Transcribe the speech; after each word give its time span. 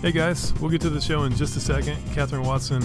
Hey 0.00 0.12
guys, 0.12 0.54
we'll 0.60 0.70
get 0.70 0.80
to 0.82 0.90
the 0.90 1.00
show 1.00 1.24
in 1.24 1.34
just 1.34 1.56
a 1.56 1.60
second. 1.60 2.00
Catherine 2.14 2.44
Watson 2.44 2.84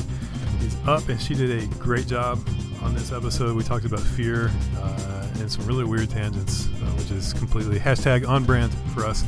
is 0.62 0.76
up 0.88 1.10
and 1.10 1.22
she 1.22 1.36
did 1.36 1.52
a 1.52 1.68
great 1.76 2.08
job 2.08 2.40
on 2.82 2.96
this 2.96 3.12
episode. 3.12 3.56
We 3.56 3.62
talked 3.62 3.86
about 3.86 4.00
fear 4.00 4.50
uh, 4.80 5.28
and 5.36 5.52
some 5.52 5.68
really 5.68 5.84
weird 5.84 6.10
tangents, 6.10 6.70
uh, 6.70 6.86
which 6.98 7.12
is 7.12 7.32
completely 7.34 7.78
hashtag 7.78 8.28
on 8.28 8.46
brand 8.46 8.74
for 8.96 9.06
us. 9.06 9.24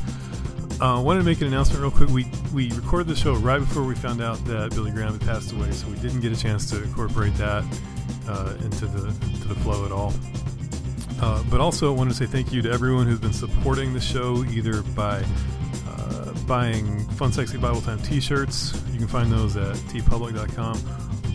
I 0.81 0.95
uh, 0.95 1.01
wanted 1.01 1.19
to 1.19 1.25
make 1.25 1.41
an 1.41 1.47
announcement 1.47 1.79
real 1.83 1.91
quick. 1.91 2.09
We 2.09 2.25
we 2.55 2.71
recorded 2.71 3.07
the 3.07 3.15
show 3.15 3.35
right 3.35 3.59
before 3.59 3.83
we 3.83 3.93
found 3.93 4.19
out 4.19 4.43
that 4.45 4.71
Billy 4.71 4.89
Graham 4.89 5.11
had 5.11 5.21
passed 5.21 5.51
away, 5.51 5.69
so 5.69 5.87
we 5.87 5.97
didn't 5.97 6.21
get 6.21 6.31
a 6.31 6.35
chance 6.35 6.67
to 6.71 6.81
incorporate 6.81 7.35
that 7.35 7.63
uh, 8.27 8.55
into 8.63 8.87
the 8.87 9.11
to 9.41 9.47
the 9.47 9.55
flow 9.61 9.85
at 9.85 9.91
all. 9.91 10.11
Uh, 11.21 11.43
but 11.51 11.61
also, 11.61 11.93
I 11.93 11.95
wanted 11.95 12.09
to 12.11 12.17
say 12.17 12.25
thank 12.25 12.51
you 12.51 12.63
to 12.63 12.71
everyone 12.71 13.05
who's 13.05 13.19
been 13.19 13.31
supporting 13.31 13.93
the 13.93 14.01
show, 14.01 14.43
either 14.45 14.81
by 14.81 15.23
buying 16.47 16.99
Fun 17.11 17.31
Sexy 17.31 17.57
Bible 17.57 17.81
Time 17.81 17.99
t 17.99 18.19
shirts. 18.19 18.81
You 18.91 18.99
can 18.99 19.07
find 19.07 19.31
those 19.31 19.57
at 19.57 19.75
teepublic.com 19.89 20.79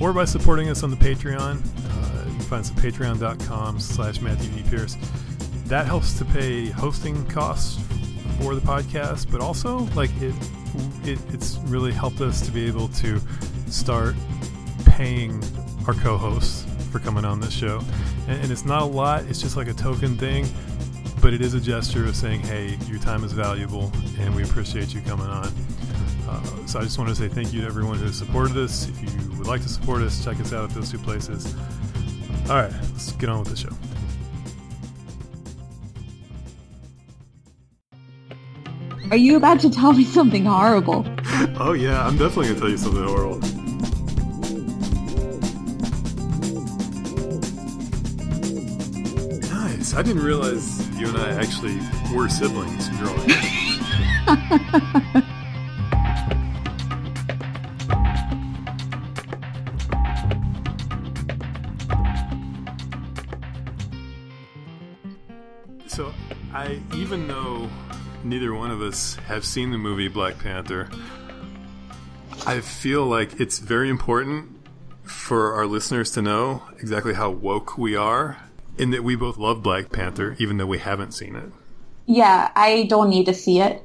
or 0.01 0.13
by 0.13 0.25
supporting 0.25 0.69
us 0.69 0.83
on 0.83 0.91
the 0.91 0.97
Patreon. 0.97 1.61
Uh, 1.61 2.25
you 2.27 2.37
can 2.37 2.41
find 2.41 2.61
us 2.61 2.71
at 2.71 2.77
patreon.com 2.77 3.81
slash 3.81 4.21
Matthew 4.21 4.51
D. 4.51 4.69
Pierce. 4.69 4.97
That 5.67 5.87
helps 5.87 6.19
to 6.19 6.25
pay 6.25 6.67
hosting 6.67 7.25
costs 7.27 7.83
for 8.41 8.55
the 8.55 8.61
podcast, 8.61 9.31
but 9.31 9.41
also 9.41 9.81
like 9.95 10.11
it, 10.21 10.35
it 11.05 11.19
it's 11.33 11.59
really 11.65 11.93
helped 11.93 12.21
us 12.21 12.41
to 12.47 12.51
be 12.51 12.67
able 12.67 12.89
to 12.89 13.21
start 13.69 14.15
paying 14.85 15.43
our 15.87 15.95
co-hosts 15.95 16.67
for 16.91 16.99
coming 16.99 17.25
on 17.25 17.41
this 17.41 17.53
show. 17.53 17.81
And, 18.29 18.43
and 18.43 18.51
it's 18.51 18.65
not 18.65 18.83
a 18.83 18.87
lot, 18.87 19.25
it's 19.27 19.41
just 19.41 19.57
like 19.57 19.69
a 19.69 19.75
token 19.75 20.17
thing 20.17 20.47
but 21.21 21.35
it 21.35 21.43
is 21.43 21.55
a 21.55 21.61
gesture 21.61 22.07
of 22.07 22.17
saying, 22.17 22.41
hey, 22.41 22.79
your 22.87 22.99
time 22.99 23.25
is 23.25 23.33
valuable 23.33 23.93
and 24.19 24.35
we 24.35 24.43
appreciate 24.43 24.95
you 24.95 25.01
coming 25.03 25.27
on. 25.27 25.53
Uh, 26.29 26.67
so 26.67 26.79
I 26.79 26.83
just 26.83 26.99
want 26.99 27.11
to 27.11 27.17
say 27.17 27.29
thank 27.29 27.53
you 27.53 27.61
to 27.61 27.67
everyone 27.67 27.99
who 27.99 28.07
has 28.07 28.17
supported 28.17 28.57
us. 28.57 28.89
If 28.89 29.03
you 29.03 29.31
would 29.37 29.47
like 29.47 29.63
to 29.63 29.69
support 29.69 30.01
us, 30.03 30.25
check 30.25 30.41
us 30.41 30.53
out 30.53 30.71
at 30.71 30.75
those 30.75 30.91
two 30.91 30.99
places. 30.99 31.55
All 32.49 32.57
right, 32.57 32.73
let's 32.73 33.13
get 33.13 33.29
on 33.29 33.41
with 33.41 33.49
the 33.49 33.57
show. 33.57 33.69
Are 39.11 39.17
you 39.17 39.37
about 39.37 39.61
to 39.61 39.71
tell 39.71 39.93
me 39.93 40.05
something 40.05 40.45
horrible? 40.45 41.05
oh, 41.59 41.73
yeah, 41.73 42.07
I'm 42.07 42.17
definitely 42.17 42.47
going 42.47 42.55
to 42.55 42.61
tell 42.61 42.71
you 42.71 42.79
something 42.79 43.05
horrible. 43.05 43.39
Nice. 49.53 49.95
I 49.95 50.03
didn't 50.03 50.23
realize 50.23 50.90
you 51.01 51.09
and 51.09 51.17
I 51.17 51.31
actually 51.41 51.79
were 52.15 52.29
siblings 52.29 52.91
growing 52.91 53.31
up. 54.27 55.25
so, 65.87 66.13
I 66.53 66.83
even 66.95 67.27
though 67.27 67.71
neither 68.23 68.53
one 68.55 68.71
of 68.71 68.83
us 68.83 69.15
have 69.27 69.47
seen 69.47 69.71
the 69.71 69.79
movie 69.79 70.09
Black 70.09 70.39
Panther, 70.39 70.91
I 72.47 72.61
feel 72.61 73.07
like 73.07 73.41
it's 73.41 73.59
very 73.59 73.89
important 73.89 74.51
for 75.03 75.55
our 75.55 75.65
listeners 75.65 76.11
to 76.11 76.21
know 76.21 76.63
exactly 76.79 77.15
how 77.15 77.31
woke 77.31 77.79
we 77.79 77.97
are 77.97 78.37
in 78.81 78.91
that 78.91 79.05
we 79.05 79.15
both 79.15 79.37
love 79.37 79.63
Black 79.63 79.93
Panther, 79.93 80.35
even 80.39 80.57
though 80.57 80.67
we 80.67 80.79
haven't 80.79 81.13
seen 81.13 81.37
it. 81.37 81.53
Yeah, 82.07 82.51
I 82.57 82.87
don't 82.89 83.11
need 83.11 83.27
to 83.27 83.35
see 83.35 83.61
it. 83.61 83.85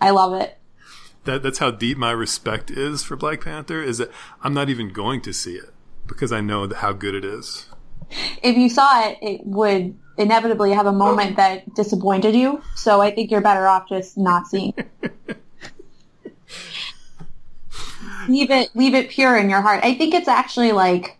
I 0.00 0.10
love 0.10 0.34
it. 0.34 0.58
That 1.24 1.44
that's 1.44 1.58
how 1.58 1.70
deep 1.70 1.96
my 1.96 2.10
respect 2.10 2.68
is 2.68 3.04
for 3.04 3.14
Black 3.14 3.42
Panther. 3.42 3.80
Is 3.80 3.98
that 3.98 4.10
I'm 4.42 4.52
not 4.52 4.68
even 4.68 4.92
going 4.92 5.20
to 5.22 5.32
see 5.32 5.54
it 5.54 5.72
because 6.08 6.32
I 6.32 6.40
know 6.40 6.68
how 6.68 6.92
good 6.92 7.14
it 7.14 7.24
is. 7.24 7.68
If 8.42 8.56
you 8.56 8.68
saw 8.68 9.08
it, 9.08 9.18
it 9.22 9.46
would 9.46 9.96
inevitably 10.18 10.72
have 10.72 10.86
a 10.86 10.92
moment 10.92 11.36
that 11.36 11.72
disappointed 11.74 12.34
you. 12.34 12.60
So 12.74 13.00
I 13.00 13.12
think 13.12 13.30
you're 13.30 13.40
better 13.40 13.68
off 13.68 13.88
just 13.88 14.18
not 14.18 14.48
seeing. 14.48 14.74
leave 18.28 18.50
it 18.50 18.70
leave 18.74 18.94
it 18.94 19.10
pure 19.10 19.38
in 19.38 19.48
your 19.48 19.60
heart. 19.60 19.84
I 19.84 19.94
think 19.94 20.12
it's 20.12 20.28
actually 20.28 20.72
like 20.72 21.18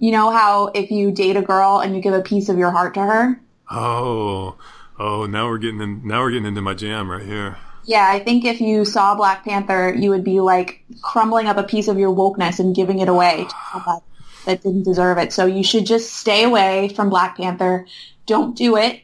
you 0.00 0.10
know 0.10 0.30
how 0.30 0.68
if 0.74 0.90
you 0.90 1.12
date 1.12 1.36
a 1.36 1.42
girl 1.42 1.78
and 1.78 1.94
you 1.94 2.02
give 2.02 2.14
a 2.14 2.22
piece 2.22 2.48
of 2.48 2.58
your 2.58 2.70
heart 2.70 2.94
to 2.94 3.00
her? 3.00 3.40
Oh, 3.70 4.56
oh, 4.98 5.26
now 5.26 5.46
we're 5.46 5.58
getting 5.58 5.80
in, 5.80 6.06
now 6.06 6.22
we're 6.22 6.30
getting 6.32 6.46
into 6.46 6.62
my 6.62 6.74
jam 6.74 7.10
right 7.10 7.24
here. 7.24 7.58
Yeah, 7.84 8.08
I 8.08 8.18
think 8.18 8.44
if 8.44 8.60
you 8.60 8.84
saw 8.84 9.14
Black 9.14 9.44
Panther, 9.44 9.94
you 9.94 10.10
would 10.10 10.24
be 10.24 10.40
like 10.40 10.82
crumbling 11.02 11.46
up 11.46 11.56
a 11.56 11.62
piece 11.62 11.88
of 11.88 11.98
your 11.98 12.14
wokeness 12.14 12.58
and 12.58 12.74
giving 12.74 12.98
it 12.98 13.08
away 13.08 13.44
to 13.44 13.54
somebody 13.72 14.04
that 14.46 14.62
didn't 14.62 14.84
deserve 14.84 15.18
it. 15.18 15.32
So 15.32 15.46
you 15.46 15.62
should 15.62 15.86
just 15.86 16.12
stay 16.14 16.44
away 16.44 16.88
from 16.88 17.10
Black 17.10 17.36
Panther. 17.36 17.86
Don't 18.26 18.56
do 18.56 18.76
it 18.76 19.02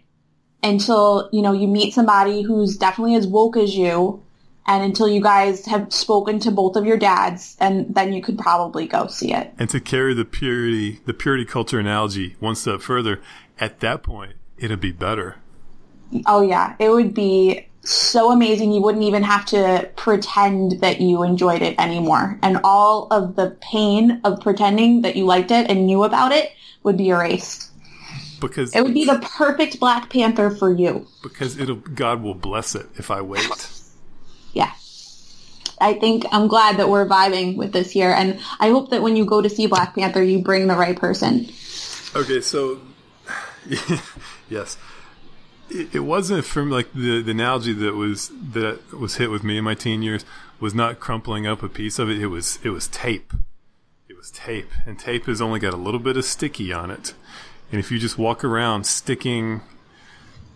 until, 0.63 1.28
you 1.33 1.43
know, 1.43 1.53
you 1.53 1.69
meet 1.69 1.95
somebody 1.95 2.43
who's 2.43 2.77
definitely 2.77 3.17
as 3.17 3.27
woke 3.27 3.57
as 3.57 3.77
you 3.77 4.23
and 4.66 4.82
until 4.82 5.09
you 5.09 5.21
guys 5.21 5.65
have 5.66 5.93
spoken 5.93 6.38
to 6.41 6.50
both 6.50 6.77
of 6.77 6.84
your 6.84 6.97
dads 6.97 7.56
and 7.60 7.94
then 7.94 8.12
you 8.12 8.21
could 8.22 8.38
probably 8.38 8.87
go 8.87 9.06
see 9.06 9.32
it. 9.32 9.53
And 9.59 9.71
to 9.71 9.81
carry 9.81 10.15
the 10.15 10.25
purity 10.25 11.00
the 11.04 11.15
purity 11.15 11.44
culture 11.44 11.78
analogy 11.78 12.37
one 12.41 12.54
step 12.54 12.81
further 12.81 13.21
at 13.59 13.81
that 13.81 14.03
point 14.03 14.34
it'd 14.59 14.81
be 14.81 14.93
better. 14.93 15.37
Oh 16.27 16.41
yeah. 16.43 16.77
It 16.78 16.91
would 16.91 17.15
be 17.15 17.66
so 17.82 18.32
amazing. 18.32 18.72
You 18.72 18.81
wouldn't 18.82 19.04
even 19.04 19.22
have 19.22 19.44
to 19.47 19.88
pretend 19.97 20.81
that 20.81 21.00
you 21.00 21.22
enjoyed 21.22 21.62
it 21.62 21.78
anymore. 21.78 22.38
And 22.43 22.59
all 22.65 23.06
of 23.10 23.37
the 23.37 23.56
pain 23.60 24.21
of 24.25 24.41
pretending 24.41 25.03
that 25.03 25.16
you 25.16 25.25
liked 25.25 25.50
it 25.50 25.71
and 25.71 25.87
knew 25.87 26.03
about 26.04 26.33
it 26.33 26.53
would 26.83 26.97
be 26.97 27.09
erased. 27.10 27.71
Because 28.41 28.75
it 28.75 28.83
would 28.83 28.94
be 28.94 29.04
the 29.04 29.19
perfect 29.37 29.81
black 29.81 30.10
panther 30.10 30.50
for 30.50 30.72
you. 30.72 31.06
because 31.22 31.59
it'll 31.59 31.77
god 31.77 32.22
will 32.22 32.34
bless 32.34 32.75
it 32.75 32.87
if 32.97 33.10
i 33.10 33.21
wait 33.21 33.48
yeah. 34.56 34.72
I 35.78 35.93
think 35.94 36.25
I'm 36.33 36.49
glad 36.49 36.78
that 36.78 36.89
we're 36.89 37.06
vibing 37.06 37.56
with 37.56 37.72
this 37.72 37.91
here, 37.91 38.11
and 38.11 38.41
I 38.59 38.71
hope 38.71 38.89
that 38.91 39.03
when 39.03 39.15
you 39.15 39.27
go 39.27 39.43
to 39.43 39.50
see 39.50 39.67
Black 39.67 39.94
Panther, 39.94 40.22
you 40.22 40.43
bring 40.43 40.67
the 40.67 40.75
right 40.75 40.97
person. 40.97 41.49
Okay, 42.15 42.41
so 42.41 42.81
yes, 44.49 44.78
it, 45.69 45.95
it, 45.95 46.00
wasn't 46.00 46.47
from 46.47 46.71
like 46.71 46.91
the, 46.95 47.21
the 47.21 47.31
analogy 47.33 47.75
that 47.75 47.95
was 47.95 48.31
that 48.53 48.95
was 48.95 49.16
hit 49.16 49.31
with 49.31 49.45
me 49.45 49.59
in 49.59 49.65
my 49.65 49.75
teen 49.75 50.00
years 50.00 50.25
was 50.59 50.75
not 50.75 50.99
crumpling 50.99 51.47
up 51.47 51.62
a 51.62 51.69
piece 51.69 51.99
of 51.99 52.09
it. 52.09 52.19
It 52.22 52.28
was 52.28 52.59
it 52.62 52.71
was 52.71 52.89
tape. 52.89 53.34
It 54.09 54.16
was 54.16 54.31
tape, 54.31 54.71
and 54.87 54.99
tape 54.99 55.27
has 55.27 55.43
only 55.43 55.61
got 55.61 55.75
a 55.75 55.77
little 55.77 56.00
bit 56.00 56.16
of 56.16 56.25
sticky 56.25 56.72
on 56.72 56.91
it, 56.91 57.12
and 57.71 57.78
if 57.78 57.91
you 57.91 57.99
just 57.99 58.16
walk 58.16 58.43
around 58.43 58.87
sticking 58.87 59.61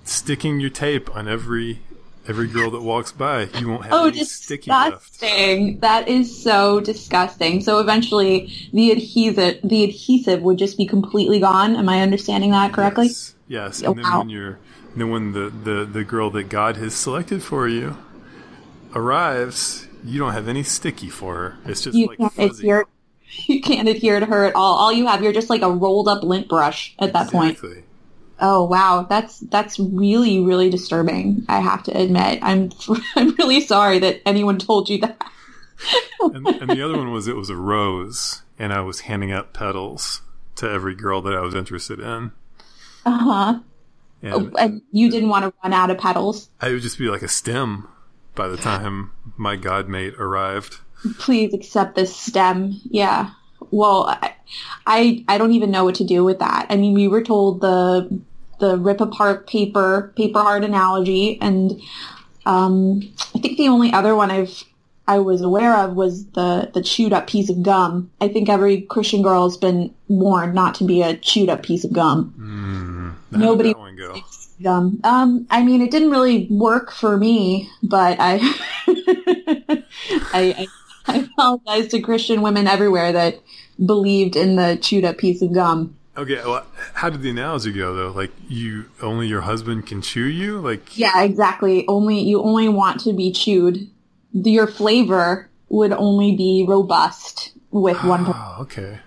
sticking 0.02 0.60
your 0.60 0.70
tape 0.70 1.14
on 1.14 1.28
every 1.28 1.82
every 2.28 2.46
girl 2.46 2.70
that 2.70 2.82
walks 2.82 3.12
by, 3.12 3.44
you 3.58 3.68
won't 3.68 3.84
have 3.84 3.92
oh, 3.92 4.06
any 4.06 4.24
sticky 4.24 4.70
left. 4.70 5.20
That 5.20 6.04
is 6.08 6.42
so 6.42 6.80
disgusting. 6.80 7.60
So 7.60 7.78
eventually, 7.78 8.70
the 8.72 8.90
adhesive 8.92 9.60
the 9.62 9.84
adhesive 9.84 10.42
would 10.42 10.58
just 10.58 10.76
be 10.76 10.86
completely 10.86 11.40
gone. 11.40 11.76
Am 11.76 11.88
I 11.88 12.02
understanding 12.02 12.50
that 12.52 12.72
correctly? 12.72 13.06
Yes. 13.06 13.34
yes. 13.48 13.82
Oh, 13.82 13.90
and 13.90 13.98
then 13.98 14.04
wow. 14.04 14.18
when 14.20 14.30
you're 14.30 14.58
then 14.96 15.10
when 15.10 15.32
the, 15.32 15.50
the 15.50 15.84
the 15.84 16.04
girl 16.04 16.30
that 16.30 16.44
God 16.48 16.76
has 16.76 16.94
selected 16.94 17.42
for 17.42 17.68
you 17.68 17.96
arrives, 18.94 19.86
you 20.04 20.18
don't 20.18 20.32
have 20.32 20.48
any 20.48 20.62
sticky 20.62 21.10
for 21.10 21.34
her. 21.34 21.58
It's 21.66 21.82
just 21.82 21.96
you 21.96 22.06
like 22.06 22.18
can't 22.18 22.32
fuzzy. 22.32 22.68
Adhere, 22.68 22.86
you 23.46 23.60
can't 23.60 23.88
adhere 23.88 24.20
to 24.20 24.26
her 24.26 24.44
at 24.44 24.54
all. 24.54 24.76
All 24.76 24.92
you 24.92 25.06
have, 25.06 25.22
you're 25.22 25.32
just 25.32 25.50
like 25.50 25.62
a 25.62 25.70
rolled 25.70 26.08
up 26.08 26.22
lint 26.22 26.48
brush 26.48 26.94
at 26.98 27.12
that 27.12 27.32
exactly. 27.32 27.74
point. 27.74 27.84
Oh 28.40 28.64
wow, 28.64 29.06
that's 29.08 29.40
that's 29.40 29.78
really 29.78 30.40
really 30.40 30.70
disturbing. 30.70 31.44
I 31.48 31.60
have 31.60 31.82
to 31.84 31.96
admit, 31.96 32.38
I'm 32.42 32.70
I'm 33.16 33.34
really 33.36 33.60
sorry 33.60 33.98
that 33.98 34.22
anyone 34.26 34.58
told 34.58 34.88
you 34.88 34.98
that. 35.00 35.22
and, 36.20 36.46
and, 36.46 36.70
the 36.70 36.82
other 36.82 36.96
one 36.96 37.10
was 37.10 37.26
it 37.26 37.36
was 37.36 37.48
a 37.48 37.56
rose, 37.56 38.42
and 38.58 38.72
I 38.72 38.80
was 38.80 39.00
handing 39.00 39.32
out 39.32 39.54
petals 39.54 40.22
to 40.56 40.70
every 40.70 40.94
girl 40.94 41.22
that 41.22 41.34
I 41.34 41.40
was 41.40 41.54
interested 41.54 42.00
in. 42.00 42.32
Uh 43.06 43.18
huh. 43.18 43.60
And, 44.22 44.34
oh, 44.34 44.50
and 44.58 44.82
you 44.92 45.10
didn't 45.10 45.30
want 45.30 45.46
to 45.46 45.54
run 45.62 45.72
out 45.72 45.90
of 45.90 45.98
petals. 45.98 46.50
I 46.60 46.70
would 46.70 46.82
just 46.82 46.98
be 46.98 47.08
like 47.08 47.22
a 47.22 47.28
stem 47.28 47.88
by 48.34 48.48
the 48.48 48.58
time 48.58 49.12
my 49.36 49.56
godmate 49.56 50.14
arrived. 50.14 50.78
Please 51.18 51.54
accept 51.54 51.94
this 51.94 52.14
stem. 52.14 52.80
Yeah. 52.84 53.30
Well, 53.70 54.04
I, 54.06 54.34
I 54.86 55.24
I 55.28 55.38
don't 55.38 55.52
even 55.52 55.70
know 55.70 55.84
what 55.84 55.94
to 55.96 56.04
do 56.04 56.24
with 56.24 56.38
that. 56.40 56.66
I 56.68 56.76
mean, 56.76 56.94
we 56.94 57.08
were 57.08 57.22
told 57.22 57.60
the 57.60 58.20
the 58.60 58.76
rip 58.76 59.00
apart 59.00 59.46
paper 59.46 60.12
paper 60.16 60.40
heart 60.40 60.64
analogy, 60.64 61.38
and 61.40 61.80
um, 62.46 63.00
I 63.34 63.38
think 63.38 63.58
the 63.58 63.68
only 63.68 63.92
other 63.92 64.14
one 64.14 64.30
I've 64.30 64.64
I 65.10 65.18
was 65.18 65.40
aware 65.40 65.76
of 65.76 65.96
was 65.96 66.26
the 66.26 66.70
the 66.72 66.82
chewed 66.82 67.12
up 67.12 67.26
piece 67.26 67.50
of 67.50 67.64
gum. 67.64 68.12
I 68.20 68.28
think 68.28 68.48
every 68.48 68.82
Christian 68.82 69.22
girl 69.22 69.48
has 69.48 69.56
been 69.56 69.92
warned 70.06 70.54
not 70.54 70.76
to 70.76 70.84
be 70.84 71.02
a 71.02 71.16
chewed 71.16 71.48
up 71.48 71.64
piece 71.64 71.84
of 71.84 71.92
gum. 71.92 73.16
Mm, 73.32 73.36
Nobody 73.36 73.74
gum. 74.62 75.00
Um, 75.04 75.46
I 75.50 75.64
mean, 75.64 75.80
it 75.80 75.90
didn't 75.90 76.10
really 76.10 76.46
work 76.50 76.92
for 76.92 77.16
me, 77.16 77.68
but 77.82 78.18
I 78.20 78.38
I, 78.86 79.84
I, 80.32 80.66
I 81.06 81.16
apologize 81.18 81.88
to 81.88 82.00
Christian 82.00 82.42
women 82.42 82.66
everywhere 82.66 83.10
that 83.12 83.40
believed 83.84 84.36
in 84.36 84.56
the 84.56 84.78
chewed 84.80 85.04
up 85.04 85.18
piece 85.18 85.42
of 85.42 85.52
gum. 85.52 85.96
Okay, 86.20 86.34
well, 86.44 86.66
how 86.92 87.08
did 87.08 87.22
the 87.22 87.30
analogy 87.30 87.72
go 87.72 87.94
though? 87.94 88.10
Like 88.10 88.30
you 88.46 88.84
only 89.00 89.26
your 89.26 89.40
husband 89.40 89.86
can 89.86 90.02
chew 90.02 90.26
you? 90.26 90.60
Like 90.60 90.98
Yeah, 90.98 91.22
exactly. 91.22 91.88
Only 91.88 92.20
you 92.20 92.42
only 92.42 92.68
want 92.68 93.00
to 93.04 93.14
be 93.14 93.32
chewed. 93.32 93.88
Your 94.32 94.66
flavor 94.66 95.48
would 95.70 95.92
only 95.92 96.36
be 96.36 96.66
robust 96.68 97.54
with 97.70 97.96
ah, 98.02 98.08
one. 98.08 98.24
per- 98.26 98.32
Oh, 98.34 98.56
okay. 98.60 98.98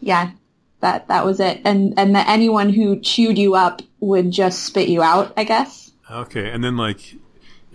Yeah, 0.00 0.32
that 0.80 1.06
that 1.06 1.24
was 1.24 1.38
it. 1.38 1.60
And 1.64 1.94
and 1.96 2.16
that 2.16 2.28
anyone 2.28 2.70
who 2.70 2.98
chewed 2.98 3.38
you 3.38 3.54
up 3.54 3.82
would 4.00 4.32
just 4.32 4.64
spit 4.64 4.88
you 4.88 5.02
out. 5.02 5.32
I 5.36 5.44
guess. 5.44 5.92
Okay, 6.10 6.50
and 6.50 6.64
then 6.64 6.76
like, 6.76 7.14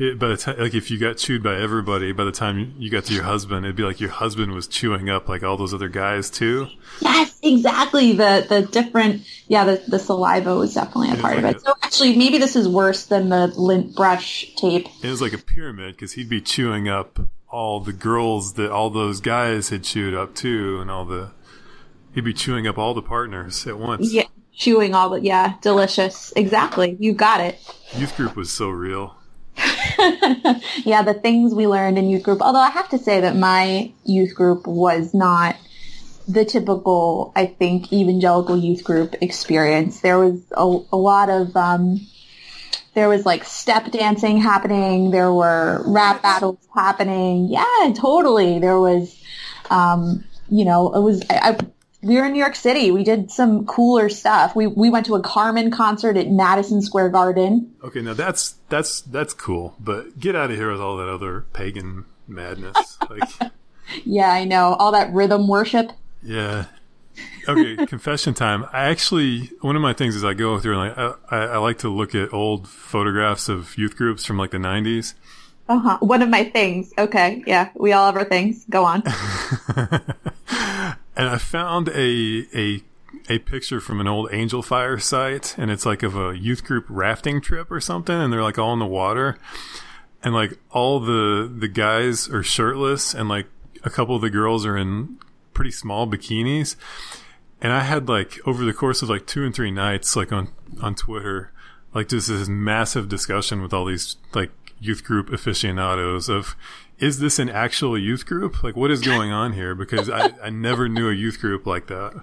it, 0.02 0.20
by 0.20 0.28
the 0.30 0.38
time, 0.38 0.58
like 0.60 0.74
if 0.74 0.90
you 0.90 0.98
got 0.98 1.18
chewed 1.18 1.44
by 1.44 1.56
everybody, 1.56 2.12
by 2.12 2.24
the 2.24 2.32
time 2.32 2.74
you 2.80 2.90
got 2.90 3.06
to 3.06 3.14
your 3.14 3.24
husband, 3.24 3.66
it'd 3.66 3.76
be 3.76 3.84
like 3.84 4.00
your 4.00 4.10
husband 4.10 4.52
was 4.54 4.68
chewing 4.68 5.10
up 5.10 5.30
like 5.30 5.44
all 5.44 5.58
those 5.58 5.74
other 5.74 5.90
guys 5.90 6.30
too. 6.30 6.68
Yes, 7.02 7.38
exactly. 7.44 8.14
The 8.14 8.46
the 8.48 8.62
different 8.64 9.22
yeah, 9.48 9.64
the, 9.66 9.84
the 9.88 10.00
saliva 10.00 10.56
was 10.56 10.74
definitely 10.74 11.10
a 11.10 11.14
It's 11.14 11.22
part 11.22 11.38
of 11.38 11.46
it. 11.46 11.58
a- 11.58 11.60
So 11.60 11.74
actually 11.84 12.16
maybe 12.16 12.38
this 12.38 12.56
is 12.56 12.68
worse 12.68 13.06
than 13.06 13.30
the 13.30 13.48
lint 13.48 13.96
brush 13.96 14.54
tape. 14.56 14.88
It 15.04 15.10
was 15.10 15.22
like 15.22 15.34
a 15.34 15.38
pyramid 15.38 15.96
because 15.96 16.14
he'd 16.14 16.30
be 16.30 16.42
chewing 16.42 16.88
up 16.88 17.20
all 17.50 17.80
the 17.82 17.94
girls 17.94 18.54
that 18.54 18.72
all 18.72 18.90
those 18.90 19.20
guys 19.22 19.70
had 19.70 19.84
chewed 19.84 20.14
up 20.14 20.34
too, 20.36 20.80
and 20.82 20.90
all 20.90 21.06
the 21.06 21.32
he'd 22.16 22.24
be 22.24 22.34
chewing 22.34 22.66
up 22.66 22.78
all 22.78 22.94
the 22.94 23.02
partners 23.02 23.68
at 23.68 23.78
once. 23.78 24.12
Yeah, 24.14 24.24
chewing 24.54 24.96
all 24.96 25.10
the 25.10 25.22
yeah, 25.22 25.56
delicious. 25.62 26.32
Exactly. 26.36 26.98
You 27.00 27.14
got 27.14 27.42
it. 27.42 27.60
Youth 27.96 28.16
group 28.16 28.36
was 28.36 28.52
so 28.52 28.70
real. 28.70 29.16
yeah, 30.86 31.04
the 31.04 31.14
things 31.14 31.54
we 31.54 31.68
learned 31.68 31.98
in 31.98 32.10
youth 32.10 32.24
group. 32.24 32.42
Although 32.42 32.60
I 32.60 32.70
have 32.70 32.90
to 32.90 32.98
say 32.98 33.22
that 33.22 33.36
my 33.36 33.92
youth 34.04 34.36
group 34.36 34.68
was 34.68 35.14
not 35.14 35.56
the 36.28 36.46
typical, 36.46 37.32
I 37.36 37.46
think, 37.46 37.92
evangelical 37.92 38.58
youth 38.58 38.84
group 38.84 39.16
experience. 39.22 40.02
There 40.02 40.20
was 40.20 40.42
a, 40.52 40.64
a 40.64 40.98
lot 40.98 41.30
of, 41.30 41.56
um, 41.56 42.08
there 42.94 43.10
was 43.10 43.26
like 43.26 43.44
step 43.44 43.92
dancing 43.92 44.38
happening. 44.38 45.12
There 45.12 45.32
were 45.34 45.84
rap 45.86 46.22
battles 46.22 46.60
happening. 46.74 47.48
Yeah, 47.50 47.94
totally. 47.96 48.60
There 48.60 48.80
was, 48.80 49.22
um, 49.70 50.24
you 50.50 50.66
know, 50.66 50.94
it 50.94 51.02
was, 51.02 51.24
I, 51.30 51.52
I 51.52 51.58
we 52.04 52.16
were 52.16 52.26
in 52.26 52.34
New 52.34 52.40
York 52.40 52.56
City. 52.56 52.90
We 52.92 53.04
did 53.04 53.30
some 53.32 53.66
cooler 53.66 54.10
stuff. 54.10 54.56
We 54.56 54.68
we 54.68 54.90
went 54.90 55.06
to 55.08 55.16
a 55.16 55.22
Carmen 55.22 55.72
concert 55.72 56.18
at 56.18 56.30
Madison 56.30 56.82
Square 56.82 57.10
Garden. 57.10 57.74
Okay, 57.84 58.02
now 58.02 58.14
that's 58.14 58.56
that's 58.70 59.02
that's 59.02 59.34
cool, 59.34 59.76
but 59.80 60.20
get 60.20 60.36
out 60.36 60.50
of 60.52 60.58
here 60.58 60.72
with 60.72 60.82
all 60.82 60.98
that 60.98 61.10
other 61.10 61.46
pagan 61.54 62.06
madness. 62.28 62.98
like, 63.10 63.30
Yeah, 64.06 64.32
I 64.32 64.46
know. 64.46 64.74
All 64.76 64.92
that 64.94 65.12
rhythm 65.14 65.48
worship. 65.48 65.92
yeah. 66.24 66.66
Okay, 67.48 67.86
confession 67.88 68.34
time. 68.34 68.66
I 68.72 68.86
actually 68.86 69.52
one 69.62 69.76
of 69.76 69.82
my 69.82 69.94
things 69.94 70.16
is 70.16 70.24
I 70.24 70.34
go 70.34 70.60
through 70.60 70.80
and 70.80 70.96
like 70.98 70.98
I, 71.32 71.36
I, 71.36 71.46
I 71.54 71.58
like 71.58 71.80
to 71.80 71.90
look 71.90 72.16
at 72.16 72.34
old 72.34 72.68
photographs 72.70 73.50
of 73.50 73.78
youth 73.78 73.98
groups 73.98 74.24
from 74.26 74.38
like 74.38 74.52
the 74.52 74.58
'90s. 74.58 75.14
Uh 75.68 75.78
huh. 75.80 75.98
One 76.00 76.22
of 76.22 76.30
my 76.30 76.46
things. 76.46 76.94
Okay. 76.98 77.44
Yeah. 77.46 77.70
We 77.76 77.92
all 77.94 78.06
have 78.06 78.16
our 78.16 78.24
things. 78.24 78.66
Go 78.70 78.86
on. 78.86 79.04
and 81.16 81.30
I 81.30 81.38
found 81.38 81.90
a 81.90 82.46
a 82.56 82.84
a 83.30 83.40
picture 83.40 83.80
from 83.80 84.00
an 84.00 84.08
old 84.08 84.30
Angelfire 84.32 85.02
site, 85.02 85.56
and 85.58 85.70
it's 85.70 85.86
like 85.86 86.04
of 86.04 86.16
a 86.16 86.38
youth 86.38 86.64
group 86.64 86.86
rafting 86.88 87.42
trip 87.42 87.72
or 87.72 87.80
something, 87.80 88.16
and 88.16 88.32
they're 88.32 88.44
like 88.44 88.58
all 88.58 88.74
in 88.74 88.80
the 88.80 88.86
water, 88.86 89.38
and 90.24 90.34
like 90.34 90.58
all 90.72 91.00
the 91.00 91.52
the 91.54 91.68
guys 91.68 92.30
are 92.30 92.44
shirtless, 92.44 93.14
and 93.14 93.30
like 93.30 93.48
a 93.84 93.90
couple 93.90 94.16
of 94.16 94.22
the 94.22 94.30
girls 94.30 94.66
are 94.66 94.78
in 94.78 95.18
pretty 95.54 95.72
small 95.72 96.08
bikinis, 96.08 96.76
and 97.62 97.74
I 97.74 97.82
had 97.82 98.08
like 98.08 98.40
over 98.46 98.64
the 98.64 98.74
course 98.74 99.02
of 99.02 99.10
like 99.10 99.28
two 99.28 99.44
and 99.44 99.54
three 99.54 99.72
nights, 99.72 100.16
like 100.16 100.32
on 100.32 100.50
on 100.82 100.96
Twitter, 100.96 101.52
like 101.94 102.10
just 102.10 102.30
this 102.30 102.48
massive 102.48 103.10
discussion 103.10 103.62
with 103.62 103.74
all 103.74 103.86
these 103.86 104.18
like 104.34 104.52
youth 104.80 105.04
group 105.04 105.32
aficionados 105.32 106.28
of 106.28 106.56
is 107.02 107.20
this 107.20 107.40
an 107.40 107.50
actual 107.50 107.98
youth 107.98 108.26
group? 108.26 108.64
Like 108.64 108.76
what 108.76 108.92
is 108.92 109.02
going 109.02 109.32
on 109.32 109.54
here? 109.54 109.76
Because 109.76 110.10
I, 110.10 110.32
I 110.42 110.50
never 110.52 110.88
knew 110.88 111.10
a 111.10 111.14
youth 111.14 111.42
group 111.42 111.66
like 111.66 111.88
that. 111.88 112.14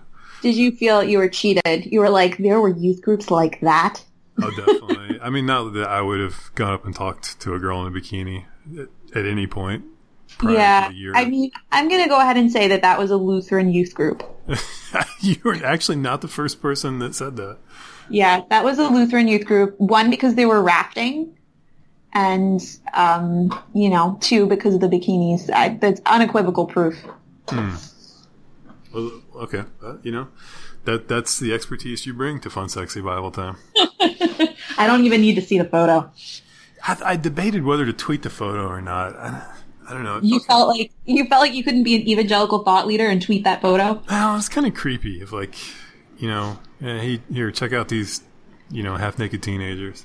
Did 0.41 0.55
you 0.55 0.71
feel 0.71 1.03
you 1.03 1.19
were 1.19 1.29
cheated? 1.29 1.87
You 1.87 2.01
were 2.01 2.11
like, 2.11 2.39
there 2.39 2.61
were 2.61 2.75
youth 2.75 3.03
groups 3.03 3.31
like 3.31 3.61
that? 3.61 4.05
Oh, 4.41 4.51
definitely. 4.51 5.19
I 5.21 5.31
mean, 5.31 5.47
not 5.47 5.73
that 5.73 5.89
I 5.89 6.01
would 6.01 6.21
have 6.21 6.53
gone 6.55 6.73
up 6.73 6.85
and 6.85 6.95
talked 6.95 7.41
to 7.41 7.55
a 7.55 7.59
girl 7.59 7.85
in 7.85 7.93
a 7.93 8.01
bikini 8.01 8.45
at, 8.79 9.17
at 9.17 9.27
any 9.27 9.49
point. 9.49 9.85
Yeah. 10.45 10.87
To 10.87 10.93
the 10.93 10.99
year. 10.99 11.13
I 11.17 11.25
mean, 11.25 11.51
I'm 11.73 11.89
going 11.89 12.05
to 12.05 12.09
go 12.09 12.21
ahead 12.21 12.37
and 12.37 12.53
say 12.53 12.69
that 12.69 12.83
that 12.83 13.01
was 13.01 13.11
a 13.11 13.17
Lutheran 13.17 13.73
youth 13.73 13.95
group. 13.95 14.23
you 15.21 15.37
were 15.43 15.57
actually 15.65 15.97
not 15.97 16.21
the 16.21 16.29
first 16.29 16.63
person 16.63 17.01
that 17.01 17.17
said 17.17 17.35
that. 17.37 17.59
Yeah. 18.09 18.43
That 18.51 18.63
was 18.63 18.79
a 18.79 18.87
Lutheran 18.89 19.27
youth 19.27 19.45
group. 19.45 19.75
One, 19.81 20.09
because 20.09 20.37
they 20.37 20.47
were 20.47 20.63
rafting. 20.63 21.37
And, 22.13 22.61
um, 22.95 23.53
you 23.75 23.91
know, 23.91 24.19
two, 24.21 24.47
because 24.47 24.75
of 24.75 24.81
the 24.81 24.89
bikinis. 24.89 25.51
I, 25.53 25.71
that's 25.71 26.01
unequivocal 26.07 26.67
proof. 26.67 26.97
Well, 28.93 29.23
okay, 29.37 29.65
uh, 29.83 29.97
you 30.03 30.11
know, 30.11 30.29
that 30.85 31.09
that's 31.09 31.39
the 31.39 31.53
expertise 31.53 32.07
you 32.07 32.15
bring 32.15 32.41
to 32.41 32.51
Fun 32.51 32.69
Sexy 32.69 33.01
Bible 33.01 33.31
Time. 33.31 33.57
I 33.77 34.87
don't 34.87 35.05
even 35.05 35.21
need 35.21 35.35
to 35.35 35.43
see 35.43 35.59
the 35.59 35.65
photo. 35.65 36.11
I, 36.87 36.99
I 37.05 37.17
debated 37.17 37.65
whether 37.65 37.85
to 37.85 37.93
tweet 37.93 38.23
the 38.23 38.31
photo 38.31 38.67
or 38.67 38.81
not. 38.81 39.15
I, 39.17 39.47
I 39.89 39.93
don't 39.93 40.05
know. 40.05 40.21
You 40.23 40.41
felt 40.41 40.69
like 40.69 40.93
you 41.05 41.27
felt 41.27 41.43
like 41.43 41.53
you 41.53 41.65
couldn't 41.65 41.83
be 41.83 41.97
an 41.97 42.09
evangelical 42.09 42.63
thought 42.63 42.87
leader 42.87 43.07
and 43.07 43.21
tweet 43.21 43.45
that 43.45 43.61
photo. 43.61 44.03
Well, 44.09 44.37
it's 44.37 44.49
kind 44.49 44.67
of 44.67 44.75
creepy. 44.75 45.21
If 45.21 45.33
like, 45.33 45.55
you 46.19 46.29
know, 46.29 46.59
yeah, 46.81 47.01
he, 47.01 47.23
here, 47.33 47.51
check 47.51 47.73
out 47.73 47.89
these, 47.89 48.23
you 48.71 48.83
know, 48.83 48.97
half 48.97 49.19
naked 49.19 49.43
teenagers. 49.43 50.05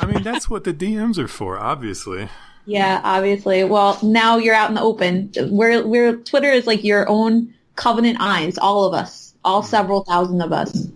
I 0.00 0.06
mean, 0.06 0.22
that's 0.22 0.48
what 0.48 0.64
the 0.64 0.72
DMs 0.72 1.18
are 1.18 1.28
for, 1.28 1.58
obviously. 1.58 2.28
Yeah, 2.64 3.00
obviously. 3.02 3.64
Well, 3.64 3.98
now 4.02 4.38
you're 4.38 4.54
out 4.54 4.68
in 4.68 4.74
the 4.74 4.82
open. 4.82 5.32
We're 5.36 5.84
we're 5.84 6.16
Twitter 6.16 6.50
is 6.50 6.66
like 6.66 6.84
your 6.84 7.08
own 7.08 7.54
covenant 7.76 8.18
eyes, 8.20 8.58
all 8.58 8.84
of 8.84 8.94
us, 8.94 9.34
all 9.44 9.62
several 9.62 10.04
thousand 10.04 10.40
of 10.40 10.52
us. 10.52 10.88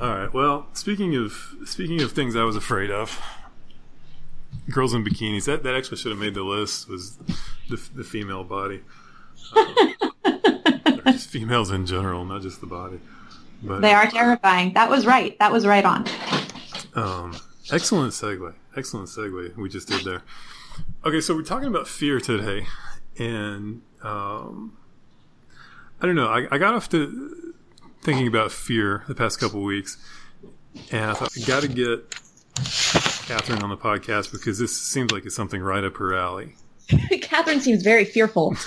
All 0.00 0.08
right. 0.08 0.32
Well, 0.32 0.66
speaking 0.72 1.16
of 1.16 1.54
speaking 1.64 2.00
of 2.02 2.12
things 2.12 2.36
I 2.36 2.44
was 2.44 2.56
afraid 2.56 2.90
of, 2.90 3.20
girls 4.70 4.94
in 4.94 5.04
bikinis. 5.04 5.46
That 5.46 5.62
that 5.64 5.74
actually 5.74 5.96
should 5.98 6.12
have 6.12 6.20
made 6.20 6.34
the 6.34 6.42
list. 6.42 6.88
Was 6.88 7.16
the 7.68 7.76
the 7.94 8.04
female 8.04 8.44
body, 8.44 8.82
um, 9.56 9.94
just 11.06 11.28
females 11.28 11.70
in 11.70 11.86
general, 11.86 12.24
not 12.24 12.42
just 12.42 12.60
the 12.60 12.66
body. 12.66 13.00
But 13.62 13.80
They 13.80 13.92
are 13.92 14.06
terrifying. 14.10 14.72
That 14.74 14.90
was 14.90 15.06
right. 15.06 15.38
That 15.38 15.52
was 15.52 15.66
right 15.66 15.84
on. 15.84 16.06
Um, 16.94 17.36
excellent 17.70 18.12
segue. 18.12 18.54
Excellent 18.76 19.08
segue 19.08 19.56
we 19.56 19.68
just 19.68 19.88
did 19.88 20.04
there. 20.04 20.22
Okay, 21.04 21.20
so 21.20 21.34
we're 21.34 21.42
talking 21.42 21.68
about 21.68 21.86
fear 21.86 22.20
today, 22.20 22.66
and 23.18 23.82
um, 24.02 24.76
I 26.00 26.06
don't 26.06 26.16
know. 26.16 26.28
I, 26.28 26.46
I 26.50 26.58
got 26.58 26.74
off 26.74 26.88
to 26.90 27.54
thinking 28.02 28.26
about 28.26 28.50
fear 28.50 29.04
the 29.06 29.14
past 29.14 29.38
couple 29.38 29.62
weeks, 29.62 29.96
and 30.90 31.04
I 31.04 31.12
thought 31.14 31.30
I 31.36 31.44
got 31.46 31.62
to 31.62 31.68
get 31.68 32.10
Catherine 33.26 33.62
on 33.62 33.70
the 33.70 33.76
podcast 33.76 34.32
because 34.32 34.58
this 34.58 34.76
seems 34.76 35.12
like 35.12 35.24
it's 35.26 35.36
something 35.36 35.60
right 35.62 35.84
up 35.84 35.96
her 35.98 36.14
alley. 36.16 36.54
Catherine 37.20 37.60
seems 37.60 37.82
very 37.82 38.04
fearful. 38.04 38.56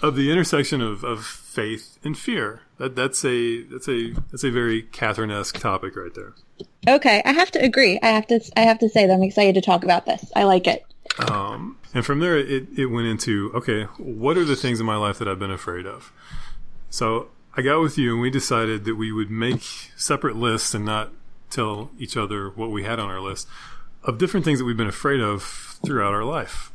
Of 0.00 0.14
the 0.14 0.30
intersection 0.30 0.80
of, 0.80 1.04
of 1.04 1.24
faith 1.24 1.98
and 2.04 2.16
fear. 2.16 2.62
That 2.78 2.94
that's 2.94 3.24
a 3.24 3.62
that's 3.62 3.88
a 3.88 4.12
that's 4.30 4.44
a 4.44 4.50
very 4.50 4.82
Catherine 4.82 5.30
esque 5.30 5.58
topic 5.58 5.96
right 5.96 6.14
there. 6.14 6.34
Okay, 6.86 7.20
I 7.24 7.32
have 7.32 7.50
to 7.52 7.58
agree. 7.58 7.98
I 8.02 8.08
have 8.08 8.26
to. 8.28 8.40
I 8.56 8.60
have 8.60 8.78
to 8.78 8.88
say 8.88 9.06
that 9.06 9.12
I'm 9.12 9.22
excited 9.22 9.54
to 9.56 9.60
talk 9.60 9.82
about 9.82 10.06
this. 10.06 10.30
I 10.36 10.44
like 10.44 10.66
it. 10.68 10.84
Um, 11.18 11.78
and 11.94 12.06
from 12.06 12.20
there, 12.20 12.38
it, 12.38 12.68
it 12.76 12.86
went 12.86 13.08
into 13.08 13.50
okay, 13.54 13.84
what 13.98 14.36
are 14.36 14.44
the 14.44 14.54
things 14.54 14.78
in 14.78 14.86
my 14.86 14.96
life 14.96 15.18
that 15.18 15.26
I've 15.26 15.40
been 15.40 15.50
afraid 15.50 15.86
of? 15.86 16.12
So 16.90 17.28
I 17.56 17.62
got 17.62 17.80
with 17.80 17.98
you, 17.98 18.12
and 18.12 18.20
we 18.20 18.30
decided 18.30 18.84
that 18.84 18.94
we 18.94 19.10
would 19.10 19.30
make 19.30 19.62
separate 19.96 20.36
lists 20.36 20.74
and 20.74 20.84
not 20.84 21.10
tell 21.50 21.90
each 21.98 22.16
other 22.16 22.50
what 22.50 22.70
we 22.70 22.84
had 22.84 23.00
on 23.00 23.10
our 23.10 23.20
list 23.20 23.48
of 24.04 24.18
different 24.18 24.44
things 24.44 24.60
that 24.60 24.64
we've 24.64 24.76
been 24.76 24.86
afraid 24.86 25.20
of 25.20 25.42
throughout 25.84 26.14
our 26.14 26.24
life. 26.24 26.70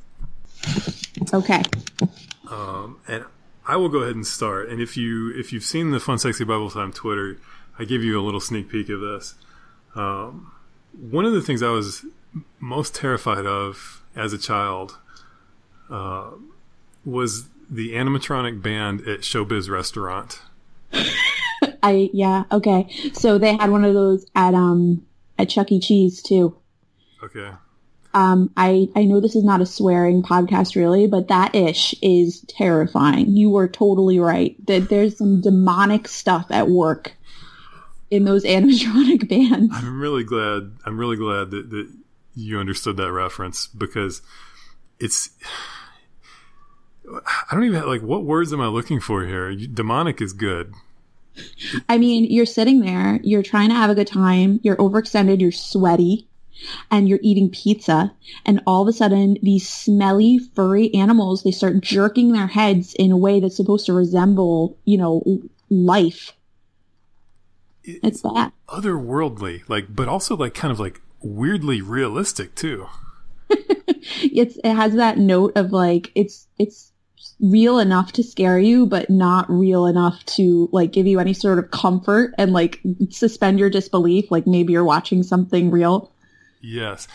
Okay. 1.34 1.63
Um, 2.53 3.00
and 3.07 3.25
I 3.65 3.77
will 3.77 3.89
go 3.89 4.00
ahead 4.00 4.15
and 4.15 4.27
start. 4.27 4.69
And 4.69 4.81
if 4.81 4.95
you 4.95 5.31
if 5.36 5.51
you've 5.51 5.63
seen 5.63 5.91
the 5.91 6.00
Fun 6.00 6.19
Sexy 6.19 6.43
Bible 6.43 6.69
Time 6.69 6.91
Twitter, 6.91 7.38
I 7.79 7.86
give 7.86 8.03
you 8.03 8.19
a 8.19 8.24
little 8.24 8.39
sneak 8.39 8.69
peek 8.69 8.89
of 8.89 9.01
this. 9.01 9.36
Um, 9.95 10.51
one 10.91 11.25
of 11.25 11.33
the 11.33 11.41
things 11.41 11.63
I 11.63 11.69
was 11.69 12.05
most 12.60 12.93
terrified 12.93 13.45
of 13.45 14.03
as 14.15 14.33
a 14.33 14.38
child 14.38 15.00
uh, 15.89 16.31
was 17.05 17.45
the 17.69 17.93
animatronic 17.93 18.62
band 18.62 19.01
at 19.01 19.22
Showbiz 19.22 19.69
Restaurant. 19.69 20.39
I 21.81 22.10
yeah 22.13 22.43
okay. 22.51 22.88
So 23.13 23.38
they 23.38 23.55
had 23.55 23.72
one 23.72 23.83
of 23.83 23.93
those 23.93 24.25
at 24.36 24.53
um 24.53 25.05
at 25.39 25.50
Chuck 25.50 25.72
E. 25.72 25.79
Cheese 25.79 26.22
too. 26.22 26.55
Okay. 27.24 27.51
Um, 28.13 28.51
I, 28.55 28.88
I 28.96 29.05
know 29.05 29.20
this 29.20 29.36
is 29.36 29.43
not 29.43 29.62
a 29.62 29.65
swearing 29.65 30.22
podcast 30.22 30.75
really, 30.75 31.08
but 31.08 31.29
that 31.29 31.55
ish 31.55 31.96
is 32.01 32.41
terrifying. 32.41 33.36
You 33.36 33.50
were 33.50 33.67
totally 33.67 34.20
right. 34.20 34.55
That 34.67 34.89
there's 34.89 35.17
some 35.17 35.41
demonic 35.41 36.08
stuff 36.08 36.46
at 36.51 36.70
work 36.70 37.13
in 38.12 38.25
those 38.25 38.43
animatronic 38.46 39.27
bands. 39.27 39.74
I'm 39.75 40.00
really 40.00 40.24
glad. 40.24 40.77
I'm 40.86 41.00
really 41.00 41.17
glad 41.17 41.51
that, 41.51 41.70
that 41.72 41.91
you 42.36 42.60
understood 42.60 42.98
that 42.98 43.12
reference 43.12 43.67
because 43.67 44.22
it's. 45.00 45.29
I 47.05 47.53
don't 47.53 47.65
even 47.65 47.79
have, 47.79 47.88
like 47.88 48.01
what 48.01 48.24
words 48.24 48.53
am 48.53 48.62
I 48.62 48.67
looking 48.67 49.01
for 49.01 49.25
here? 49.25 49.53
Demonic 49.53 50.22
is 50.22 50.32
good. 50.32 50.74
I 51.89 51.98
mean, 51.98 52.25
you're 52.29 52.46
sitting 52.46 52.79
there, 52.79 53.20
you're 53.24 53.43
trying 53.43 53.70
to 53.70 53.75
have 53.75 53.89
a 53.89 53.96
good 53.96 54.08
time, 54.08 54.60
you're 54.63 54.77
overextended, 54.77 55.41
you're 55.41 55.51
sweaty, 55.51 56.27
and 56.91 57.07
you're 57.10 57.19
eating 57.22 57.50
pizza, 57.50 58.13
and 58.45 58.62
all 58.65 58.81
of 58.81 58.88
a 58.88 58.93
sudden 58.93 59.38
these 59.41 59.67
smelly, 59.67 60.39
furry 60.55 60.93
animals 60.93 61.43
they 61.43 61.51
start 61.51 61.81
jerking 61.81 62.31
their 62.31 62.48
heads 62.48 62.93
in 62.93 63.12
a 63.12 63.17
way 63.17 63.39
that's 63.39 63.57
supposed 63.57 63.86
to 63.88 63.93
resemble, 63.93 64.77
you 64.86 64.98
know, 64.98 65.24
life. 65.69 66.33
It's 67.83 68.22
that 68.22 68.53
otherworldly, 68.69 69.67
like, 69.67 69.93
but 69.93 70.07
also 70.07 70.38
like 70.38 70.53
kind 70.53 70.72
of 70.72 70.79
like 70.79 71.01
weirdly 71.22 71.81
realistic 71.81 72.55
too. 72.55 72.88
it's 73.50 74.57
it 74.63 74.74
has 74.74 74.93
that 74.95 75.17
note 75.17 75.53
of 75.55 75.72
like 75.72 76.12
it's 76.15 76.48
it's 76.57 76.93
real 77.39 77.79
enough 77.79 78.13
to 78.13 78.24
scare 78.24 78.60
you, 78.60 78.86
but 78.86 79.10
not 79.10 79.50
real 79.50 79.86
enough 79.86 80.24
to 80.25 80.69
like 80.72 80.91
give 80.91 81.07
you 81.07 81.19
any 81.19 81.33
sort 81.33 81.60
of 81.60 81.72
comfort 81.72 82.33
and 82.38 82.53
like 82.53 82.79
suspend 83.10 83.60
your 83.60 83.69
disbelief. 83.69 84.31
Like 84.31 84.48
maybe 84.48 84.74
you're 84.74 84.83
watching 84.83 85.24
something 85.24 85.69
real. 85.72 86.12
Yes, 86.63 87.08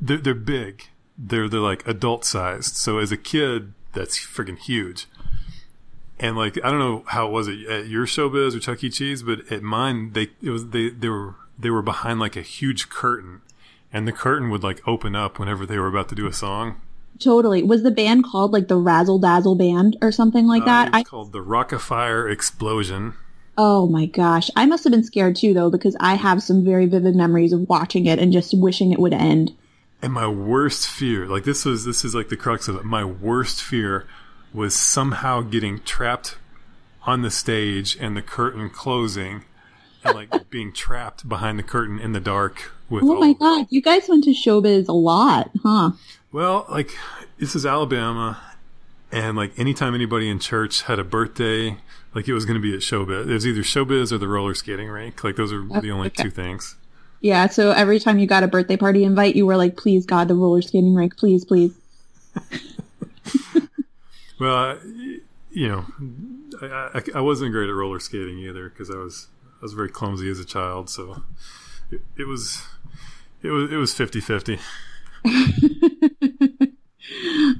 they're, 0.00 0.18
they're 0.18 0.34
big. 0.34 0.88
They're 1.18 1.48
they're 1.48 1.60
like 1.60 1.86
adult 1.86 2.24
sized. 2.24 2.76
So 2.76 2.98
as 2.98 3.10
a 3.12 3.16
kid, 3.16 3.72
that's 3.92 4.18
freaking 4.18 4.58
huge. 4.58 5.06
And 6.18 6.36
like 6.36 6.56
I 6.64 6.70
don't 6.70 6.78
know 6.78 7.02
how 7.08 7.26
it 7.26 7.32
was 7.32 7.48
at 7.48 7.88
your 7.88 8.06
showbiz 8.06 8.54
or 8.56 8.60
Chuck 8.60 8.82
E. 8.84 8.88
Cheese, 8.88 9.22
but 9.24 9.50
at 9.50 9.62
mine 9.62 10.12
they 10.12 10.28
it 10.40 10.50
was 10.50 10.68
they 10.70 10.90
they 10.90 11.08
were 11.08 11.34
they 11.58 11.70
were 11.70 11.82
behind 11.82 12.20
like 12.20 12.36
a 12.36 12.42
huge 12.42 12.88
curtain, 12.88 13.42
and 13.92 14.06
the 14.06 14.12
curtain 14.12 14.48
would 14.50 14.62
like 14.62 14.86
open 14.86 15.16
up 15.16 15.38
whenever 15.38 15.66
they 15.66 15.78
were 15.78 15.88
about 15.88 16.08
to 16.10 16.14
do 16.14 16.26
a 16.26 16.32
song. 16.32 16.80
Totally. 17.18 17.62
Was 17.62 17.82
the 17.82 17.90
band 17.90 18.24
called 18.24 18.52
like 18.52 18.68
the 18.68 18.76
Razzle 18.76 19.18
Dazzle 19.18 19.54
Band 19.56 19.96
or 20.02 20.10
something 20.12 20.46
like 20.46 20.64
that? 20.64 20.86
Uh, 20.86 20.88
it's 20.88 20.96
I- 20.98 21.02
called 21.04 21.32
the 21.32 21.44
Rockafire 21.44 22.30
Explosion. 22.30 23.14
Oh 23.56 23.86
my 23.86 24.06
gosh. 24.06 24.50
I 24.56 24.66
must 24.66 24.84
have 24.84 24.90
been 24.90 25.04
scared 25.04 25.36
too 25.36 25.54
though 25.54 25.70
because 25.70 25.96
I 26.00 26.14
have 26.14 26.42
some 26.42 26.64
very 26.64 26.86
vivid 26.86 27.14
memories 27.14 27.52
of 27.52 27.68
watching 27.68 28.06
it 28.06 28.18
and 28.18 28.32
just 28.32 28.56
wishing 28.56 28.92
it 28.92 28.98
would 28.98 29.14
end. 29.14 29.54
And 30.02 30.12
my 30.12 30.26
worst 30.26 30.86
fear, 30.86 31.26
like 31.26 31.44
this 31.44 31.64
was 31.64 31.84
this 31.84 32.04
is 32.04 32.14
like 32.14 32.28
the 32.28 32.36
crux 32.36 32.68
of 32.68 32.76
it. 32.76 32.84
My 32.84 33.04
worst 33.04 33.62
fear 33.62 34.06
was 34.52 34.74
somehow 34.74 35.40
getting 35.42 35.80
trapped 35.80 36.36
on 37.06 37.22
the 37.22 37.30
stage 37.30 37.96
and 38.00 38.16
the 38.16 38.22
curtain 38.22 38.70
closing 38.70 39.44
and 40.04 40.14
like 40.14 40.50
being 40.50 40.72
trapped 40.72 41.28
behind 41.28 41.58
the 41.58 41.62
curtain 41.62 41.98
in 41.98 42.12
the 42.12 42.20
dark 42.20 42.72
with 42.90 43.04
Oh 43.04 43.18
my 43.18 43.32
god, 43.34 43.66
you 43.70 43.80
guys 43.80 44.08
went 44.08 44.24
to 44.24 44.30
showbiz 44.30 44.88
a 44.88 44.92
lot, 44.92 45.50
huh? 45.62 45.92
Well, 46.32 46.66
like 46.68 46.90
this 47.38 47.54
is 47.54 47.64
Alabama, 47.64 48.40
and 49.14 49.36
like 49.36 49.56
anytime 49.58 49.94
anybody 49.94 50.28
in 50.28 50.40
church 50.40 50.82
had 50.82 50.98
a 50.98 51.04
birthday, 51.04 51.76
like 52.14 52.26
it 52.26 52.34
was 52.34 52.44
going 52.44 52.60
to 52.60 52.60
be 52.60 52.74
at 52.74 52.80
showbiz. 52.80 53.28
It 53.28 53.32
was 53.32 53.46
either 53.46 53.62
showbiz 53.62 54.10
or 54.10 54.18
the 54.18 54.26
roller 54.26 54.54
skating 54.54 54.88
rink. 54.88 55.22
Like 55.22 55.36
those 55.36 55.52
are 55.52 55.64
oh, 55.70 55.80
the 55.80 55.92
only 55.92 56.08
okay. 56.08 56.24
two 56.24 56.30
things. 56.30 56.76
Yeah. 57.20 57.46
So 57.46 57.70
every 57.70 58.00
time 58.00 58.18
you 58.18 58.26
got 58.26 58.42
a 58.42 58.48
birthday 58.48 58.76
party 58.76 59.04
invite, 59.04 59.36
you 59.36 59.46
were 59.46 59.56
like, 59.56 59.76
"Please 59.76 60.04
God, 60.04 60.26
the 60.26 60.34
roller 60.34 60.62
skating 60.62 60.94
rink, 60.94 61.16
please, 61.16 61.44
please." 61.44 61.72
well, 64.40 64.78
you 65.52 65.68
know, 65.68 65.86
I, 66.60 66.66
I, 66.94 67.02
I, 67.14 67.20
wasn't 67.20 67.52
great 67.52 67.68
at 67.68 67.74
roller 67.74 68.00
skating 68.00 68.38
either 68.40 68.68
because 68.68 68.90
I 68.90 68.96
was 68.96 69.28
I 69.46 69.62
was 69.62 69.74
very 69.74 69.90
clumsy 69.90 70.28
as 70.28 70.40
a 70.40 70.44
child. 70.44 70.90
So 70.90 71.22
it, 71.92 72.00
it 72.18 72.26
was 72.26 72.62
it 73.42 73.50
was 73.50 73.72
it 73.72 73.76
was 73.76 73.94
50-50. 73.94 74.58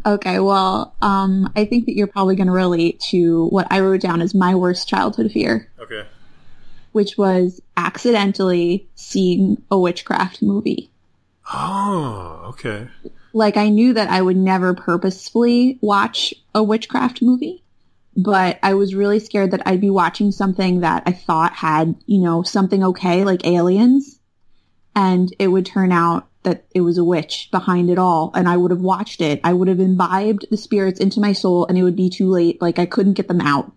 okay, 0.07 0.41
well, 0.41 0.95
um, 1.03 1.53
I 1.57 1.65
think 1.65 1.87
that 1.87 1.97
you're 1.97 2.07
probably 2.07 2.37
going 2.37 2.47
to 2.47 2.53
relate 2.53 3.01
to 3.11 3.47
what 3.47 3.67
I 3.71 3.81
wrote 3.81 4.01
down 4.01 4.21
as 4.21 4.35
my 4.35 4.55
worst 4.55 4.89
childhood 4.89 5.33
fear. 5.33 5.71
Okay. 5.79 6.07
Which 6.93 7.19
was 7.19 7.61
accidentally 7.77 8.87
seeing 8.95 9.63
a 9.71 9.79
witchcraft 9.79 10.43
movie. 10.43 10.91
Oh, 11.53 12.41
okay. 12.51 12.89
Like 13.33 13.57
I 13.57 13.69
knew 13.69 13.95
that 13.95 14.09
I 14.09 14.23
would 14.23 14.37
never 14.37 14.75
purposefully 14.75 15.79
watch 15.81 16.33
a 16.55 16.63
witchcraft 16.63 17.21
movie, 17.21 17.63
but 18.17 18.59
I 18.63 18.75
was 18.75 18.95
really 18.95 19.19
scared 19.19 19.51
that 19.51 19.67
I'd 19.67 19.81
be 19.81 19.91
watching 19.91 20.31
something 20.31 20.81
that 20.81 21.03
I 21.05 21.13
thought 21.13 21.53
had, 21.53 21.97
you 22.07 22.21
know, 22.21 22.43
something 22.43 22.85
okay, 22.85 23.25
like 23.25 23.45
aliens, 23.45 24.21
and 24.95 25.35
it 25.39 25.49
would 25.49 25.67
turn 25.67 25.91
out 25.91 26.29
that 26.45 26.65
it 26.75 26.83
was 26.83 26.97
a 26.97 27.05
witch 27.05 27.49
behind 27.51 27.91
it 27.91 27.99
all 27.99 28.31
and 28.35 28.49
I 28.49 28.57
would 28.57 28.71
have 28.71 28.81
watched 28.81 29.21
it. 29.21 29.41
I 29.43 29.53
would 29.53 29.69
have 29.69 29.81
imbibed 29.81 30.47
the 30.51 30.57
spirits 30.57 31.01
into 31.01 31.21
my 31.21 31.33
soul 31.33 31.67
and 31.67 31.77
it 31.77 31.83
would 31.83 31.97
be 31.97 32.09
too 32.09 32.29
late. 32.31 32.63
Like 32.63 32.79
I 32.79 32.87
couldn't 32.87 33.15
get 33.15 33.29
them 33.29 33.41
out. 33.41 33.73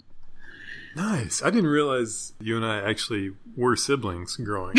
Nice. 0.96 1.42
I 1.42 1.50
didn't 1.50 1.70
realize 1.70 2.34
you 2.40 2.56
and 2.56 2.66
I 2.66 2.80
actually 2.80 3.32
were 3.56 3.76
siblings 3.76 4.36
growing 4.36 4.78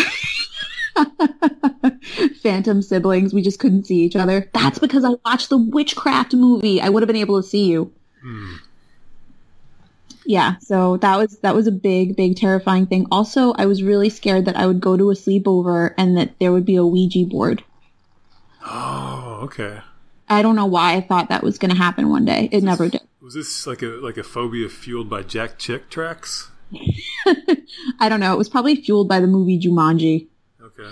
up. 0.97 1.12
Phantom 2.42 2.83
siblings. 2.83 3.33
We 3.33 3.42
just 3.42 3.61
couldn't 3.61 3.87
see 3.87 4.02
each 4.02 4.16
other. 4.16 4.50
That's 4.52 4.78
because 4.78 5.04
I 5.04 5.14
watched 5.25 5.49
the 5.49 5.59
witchcraft 5.59 6.35
movie. 6.35 6.80
I 6.80 6.88
would 6.88 7.02
have 7.02 7.09
been 7.09 7.16
able 7.16 7.40
to 7.40 7.49
see 7.49 7.66
you. 7.66 7.92
Hmm. 8.23 8.57
Yeah, 10.26 10.57
so 10.59 10.99
that 10.99 11.16
was 11.16 11.38
that 11.38 11.54
was 11.54 11.66
a 11.66 11.73
big, 11.73 12.14
big 12.14 12.37
terrifying 12.37 12.85
thing. 12.85 13.07
Also, 13.11 13.54
I 13.54 13.64
was 13.64 13.83
really 13.83 14.11
scared 14.11 14.45
that 14.45 14.57
I 14.57 14.66
would 14.66 14.78
go 14.78 14.95
to 14.95 15.11
a 15.11 15.14
sleepover 15.14 15.95
and 15.97 16.18
that 16.18 16.38
there 16.38 16.52
would 16.52 16.66
be 16.66 16.76
a 16.76 16.85
Ouija 16.85 17.25
board. 17.25 17.64
Oh, 18.70 19.40
okay. 19.44 19.80
I 20.28 20.42
don't 20.42 20.56
know 20.56 20.66
why 20.66 20.94
I 20.94 21.00
thought 21.00 21.30
that 21.30 21.42
was 21.42 21.58
going 21.58 21.70
to 21.70 21.76
happen 21.76 22.08
one 22.08 22.25
day. 22.25 22.48
It 22.52 22.56
was 22.56 22.64
never 22.64 22.84
this, 22.84 23.00
did. 23.00 23.08
Was 23.20 23.34
this 23.34 23.66
like 23.66 23.82
a 23.82 23.87
like 23.87 24.16
a 24.16 24.22
phobia 24.22 24.68
fueled 24.68 25.08
by 25.08 25.22
Jack 25.22 25.58
Chick 25.58 25.88
tracks? 25.88 26.50
I 28.00 28.08
don't 28.08 28.20
know. 28.20 28.34
It 28.34 28.38
was 28.38 28.48
probably 28.48 28.76
fueled 28.76 29.08
by 29.08 29.20
the 29.20 29.26
movie 29.26 29.58
Jumanji. 29.58 30.26
Okay. 30.60 30.90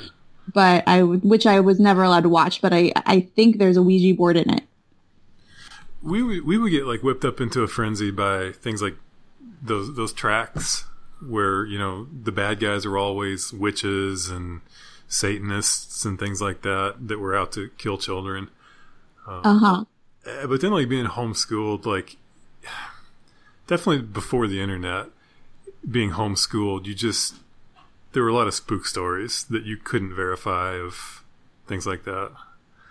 But 0.53 0.85
I 0.87 1.03
which 1.03 1.47
I 1.47 1.61
was 1.61 1.79
never 1.79 2.03
allowed 2.03 2.23
to 2.23 2.29
watch, 2.29 2.63
but 2.63 2.73
I 2.73 2.93
I 2.97 3.21
think 3.21 3.59
there's 3.59 3.77
a 3.77 3.83
Ouija 3.83 4.15
board 4.15 4.37
in 4.37 4.51
it. 4.51 4.65
We 6.03 6.41
we 6.41 6.57
would 6.57 6.71
get 6.71 6.87
like 6.87 7.03
whipped 7.03 7.25
up 7.25 7.41
into 7.41 7.63
a 7.63 7.69
frenzy 7.69 8.11
by 8.11 8.53
things 8.53 8.81
like 8.81 8.97
those 9.63 9.95
those 9.97 10.13
tracks 10.13 10.85
where 11.21 11.67
you 11.67 11.79
know 11.79 12.07
the 12.23 12.33
bad 12.33 12.61
guys 12.61 12.87
are 12.87 12.97
always 12.97 13.53
witches 13.53 14.29
and 14.29 14.61
Satanists 15.09 16.05
and 16.05 16.19
things 16.19 16.41
like 16.41 16.63
that 16.63 16.97
that 17.01 17.19
were 17.19 17.37
out 17.37 17.53
to 17.53 17.71
kill 17.79 17.99
children. 17.99 18.49
Um, 19.27 19.41
uh-huh. 19.45 19.85
Eh, 20.27 20.47
but 20.47 20.61
then, 20.61 20.73
like 20.73 20.89
being 20.89 21.07
homeschooled, 21.07 21.87
like 21.87 22.17
definitely 23.67 24.03
before 24.03 24.47
the 24.47 24.61
internet, 24.61 25.07
being 25.89 26.13
homeschooled, 26.13 26.87
you 26.87 26.95
just 26.95 27.37
there 28.13 28.23
were 28.23 28.31
a 28.31 28.35
lot 28.35 28.47
of 28.47 28.55
spook 28.55 28.87
stories 28.87 29.45
that 29.45 29.65
you 29.65 29.77
couldn't 29.77 30.15
verify 30.15 30.73
of 30.75 31.23
things 31.67 31.87
like 31.87 32.05
that. 32.05 32.33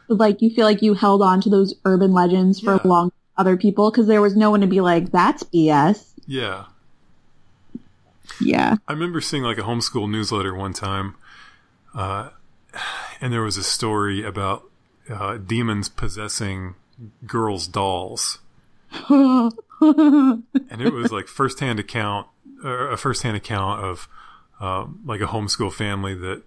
Like 0.08 0.42
you 0.42 0.50
feel 0.50 0.66
like 0.66 0.82
you 0.82 0.94
held 0.94 1.22
on 1.22 1.42
to 1.42 1.50
those 1.50 1.74
urban 1.84 2.14
legends 2.14 2.60
for 2.60 2.76
yeah. 2.76 2.82
long 2.86 3.12
other 3.38 3.58
people 3.58 3.92
because 3.92 4.08
there 4.08 4.22
was 4.22 4.36
no 4.36 4.52
one 4.52 4.62
to 4.62 4.68
be 4.68 4.82
like, 4.82 5.12
"That's 5.12 5.44
BS." 5.44 6.12
Yeah. 6.28 6.66
Yeah. 8.42 8.78
I 8.88 8.94
remember 8.94 9.22
seeing 9.22 9.44
like 9.44 9.58
a 9.58 9.62
homeschool 9.62 10.10
newsletter 10.10 10.54
one 10.54 10.74
time 10.74 11.16
uh, 11.96 12.30
and 13.22 13.34
there 13.34 13.42
was 13.42 13.58
a 13.58 13.64
story 13.64 14.24
about 14.24 14.70
uh, 15.10 15.38
demons 15.38 15.90
possessing 15.90 16.76
girls' 17.26 17.68
dolls. 17.68 18.40
and 19.10 19.54
it 19.82 20.94
was 20.94 21.12
like 21.12 21.28
firsthand 21.28 21.80
account, 21.80 22.28
or 22.64 22.92
a 22.92 22.98
firsthand 22.98 23.38
account 23.38 23.84
of 23.84 24.08
um, 24.60 25.02
like 25.06 25.22
a 25.22 25.26
homeschool 25.26 25.72
family 25.72 26.14
that 26.16 26.44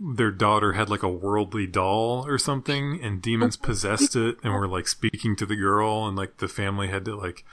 their 0.00 0.32
daughter 0.32 0.72
had 0.72 0.90
like 0.90 1.02
a 1.02 1.08
worldly 1.08 1.66
doll 1.66 2.26
or 2.26 2.38
something, 2.38 3.00
and 3.02 3.22
demons 3.22 3.56
possessed 3.56 4.16
it 4.16 4.36
and 4.42 4.52
were 4.52 4.68
like 4.68 4.88
speaking 4.88 5.36
to 5.36 5.46
the 5.46 5.56
girl, 5.56 6.06
and 6.06 6.16
like 6.16 6.38
the 6.38 6.48
family 6.48 6.88
had 6.88 7.04
to 7.04 7.14
like 7.14 7.44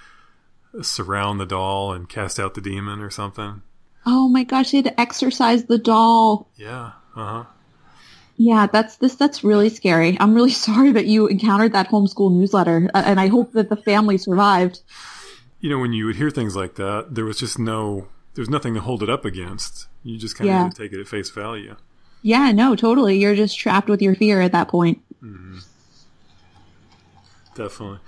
surround 0.81 1.39
the 1.39 1.45
doll 1.45 1.93
and 1.93 2.09
cast 2.09 2.39
out 2.39 2.53
the 2.53 2.61
demon 2.61 2.99
or 3.01 3.09
something. 3.09 3.61
Oh 4.05 4.27
my 4.27 4.43
gosh, 4.43 4.71
they 4.71 4.77
had 4.77 4.85
to 4.85 4.99
exorcise 4.99 5.65
the 5.65 5.77
doll. 5.77 6.47
Yeah. 6.55 6.91
Uh 7.15 7.25
huh. 7.25 7.43
Yeah, 8.37 8.67
that's 8.71 8.95
this. 8.95 9.15
That's 9.15 9.43
really 9.43 9.69
scary. 9.69 10.17
I'm 10.19 10.33
really 10.33 10.51
sorry 10.67 10.91
that 10.93 11.05
you 11.05 11.27
encountered 11.27 11.73
that 11.73 11.89
homeschool 11.89 12.31
newsletter, 12.31 12.89
uh, 12.93 13.03
and 13.05 13.19
I 13.19 13.27
hope 13.27 13.51
that 13.51 13.69
the 13.69 13.75
family 13.75 14.17
survived. 14.17 14.81
You 15.59 15.69
know, 15.69 15.79
when 15.79 15.91
you 15.91 16.05
would 16.05 16.15
hear 16.15 16.29
things 16.29 16.55
like 16.55 16.75
that, 16.75 17.07
there 17.15 17.25
was 17.25 17.37
just 17.37 17.59
no, 17.59 18.07
there 18.33 18.41
was 18.41 18.49
nothing 18.49 18.73
to 18.75 18.79
hold 18.79 19.03
it 19.03 19.09
up 19.09 19.25
against. 19.25 19.87
You 20.03 20.17
just 20.17 20.37
kind 20.37 20.49
of 20.49 20.55
yeah. 20.55 20.69
take 20.69 20.93
it 20.93 21.01
at 21.01 21.07
face 21.07 21.29
value. 21.29 21.75
Yeah, 22.21 22.53
no, 22.53 22.77
totally. 22.77 23.17
You're 23.17 23.35
just 23.35 23.59
trapped 23.59 23.89
with 23.89 24.01
your 24.01 24.15
fear 24.15 24.39
at 24.39 24.53
that 24.53 24.69
point. 24.69 25.01
Mm-hmm. 25.21 25.59
Definitely. 27.55 27.99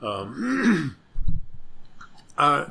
Um, 0.00 0.96
uh, 2.38 2.66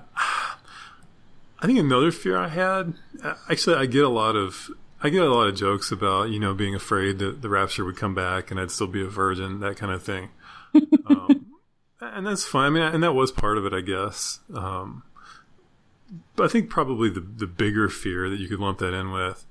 I 1.66 1.68
think 1.68 1.80
another 1.80 2.12
fear 2.12 2.38
I 2.38 2.50
had, 2.50 2.94
actually, 3.50 3.78
I 3.78 3.88
get 3.88 4.04
a 4.04 4.10
lot 4.10 4.36
of, 4.36 4.70
I 5.02 5.10
get 5.10 5.24
a 5.24 5.34
lot 5.34 5.48
of 5.48 5.56
jokes 5.56 5.92
about, 5.92 6.30
you 6.30 6.40
know, 6.40 6.54
being 6.54 6.76
afraid 6.76 7.18
that 7.18 7.42
the 7.42 7.50
rapture 7.50 7.84
would 7.84 7.98
come 7.98 8.14
back 8.14 8.52
and 8.52 8.60
I'd 8.60 8.70
still 8.70 8.86
be 8.86 9.02
a 9.02 9.08
virgin, 9.08 9.62
that 9.62 9.76
kind 9.76 9.92
of 9.92 10.04
thing. 10.04 10.30
um, 11.08 11.48
and 12.00 12.28
that's 12.28 12.46
fine. 12.46 12.68
I 12.68 12.70
mean, 12.70 12.84
and 12.84 13.02
that 13.02 13.14
was 13.14 13.32
part 13.32 13.58
of 13.58 13.66
it, 13.66 13.74
I 13.74 13.82
guess. 13.82 14.42
Um, 14.54 15.02
but 16.36 16.44
I 16.44 16.48
think 16.50 16.70
probably 16.70 17.10
the 17.10 17.22
the 17.22 17.48
bigger 17.48 17.90
fear 17.90 18.30
that 18.30 18.40
you 18.40 18.48
could 18.48 18.60
lump 18.60 18.78
that 18.78 18.94
in 18.94 19.12
with 19.12 19.48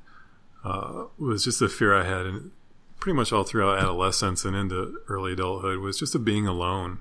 uh, 0.63 1.07
was 1.19 1.43
just 1.43 1.59
the 1.59 1.69
fear 1.69 2.01
I 2.01 2.05
had, 2.05 2.27
and 2.27 2.53
pretty 3.01 3.17
much 3.17 3.33
all 3.33 3.43
throughout 3.43 3.81
adolescence 3.81 4.45
and 4.45 4.55
into 4.55 5.01
early 5.09 5.33
adulthood 5.33 5.81
was 5.81 5.99
just 5.99 6.15
of 6.15 6.25
being 6.25 6.47
alone 6.47 7.01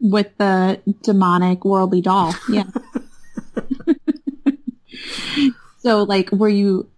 with 0.00 0.28
the 0.38 0.80
demonic 1.02 1.64
worldly 1.64 2.00
doll. 2.00 2.34
Yeah. 2.48 2.64
so, 5.78 6.04
like, 6.04 6.30
were 6.32 6.48
you 6.48 6.88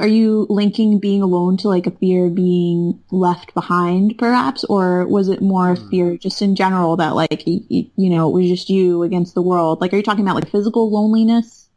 are 0.00 0.08
you 0.08 0.46
linking 0.48 0.98
being 0.98 1.22
alone 1.22 1.56
to 1.56 1.68
like 1.68 1.86
a 1.86 1.92
fear 1.92 2.26
of 2.26 2.34
being 2.34 3.00
left 3.10 3.54
behind 3.54 4.18
perhaps? 4.18 4.64
Or 4.64 5.06
was 5.06 5.28
it 5.28 5.40
more 5.40 5.72
a 5.72 5.76
fear 5.76 6.16
just 6.16 6.42
in 6.42 6.56
general 6.56 6.96
that 6.96 7.14
like 7.14 7.46
you, 7.46 7.90
you 7.96 8.10
know 8.10 8.28
it 8.28 8.32
was 8.32 8.48
just 8.48 8.68
you 8.68 9.02
against 9.02 9.34
the 9.34 9.42
world? 9.42 9.80
Like 9.80 9.92
are 9.92 9.96
you 9.96 10.02
talking 10.02 10.24
about 10.24 10.34
like 10.34 10.50
physical 10.50 10.90
loneliness? 10.90 11.68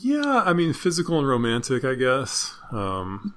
Yeah 0.00 0.42
i 0.46 0.52
mean 0.52 0.72
physical 0.72 1.18
and 1.18 1.28
romantic 1.28 1.84
i 1.84 1.94
guess. 1.94 2.54
Um, 2.70 3.34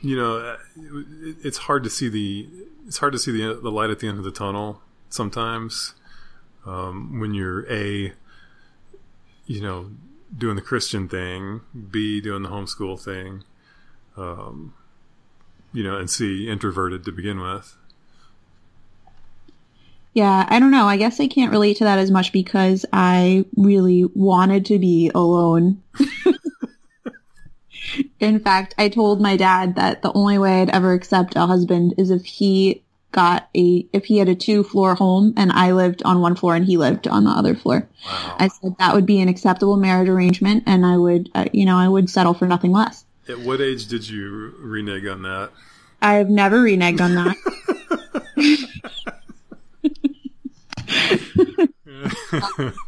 you 0.00 0.16
know 0.16 0.56
it, 0.76 1.36
it's 1.42 1.58
hard 1.58 1.84
to 1.84 1.90
see 1.90 2.08
the 2.08 2.48
it's 2.86 2.98
hard 2.98 3.12
to 3.12 3.18
see 3.18 3.32
the, 3.32 3.60
the 3.60 3.70
light 3.70 3.90
at 3.90 4.00
the 4.00 4.08
end 4.08 4.18
of 4.18 4.24
the 4.24 4.30
tunnel 4.30 4.82
sometimes 5.08 5.94
um, 6.66 7.20
when 7.20 7.34
you're 7.34 7.70
a 7.72 8.12
you 9.46 9.60
know 9.60 9.90
doing 10.36 10.56
the 10.56 10.62
Christian 10.62 11.08
thing, 11.08 11.62
B 11.90 12.20
doing 12.20 12.42
the 12.42 12.50
homeschool 12.50 13.00
thing, 13.00 13.44
um, 14.16 14.74
you 15.72 15.82
know, 15.82 15.96
and 15.96 16.10
C 16.10 16.48
introverted 16.48 17.04
to 17.04 17.12
begin 17.12 17.40
with. 17.40 17.76
Yeah, 20.14 20.46
I 20.48 20.58
don't 20.58 20.70
know. 20.70 20.86
I 20.86 20.96
guess 20.96 21.20
I 21.20 21.28
can't 21.28 21.52
relate 21.52 21.76
to 21.78 21.84
that 21.84 21.98
as 21.98 22.10
much 22.10 22.32
because 22.32 22.84
I 22.92 23.44
really 23.56 24.04
wanted 24.14 24.66
to 24.66 24.78
be 24.78 25.10
alone. 25.14 25.82
In 28.20 28.40
fact, 28.40 28.74
I 28.78 28.88
told 28.88 29.20
my 29.20 29.36
dad 29.36 29.76
that 29.76 30.02
the 30.02 30.12
only 30.12 30.38
way 30.38 30.60
I'd 30.60 30.70
ever 30.70 30.92
accept 30.92 31.36
a 31.36 31.46
husband 31.46 31.94
is 31.98 32.10
if 32.10 32.24
he 32.24 32.82
got 33.12 33.48
a 33.56 33.86
if 33.92 34.04
he 34.04 34.18
had 34.18 34.28
a 34.28 34.34
two 34.34 34.62
floor 34.62 34.94
home 34.94 35.32
and 35.36 35.50
I 35.52 35.72
lived 35.72 36.02
on 36.04 36.20
one 36.20 36.36
floor 36.36 36.54
and 36.54 36.64
he 36.64 36.76
lived 36.76 37.08
on 37.08 37.24
the 37.24 37.30
other 37.30 37.54
floor. 37.54 37.88
Wow. 38.04 38.36
I 38.38 38.48
said 38.48 38.76
that 38.78 38.94
would 38.94 39.06
be 39.06 39.20
an 39.20 39.28
acceptable 39.28 39.76
marriage 39.76 40.08
arrangement 40.08 40.64
and 40.66 40.84
I 40.84 40.96
would 40.96 41.30
uh, 41.34 41.46
you 41.52 41.64
know 41.64 41.76
I 41.76 41.88
would 41.88 42.10
settle 42.10 42.34
for 42.34 42.46
nothing 42.46 42.72
less. 42.72 43.04
At 43.28 43.40
what 43.40 43.60
age 43.60 43.86
did 43.86 44.08
you 44.08 44.54
renege 44.58 45.06
on 45.06 45.22
that? 45.22 45.50
I've 46.00 46.30
never 46.30 46.62
reneged 46.62 47.00
on 47.00 47.14
that. 47.14 47.36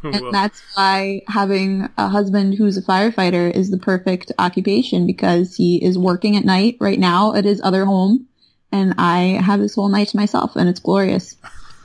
and 0.03 0.33
that's 0.33 0.61
why 0.75 1.21
having 1.27 1.89
a 1.97 2.07
husband 2.07 2.55
who's 2.55 2.77
a 2.77 2.81
firefighter 2.81 3.53
is 3.53 3.69
the 3.69 3.77
perfect 3.77 4.31
occupation 4.39 5.05
because 5.05 5.55
he 5.55 5.83
is 5.83 5.97
working 5.97 6.37
at 6.37 6.45
night 6.45 6.77
right 6.79 6.99
now 6.99 7.33
at 7.33 7.45
his 7.45 7.61
other 7.63 7.85
home 7.85 8.27
and 8.71 8.93
I 8.97 9.39
have 9.43 9.59
this 9.59 9.75
whole 9.75 9.89
night 9.89 10.09
to 10.09 10.17
myself, 10.17 10.55
and 10.55 10.69
it's 10.69 10.79
glorious. 10.79 11.35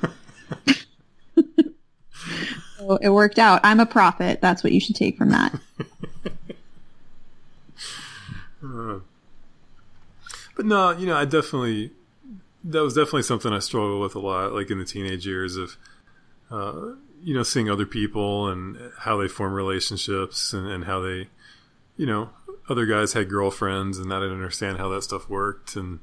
so 2.78 2.96
it 2.96 3.10
worked 3.10 3.38
out. 3.38 3.60
I'm 3.64 3.80
a 3.80 3.86
prophet. 3.86 4.40
That's 4.40 4.62
what 4.62 4.72
you 4.72 4.80
should 4.80 4.96
take 4.96 5.16
from 5.16 5.30
that. 5.30 5.54
uh, 8.64 8.98
but 10.56 10.66
no, 10.66 10.90
you 10.92 11.06
know, 11.06 11.16
I 11.16 11.24
definitely 11.24 11.90
that 12.66 12.82
was 12.82 12.94
definitely 12.94 13.22
something 13.22 13.52
I 13.52 13.60
struggled 13.60 14.02
with 14.02 14.14
a 14.14 14.18
lot, 14.18 14.52
like 14.52 14.70
in 14.70 14.78
the 14.78 14.84
teenage 14.84 15.26
years 15.26 15.56
of, 15.56 15.76
uh, 16.50 16.94
you 17.22 17.34
know, 17.34 17.42
seeing 17.42 17.70
other 17.70 17.86
people 17.86 18.48
and 18.48 18.92
how 18.98 19.16
they 19.16 19.28
form 19.28 19.52
relationships 19.52 20.52
and, 20.52 20.66
and 20.66 20.84
how 20.84 21.00
they, 21.00 21.28
you 21.96 22.06
know, 22.06 22.30
other 22.68 22.86
guys 22.86 23.12
had 23.12 23.28
girlfriends 23.28 23.98
and 23.98 24.12
I 24.12 24.18
didn't 24.18 24.34
understand 24.34 24.78
how 24.78 24.88
that 24.90 25.02
stuff 25.02 25.28
worked 25.28 25.76
and 25.76 26.00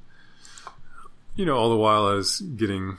you 1.36 1.46
know, 1.46 1.56
all 1.56 1.70
the 1.70 1.76
while 1.76 2.06
I 2.06 2.14
was 2.14 2.40
getting, 2.42 2.98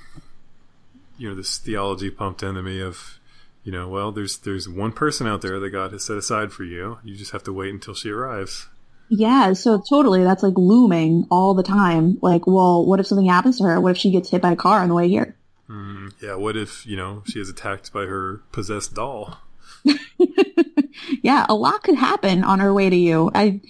you 1.19 1.29
know, 1.29 1.35
this 1.35 1.59
theology 1.59 2.11
pumped 2.11 2.43
into 2.43 2.63
me 2.63 2.81
of, 2.81 3.19
you 3.63 3.73
know, 3.73 3.89
well, 3.89 4.13
there's 4.13 4.39
there's 4.39 4.69
one 4.69 4.93
person 4.93 5.27
out 5.27 5.43
there 5.43 5.59
that 5.61 5.71
God 5.71 5.93
has 5.93 6.05
set 6.05 6.17
aside 6.17 6.53
for 6.53 6.65
you. 6.65 6.99
You 7.05 7.17
just 7.17 7.33
have 7.33 7.45
to 7.45 7.53
wait 7.53 7.73
until 7.73 7.95
she 7.95 8.11
arrives. 8.11 8.69
Yeah, 9.09 9.53
so 9.53 9.81
totally, 9.81 10.25
that's 10.25 10.43
like 10.43 10.57
looming 10.57 11.27
all 11.31 11.55
the 11.55 11.63
time. 11.63 12.19
Like, 12.21 12.47
well, 12.47 12.85
what 12.85 13.01
if 13.01 13.07
something 13.07 13.29
happens 13.29 13.59
to 13.59 13.65
her? 13.65 13.81
What 13.81 13.93
if 13.93 13.99
she 13.99 14.11
gets 14.11 14.31
hit 14.31 14.43
by 14.43 14.53
a 14.53 14.57
car 14.57 14.81
on 14.81 14.89
the 14.89 14.95
way 14.95 15.09
here? 15.09 15.37
Mm, 15.69 16.13
yeah, 16.23 16.35
what 16.35 16.57
if 16.57 16.87
you 16.87 16.97
know 16.97 17.23
she 17.27 17.41
is 17.41 17.49
attacked 17.49 17.93
by 17.93 18.07
her 18.07 18.43
possessed 18.53 18.95
doll? 18.95 19.39
yeah, 21.23 21.47
a 21.49 21.55
lot 21.55 21.83
could 21.83 21.97
happen 21.97 22.45
on 22.45 22.61
her 22.61 22.73
way 22.73 22.91
to 22.91 22.97
you. 22.97 23.31
I, 23.35 23.61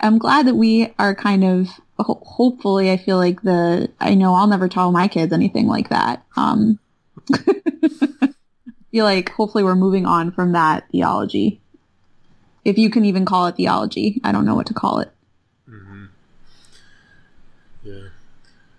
I'm 0.00 0.18
glad 0.18 0.46
that 0.46 0.54
we 0.54 0.94
are 0.98 1.14
kind 1.14 1.44
of 1.44 1.68
ho- 2.02 2.22
hopefully 2.24 2.90
I 2.90 2.96
feel 2.96 3.16
like 3.16 3.42
the, 3.42 3.90
I 4.00 4.14
know 4.14 4.34
I'll 4.34 4.46
never 4.46 4.68
tell 4.68 4.92
my 4.92 5.08
kids 5.08 5.32
anything 5.32 5.66
like 5.66 5.88
that. 5.90 6.24
Um, 6.36 6.78
feel 8.90 9.04
like 9.04 9.30
hopefully 9.30 9.64
we're 9.64 9.74
moving 9.74 10.06
on 10.06 10.32
from 10.32 10.52
that 10.52 10.84
theology. 10.90 11.60
If 12.64 12.78
you 12.78 12.90
can 12.90 13.04
even 13.04 13.24
call 13.24 13.46
it 13.46 13.56
theology. 13.56 14.20
I 14.24 14.32
don't 14.32 14.44
know 14.44 14.54
what 14.54 14.66
to 14.66 14.74
call 14.74 14.98
it. 15.00 15.10
Mm-hmm. 15.68 16.04
Yeah. 17.84 18.08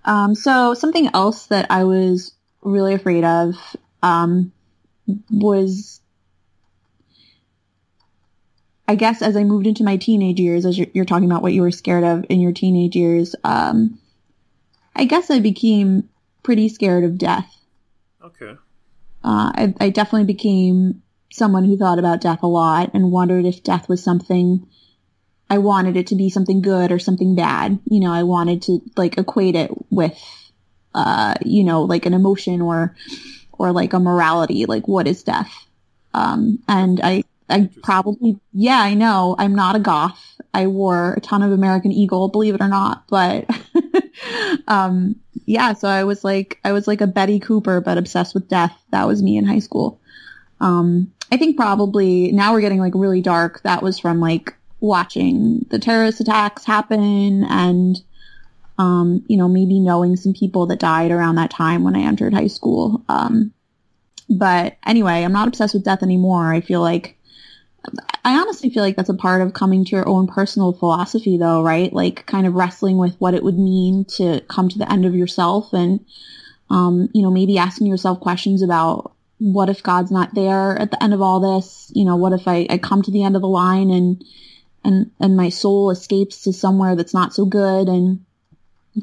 Um, 0.06 0.36
so 0.36 0.74
something 0.74 1.10
else 1.14 1.48
that 1.48 1.68
I 1.70 1.84
was 1.86 2.34
really 2.62 2.94
afraid 2.94 3.24
of, 3.24 3.56
um, 4.04 4.52
was 5.30 6.02
I 8.92 8.96
guess 8.96 9.22
as 9.22 9.38
I 9.38 9.46
moved 9.46 9.68
into 9.68 9.86
my 9.86 9.96
teenage 9.96 10.38
years, 10.38 10.66
as 10.66 10.78
you're, 10.78 10.88
you're 10.94 11.06
talking 11.06 11.32
about 11.32 11.42
what 11.42 11.54
you 11.54 11.62
were 11.62 11.72
scared 11.72 12.04
of 12.04 12.26
in 12.28 12.42
your 12.42 12.52
teenage 12.52 12.94
years, 12.94 13.38
um, 13.46 13.98
I 14.94 15.06
guess 15.06 15.32
I 15.32 15.40
became 15.40 16.10
pretty 16.44 16.68
scared 16.68 17.06
of 17.06 17.18
death. 17.18 17.50
Okay. 18.22 18.58
Uh, 19.24 19.52
I, 19.56 19.74
I 19.80 19.90
definitely 19.92 20.26
became 20.26 21.04
someone 21.32 21.64
who 21.64 21.78
thought 21.78 22.00
about 22.00 22.20
death 22.20 22.44
a 22.44 22.48
lot 22.48 22.92
and 22.94 23.14
wondered 23.14 23.46
if 23.46 23.64
death 23.64 23.88
was 23.88 24.04
something 24.04 24.68
I 25.50 25.60
wanted 25.60 25.96
it 25.96 26.08
to 26.08 26.16
be 26.16 26.30
something 26.30 26.62
good 26.62 26.92
or 26.92 27.00
something 27.00 27.34
bad. 27.34 27.80
You 27.86 28.02
know, 28.02 28.12
I 28.12 28.24
wanted 28.24 28.64
to 28.64 28.82
like 28.98 29.18
equate 29.18 29.56
it 29.56 29.72
with, 29.90 30.22
uh, 30.94 31.36
you 31.46 31.64
know, 31.64 31.84
like 31.84 32.06
an 32.06 32.14
emotion 32.14 32.60
or, 32.62 32.94
or 33.54 33.72
like 33.72 33.94
a 33.94 34.02
morality. 34.02 34.66
Like, 34.66 34.90
what 34.90 35.08
is 35.08 35.24
death? 35.24 35.50
Um, 36.14 36.60
and 36.68 37.00
I, 37.02 37.24
I 37.52 37.70
probably, 37.84 38.40
yeah, 38.54 38.80
I 38.80 38.94
know. 38.94 39.36
I'm 39.38 39.56
not 39.56 39.76
a 39.76 39.80
goth. 39.80 40.42
I 40.54 40.68
wore 40.68 41.14
a 41.14 41.22
ton 41.22 41.44
of 41.44 41.52
American 41.52 41.92
Eagle, 41.92 42.30
believe 42.30 42.56
it 42.56 42.62
or 42.62 42.68
not. 42.68 43.08
But, 43.08 43.50
um, 44.68 45.16
yeah, 45.46 45.74
so 45.74 45.88
I 45.88 46.04
was 46.04 46.24
like, 46.24 46.60
I 46.64 46.72
was 46.72 46.88
like 46.88 47.02
a 47.02 47.08
Betty 47.08 47.40
Cooper, 47.40 47.82
but 47.82 47.98
obsessed 47.98 48.34
with 48.34 48.48
death. 48.48 48.78
That 48.92 49.08
was 49.08 49.22
me 49.22 49.38
in 49.38 49.46
high 49.46 49.60
school. 49.60 50.00
Um, 50.60 51.12
I 51.32 51.38
think 51.38 51.58
probably 51.58 52.32
now 52.32 52.54
we're 52.54 52.62
getting 52.62 52.80
like 52.80 52.94
really 52.96 53.22
dark. 53.22 53.62
That 53.64 53.82
was 53.82 54.00
from 54.00 54.20
like 54.20 54.54
watching 54.80 55.66
the 55.70 55.80
terrorist 55.80 56.20
attacks 56.20 56.66
happen 56.66 57.44
and, 57.46 57.98
um, 58.78 59.24
you 59.28 59.38
know, 59.38 59.48
maybe 59.48 59.80
knowing 59.80 60.16
some 60.16 60.34
people 60.34 60.66
that 60.68 60.80
died 60.80 61.12
around 61.12 61.36
that 61.36 61.52
time 61.52 61.84
when 61.84 61.96
I 61.96 62.02
entered 62.02 62.34
high 62.34 62.48
school. 62.48 63.04
Um, 63.08 63.54
but 64.30 64.78
anyway, 64.86 65.24
I'm 65.24 65.34
not 65.34 65.48
obsessed 65.48 65.74
with 65.74 65.84
death 65.84 66.04
anymore. 66.04 66.54
I 66.54 66.62
feel 66.62 66.82
like 66.82 67.18
I 68.24 68.40
honestly 68.40 68.70
feel 68.70 68.84
like 68.84 68.96
that's 68.96 69.10
a 69.10 69.16
part 69.16 69.42
of 69.42 69.54
coming 69.54 69.84
to 69.86 69.96
your 69.96 70.08
own 70.08 70.28
personal 70.28 70.74
philosophy 70.74 71.38
though, 71.38 71.64
right? 71.64 71.92
Like 71.92 72.26
kind 72.28 72.46
of 72.46 72.54
wrestling 72.54 72.98
with 72.98 73.16
what 73.18 73.34
it 73.34 73.44
would 73.44 73.58
mean 73.58 74.06
to 74.18 74.42
come 74.42 74.70
to 74.70 74.78
the 74.78 74.92
end 74.92 75.06
of 75.06 75.16
yourself 75.16 75.74
and, 75.74 76.06
um, 76.70 77.10
you 77.14 77.24
know, 77.24 77.32
maybe 77.32 77.58
asking 77.58 77.88
yourself 77.88 78.20
questions 78.20 78.62
about 78.62 79.14
what 79.40 79.70
if 79.70 79.82
God's 79.82 80.12
not 80.12 80.36
there 80.36 80.78
at 80.78 80.92
the 80.92 81.04
end 81.04 81.16
of 81.16 81.22
all 81.22 81.58
this? 81.58 81.92
You 81.96 82.06
know, 82.06 82.16
what 82.16 82.34
if 82.34 82.48
I, 82.48 82.68
I 82.70 82.78
come 82.78 83.02
to 83.02 83.12
the 83.12 83.24
end 83.24 83.36
of 83.36 83.42
the 83.42 83.48
line 83.48 83.90
and, 83.90 84.24
and, 84.84 85.12
and 85.20 85.36
my 85.36 85.50
soul 85.50 85.90
escapes 85.90 86.44
to 86.44 86.54
somewhere 86.54 86.96
that's 86.96 87.14
not 87.14 87.34
so 87.34 87.46
good 87.46 87.88
and 87.88 88.24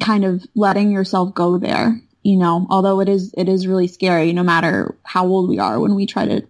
kind 0.01 0.25
of 0.25 0.45
letting 0.55 0.93
yourself 0.93 1.35
go 1.35 1.59
there, 1.59 2.01
you 2.23 2.37
know, 2.37 2.67
although 2.71 3.01
it 3.01 3.09
is, 3.09 3.35
it 3.37 3.49
is 3.49 3.67
really 3.67 3.89
scary 3.89 4.33
no 4.33 4.45
matter 4.45 4.97
how 5.03 5.27
old 5.27 5.49
we 5.49 5.59
are 5.59 5.81
when 5.81 5.97
we 5.97 6.07
try 6.07 6.27
to 6.27 6.47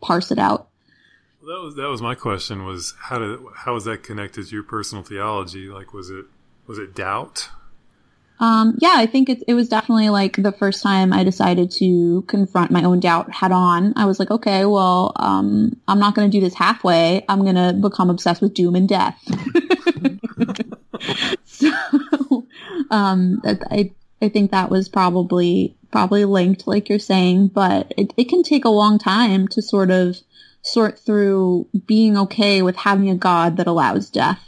parse 0.00 0.32
it 0.32 0.38
out. 0.38 0.69
Well, 1.42 1.56
that 1.56 1.64
was 1.64 1.74
that 1.76 1.88
was 1.88 2.02
my 2.02 2.14
question. 2.14 2.66
Was 2.66 2.94
how 2.98 3.18
did 3.18 3.40
how 3.56 3.74
was 3.74 3.84
that 3.84 4.02
connected 4.02 4.46
to 4.46 4.54
your 4.54 4.62
personal 4.62 5.04
theology? 5.04 5.68
Like, 5.68 5.92
was 5.92 6.10
it 6.10 6.26
was 6.66 6.78
it 6.78 6.94
doubt? 6.94 7.48
Um, 8.40 8.76
yeah, 8.80 8.94
I 8.96 9.06
think 9.06 9.28
it, 9.28 9.44
it 9.46 9.52
was 9.52 9.68
definitely 9.68 10.08
like 10.08 10.36
the 10.36 10.52
first 10.52 10.82
time 10.82 11.12
I 11.12 11.24
decided 11.24 11.70
to 11.72 12.22
confront 12.22 12.70
my 12.70 12.82
own 12.82 12.98
doubt 12.98 13.30
head 13.30 13.52
on. 13.52 13.92
I 13.96 14.06
was 14.06 14.18
like, 14.18 14.30
okay, 14.30 14.64
well, 14.64 15.12
um, 15.16 15.78
I'm 15.86 15.98
not 15.98 16.14
going 16.14 16.30
to 16.30 16.34
do 16.34 16.42
this 16.42 16.54
halfway. 16.54 17.22
I'm 17.28 17.42
going 17.42 17.56
to 17.56 17.74
become 17.74 18.08
obsessed 18.08 18.40
with 18.40 18.54
doom 18.54 18.76
and 18.76 18.88
death. 18.88 19.22
so, 21.44 21.70
um, 22.90 23.42
I, 23.44 23.92
I 24.22 24.30
think 24.30 24.52
that 24.52 24.70
was 24.70 24.88
probably, 24.88 25.76
probably 25.92 26.24
linked, 26.24 26.66
like 26.66 26.88
you're 26.88 26.98
saying, 26.98 27.48
but 27.48 27.92
it, 27.98 28.14
it 28.16 28.30
can 28.30 28.42
take 28.42 28.64
a 28.64 28.70
long 28.70 28.98
time 28.98 29.48
to 29.48 29.60
sort 29.60 29.90
of 29.90 30.16
sort 30.62 30.98
through 30.98 31.66
being 31.86 32.16
okay 32.16 32.62
with 32.62 32.76
having 32.76 33.08
a 33.10 33.14
God 33.14 33.56
that 33.56 33.66
allows 33.66 34.10
death. 34.10 34.40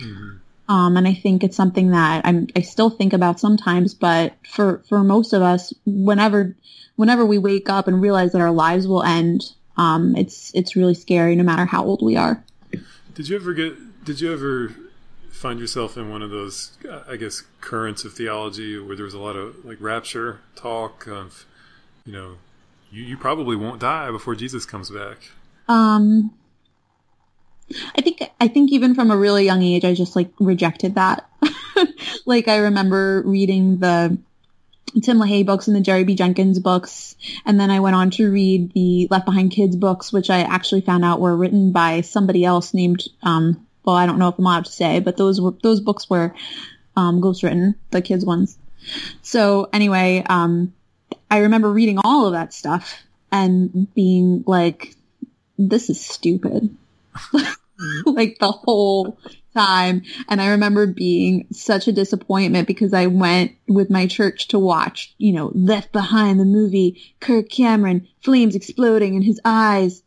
Mm-hmm. 0.00 0.72
Um, 0.72 0.96
and 0.96 1.06
I 1.06 1.14
think 1.14 1.44
it's 1.44 1.56
something 1.56 1.90
that 1.90 2.24
I'm, 2.24 2.46
I 2.56 2.62
still 2.62 2.88
think 2.88 3.12
about 3.12 3.40
sometimes, 3.40 3.94
but 3.94 4.34
for, 4.48 4.82
for 4.88 5.02
most 5.02 5.32
of 5.32 5.42
us, 5.42 5.74
whenever, 5.84 6.56
whenever 6.96 7.26
we 7.26 7.38
wake 7.38 7.68
up 7.68 7.88
and 7.88 8.00
realize 8.00 8.32
that 8.32 8.40
our 8.40 8.52
lives 8.52 8.86
will 8.86 9.02
end, 9.02 9.42
um, 9.76 10.16
it's, 10.16 10.52
it's 10.54 10.76
really 10.76 10.94
scary 10.94 11.34
no 11.36 11.42
matter 11.42 11.66
how 11.66 11.84
old 11.84 12.00
we 12.00 12.16
are. 12.16 12.42
Did 13.14 13.28
you 13.28 13.36
ever 13.36 13.52
get, 13.52 14.04
did 14.04 14.20
you 14.20 14.32
ever 14.32 14.74
find 15.30 15.58
yourself 15.58 15.96
in 15.96 16.08
one 16.10 16.22
of 16.22 16.30
those, 16.30 16.78
I 17.08 17.16
guess, 17.16 17.42
currents 17.60 18.04
of 18.04 18.14
theology 18.14 18.78
where 18.78 18.94
there 18.94 19.04
was 19.04 19.14
a 19.14 19.18
lot 19.18 19.36
of 19.36 19.64
like 19.64 19.78
rapture 19.80 20.40
talk 20.54 21.06
of, 21.06 21.44
you 22.06 22.12
know, 22.12 22.36
you, 22.92 23.04
you 23.04 23.16
probably 23.16 23.56
won't 23.56 23.80
die 23.80 24.10
before 24.10 24.34
Jesus 24.34 24.66
comes 24.66 24.90
back? 24.90 25.18
Um, 25.66 26.32
I 27.96 28.02
think 28.02 28.22
I 28.40 28.48
think 28.48 28.70
even 28.70 28.94
from 28.94 29.10
a 29.10 29.16
really 29.16 29.44
young 29.44 29.62
age, 29.62 29.84
I 29.84 29.94
just 29.94 30.14
like 30.14 30.30
rejected 30.38 30.96
that. 30.96 31.28
like 32.26 32.48
I 32.48 32.56
remember 32.56 33.22
reading 33.24 33.78
the 33.78 34.18
Tim 35.02 35.18
LaHaye 35.18 35.46
books 35.46 35.68
and 35.68 35.76
the 35.76 35.80
Jerry 35.80 36.04
B. 36.04 36.14
Jenkins 36.14 36.58
books, 36.58 37.16
and 37.46 37.58
then 37.58 37.70
I 37.70 37.80
went 37.80 37.96
on 37.96 38.10
to 38.12 38.30
read 38.30 38.72
the 38.74 39.08
Left 39.10 39.24
Behind 39.24 39.50
Kids 39.50 39.74
books, 39.74 40.12
which 40.12 40.28
I 40.28 40.40
actually 40.40 40.82
found 40.82 41.04
out 41.04 41.20
were 41.20 41.34
written 41.34 41.72
by 41.72 42.02
somebody 42.02 42.44
else 42.44 42.74
named. 42.74 43.04
Um, 43.22 43.66
well, 43.84 43.96
I 43.96 44.06
don't 44.06 44.18
know 44.18 44.28
if 44.28 44.38
I'm 44.38 44.44
allowed 44.44 44.66
to 44.66 44.72
say, 44.72 45.00
but 45.00 45.16
those 45.16 45.40
were 45.40 45.54
those 45.62 45.80
books 45.80 46.10
were 46.10 46.34
um, 46.94 47.22
ghostwritten, 47.22 47.76
the 47.90 48.02
kids 48.02 48.24
ones. 48.24 48.58
So 49.22 49.70
anyway, 49.72 50.24
um, 50.28 50.74
I 51.32 51.38
remember 51.38 51.72
reading 51.72 51.98
all 52.04 52.26
of 52.26 52.32
that 52.34 52.52
stuff 52.52 53.02
and 53.30 53.92
being 53.94 54.44
like, 54.46 54.94
"This 55.56 55.88
is 55.88 55.98
stupid." 55.98 56.76
like 58.04 58.38
the 58.38 58.52
whole 58.52 59.18
time. 59.54 60.02
And 60.28 60.42
I 60.42 60.50
remember 60.50 60.86
being 60.86 61.46
such 61.50 61.88
a 61.88 61.92
disappointment 61.92 62.68
because 62.68 62.92
I 62.92 63.06
went 63.06 63.52
with 63.66 63.88
my 63.88 64.06
church 64.06 64.48
to 64.48 64.58
watch, 64.58 65.14
you 65.16 65.32
know, 65.32 65.50
Left 65.54 65.90
Behind 65.90 66.38
the 66.38 66.44
movie, 66.44 67.14
Kirk 67.18 67.48
Cameron, 67.48 68.08
flames 68.22 68.54
exploding 68.54 69.14
in 69.14 69.22
his 69.22 69.40
eyes, 69.42 70.02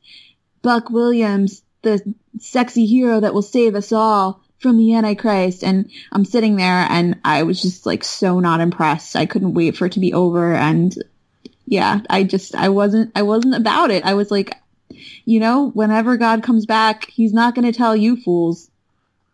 Buck 0.62 0.92
Williams, 0.92 1.64
the 1.82 2.14
sexy 2.40 2.86
hero 2.86 3.20
that 3.20 3.34
will 3.34 3.42
save 3.42 3.74
us 3.74 3.92
all 3.92 4.44
from 4.60 4.78
the 4.78 4.94
Antichrist. 4.94 5.64
And 5.64 5.90
I'm 6.12 6.26
sitting 6.26 6.56
there 6.56 6.88
and 6.90 7.20
I 7.24 7.44
was 7.44 7.62
just 7.62 7.86
like 7.88 8.04
so 8.04 8.40
not 8.40 8.62
impressed. 8.62 9.16
I 9.16 9.26
couldn't 9.26 9.56
wait 9.56 9.76
for 9.76 9.88
it 9.88 9.94
to 9.94 10.00
be 10.00 10.14
over. 10.14 10.54
And 10.54 10.96
yeah, 11.66 12.02
I 12.10 12.24
just, 12.24 12.56
I 12.56 12.70
wasn't, 12.70 13.12
I 13.16 13.24
wasn't 13.24 13.56
about 13.56 13.92
it. 13.92 14.06
I 14.06 14.14
was 14.14 14.32
like, 14.32 14.56
you 15.26 15.40
know, 15.40 15.72
whenever 15.72 16.18
God 16.18 16.44
comes 16.44 16.66
back, 16.66 17.10
he's 17.10 17.34
not 17.34 17.56
going 17.56 17.72
to 17.72 17.78
tell 17.78 17.96
you 17.96 18.18
fools. 18.18 18.70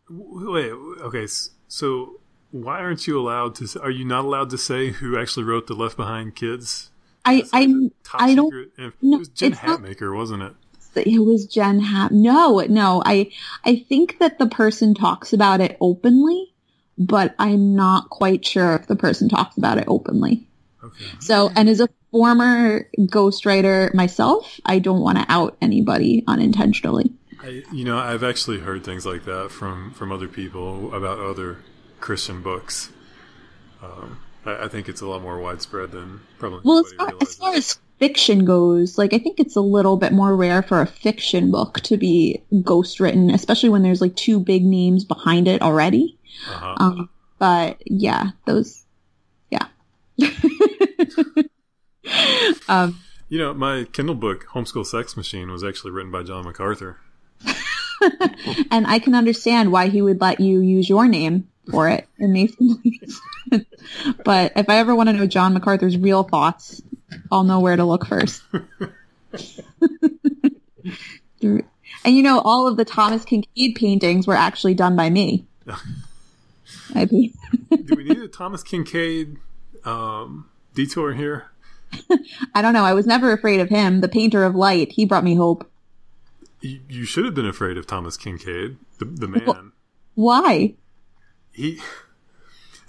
Wait, 0.10 0.72
okay, 0.72 1.28
so 1.68 2.20
why 2.52 2.80
aren't 2.80 3.08
you 3.08 3.20
allowed 3.20 3.56
to? 3.56 3.82
Are 3.82 3.90
you 3.90 4.06
not 4.06 4.26
allowed 4.26 4.50
to 4.52 4.58
say 4.58 4.90
who 4.90 5.18
actually 5.18 5.46
wrote 5.46 5.68
the 5.68 5.74
Left 5.74 5.98
Behind 5.98 6.36
Kids? 6.36 6.90
I 7.24 7.44
I 7.54 7.90
I 8.14 8.36
don't. 8.36 8.54
no. 9.02 9.16
It 9.16 9.20
was 9.20 9.30
Jen 9.30 9.54
Hatmaker, 9.54 10.12
not, 10.12 10.18
wasn't 10.18 10.44
it? 10.44 10.54
It 11.08 11.20
was 11.20 11.46
Jen 11.46 11.80
Hat. 11.80 12.12
No, 12.12 12.60
no. 12.60 13.02
I 13.06 13.32
I 13.64 13.86
think 13.88 14.20
that 14.20 14.40
the 14.40 14.48
person 14.48 14.94
talks 14.94 15.32
about 15.32 15.62
it 15.62 15.78
openly, 15.80 16.54
but 16.98 17.36
I'm 17.40 17.76
not 17.76 18.10
quite 18.10 18.46
sure 18.46 18.76
if 18.76 18.88
the 18.88 18.96
person 18.96 19.30
talks 19.30 19.58
about 19.58 19.78
it 19.78 19.86
openly. 19.88 20.48
Okay. 20.84 21.06
So, 21.20 21.52
and 21.56 21.70
as 21.70 21.80
a 21.80 21.90
former 22.12 22.88
ghostwriter 23.00 23.94
myself, 23.94 24.60
I 24.66 24.80
don't 24.80 25.02
want 25.02 25.18
to 25.18 25.26
out 25.30 25.58
anybody 25.62 26.24
unintentionally. 26.28 27.12
I, 27.44 27.64
you 27.72 27.86
know, 27.86 27.98
I've 27.98 28.24
actually 28.24 28.60
heard 28.60 28.84
things 28.84 29.06
like 29.06 29.26
that 29.26 29.52
from 29.52 29.94
from 29.94 30.12
other 30.12 30.28
people 30.28 30.94
about 30.94 31.20
other 31.20 31.58
Christian 32.00 32.42
books. 32.42 32.92
Um, 33.82 34.20
I, 34.46 34.66
I, 34.66 34.68
think 34.68 34.88
it's 34.90 35.02
a 35.02 35.08
lot 35.08 35.22
more 35.22 35.40
widespread 35.40 35.92
than 35.92 36.22
probably. 36.38 36.62
Well, 36.64 36.80
as 36.86 36.94
far, 36.94 37.14
as 37.22 37.36
far, 37.36 37.54
as 37.56 37.80
fiction 38.00 38.46
goes, 38.46 38.98
like 38.98 39.14
I 39.14 39.18
think 39.18 39.40
it's 39.40 39.56
a 39.56 39.62
little 39.62 39.98
bit 39.98 40.12
more 40.12 40.36
rare 40.36 40.62
for 40.62 40.82
a 40.82 40.88
fiction 40.88 41.50
book 41.52 41.80
to 41.82 41.98
be 41.98 42.42
ghost 42.64 43.00
written, 43.00 43.32
especially 43.32 43.70
when 43.70 43.82
there's 43.82 44.02
like 44.02 44.16
two 44.16 44.40
big 44.40 44.64
names 44.64 45.04
behind 45.04 45.48
it 45.48 45.62
already. 45.62 46.18
Uh-huh. 46.48 46.76
Um, 46.78 47.10
but 47.40 47.82
yeah, 47.86 48.32
those. 48.46 48.81
um, 52.68 53.00
you 53.30 53.38
know, 53.38 53.54
my 53.54 53.86
Kindle 53.86 54.16
book, 54.16 54.48
Homeschool 54.54 54.86
Sex 54.86 55.16
Machine, 55.16 55.52
was 55.52 55.64
actually 55.64 55.92
written 55.92 56.12
by 56.12 56.24
John 56.24 56.44
MacArthur. 56.44 56.98
and 58.72 58.88
I 58.88 59.00
can 59.00 59.16
understand 59.16 59.72
why 59.72 59.88
he 59.88 60.02
would 60.02 60.22
let 60.22 60.40
you 60.40 60.60
use 60.60 60.90
your 60.90 61.08
name 61.08 61.48
for 61.70 61.88
it 61.88 62.08
in 62.20 62.34
these 62.34 62.56
but 64.24 64.54
if 64.56 64.70
I 64.70 64.78
ever 64.78 64.96
want 64.96 65.10
to 65.10 65.14
know 65.14 65.28
John 65.28 65.54
MacArthur's 65.54 65.98
real 65.98 66.24
thoughts, 66.24 66.82
I'll 67.32 67.44
know 67.44 67.60
where 67.60 67.76
to 67.76 67.84
look 67.84 68.06
first. 68.06 68.44
and 71.42 71.64
you 72.06 72.24
know, 72.24 72.40
all 72.40 72.68
of 72.68 72.78
the 72.78 72.86
Thomas 72.86 73.26
Kinkade 73.26 73.76
paintings 73.76 74.28
were 74.28 74.36
actually 74.36 74.74
done 74.74 74.96
by 74.96 75.10
me. 75.10 75.46
Do 77.70 77.96
we 77.96 78.04
need 78.04 78.20
a 78.20 78.28
Thomas 78.28 78.64
Kinkade 78.64 79.38
um, 79.86 80.50
detour 80.74 81.14
here? 81.14 81.52
I 82.56 82.62
don't 82.62 82.74
know. 82.74 82.86
I 82.86 82.94
was 82.94 83.06
never 83.06 83.32
afraid 83.32 83.60
of 83.60 83.70
him. 83.70 84.02
The 84.02 84.08
painter 84.08 84.44
of 84.44 84.56
light. 84.56 84.92
He 84.94 85.06
brought 85.06 85.24
me 85.24 85.36
hope. 85.36 85.70
You, 86.62 86.80
you 86.88 87.06
should 87.06 87.26
have 87.26 87.34
been 87.34 87.46
afraid 87.46 87.78
of 87.78 87.88
Thomas 87.88 88.18
Kinkade, 88.18 88.78
the, 89.00 89.06
the 89.06 89.28
man. 89.28 89.72
Why? 90.16 90.76
He. 91.52 91.80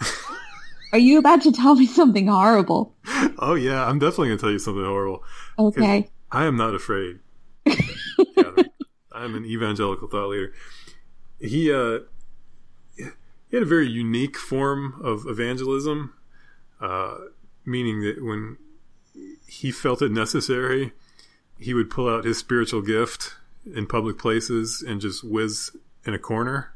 Are 0.93 0.99
you 0.99 1.19
about 1.19 1.43
to 1.43 1.53
tell 1.53 1.75
me 1.75 1.87
something 1.87 2.27
horrible? 2.27 2.95
Oh 3.39 3.55
yeah, 3.55 3.87
I'm 3.87 3.99
definitely 3.99 4.29
going 4.29 4.39
to 4.39 4.43
tell 4.43 4.53
you 4.53 4.59
something 4.59 4.85
horrible. 4.85 5.25
Okay. 5.59 6.11
I 6.31 6.45
am 6.45 6.57
not 6.57 6.75
afraid. 6.75 7.21
I'm 7.67 9.35
an 9.35 9.45
evangelical 9.47 10.09
thought 10.09 10.29
leader. 10.29 10.53
He 11.41 11.73
uh, 11.73 12.01
he 12.97 13.57
had 13.57 13.63
a 13.63 13.67
very 13.67 13.89
unique 13.89 14.37
form 14.37 15.01
of 15.03 15.27
evangelism, 15.27 16.15
uh, 16.83 17.16
meaning 17.64 18.01
that 18.01 18.23
when 18.23 18.59
he 19.47 19.71
felt 19.71 20.03
it 20.03 20.11
necessary, 20.11 20.92
he 21.59 21.73
would 21.73 21.88
pull 21.88 22.09
out 22.09 22.25
his 22.25 22.38
spiritual 22.38 22.83
gift 22.83 23.37
in 23.73 23.87
public 23.87 24.18
places 24.18 24.83
and 24.87 25.01
just 25.01 25.23
whiz 25.23 25.71
in 26.05 26.12
a 26.12 26.18
corner. 26.18 26.73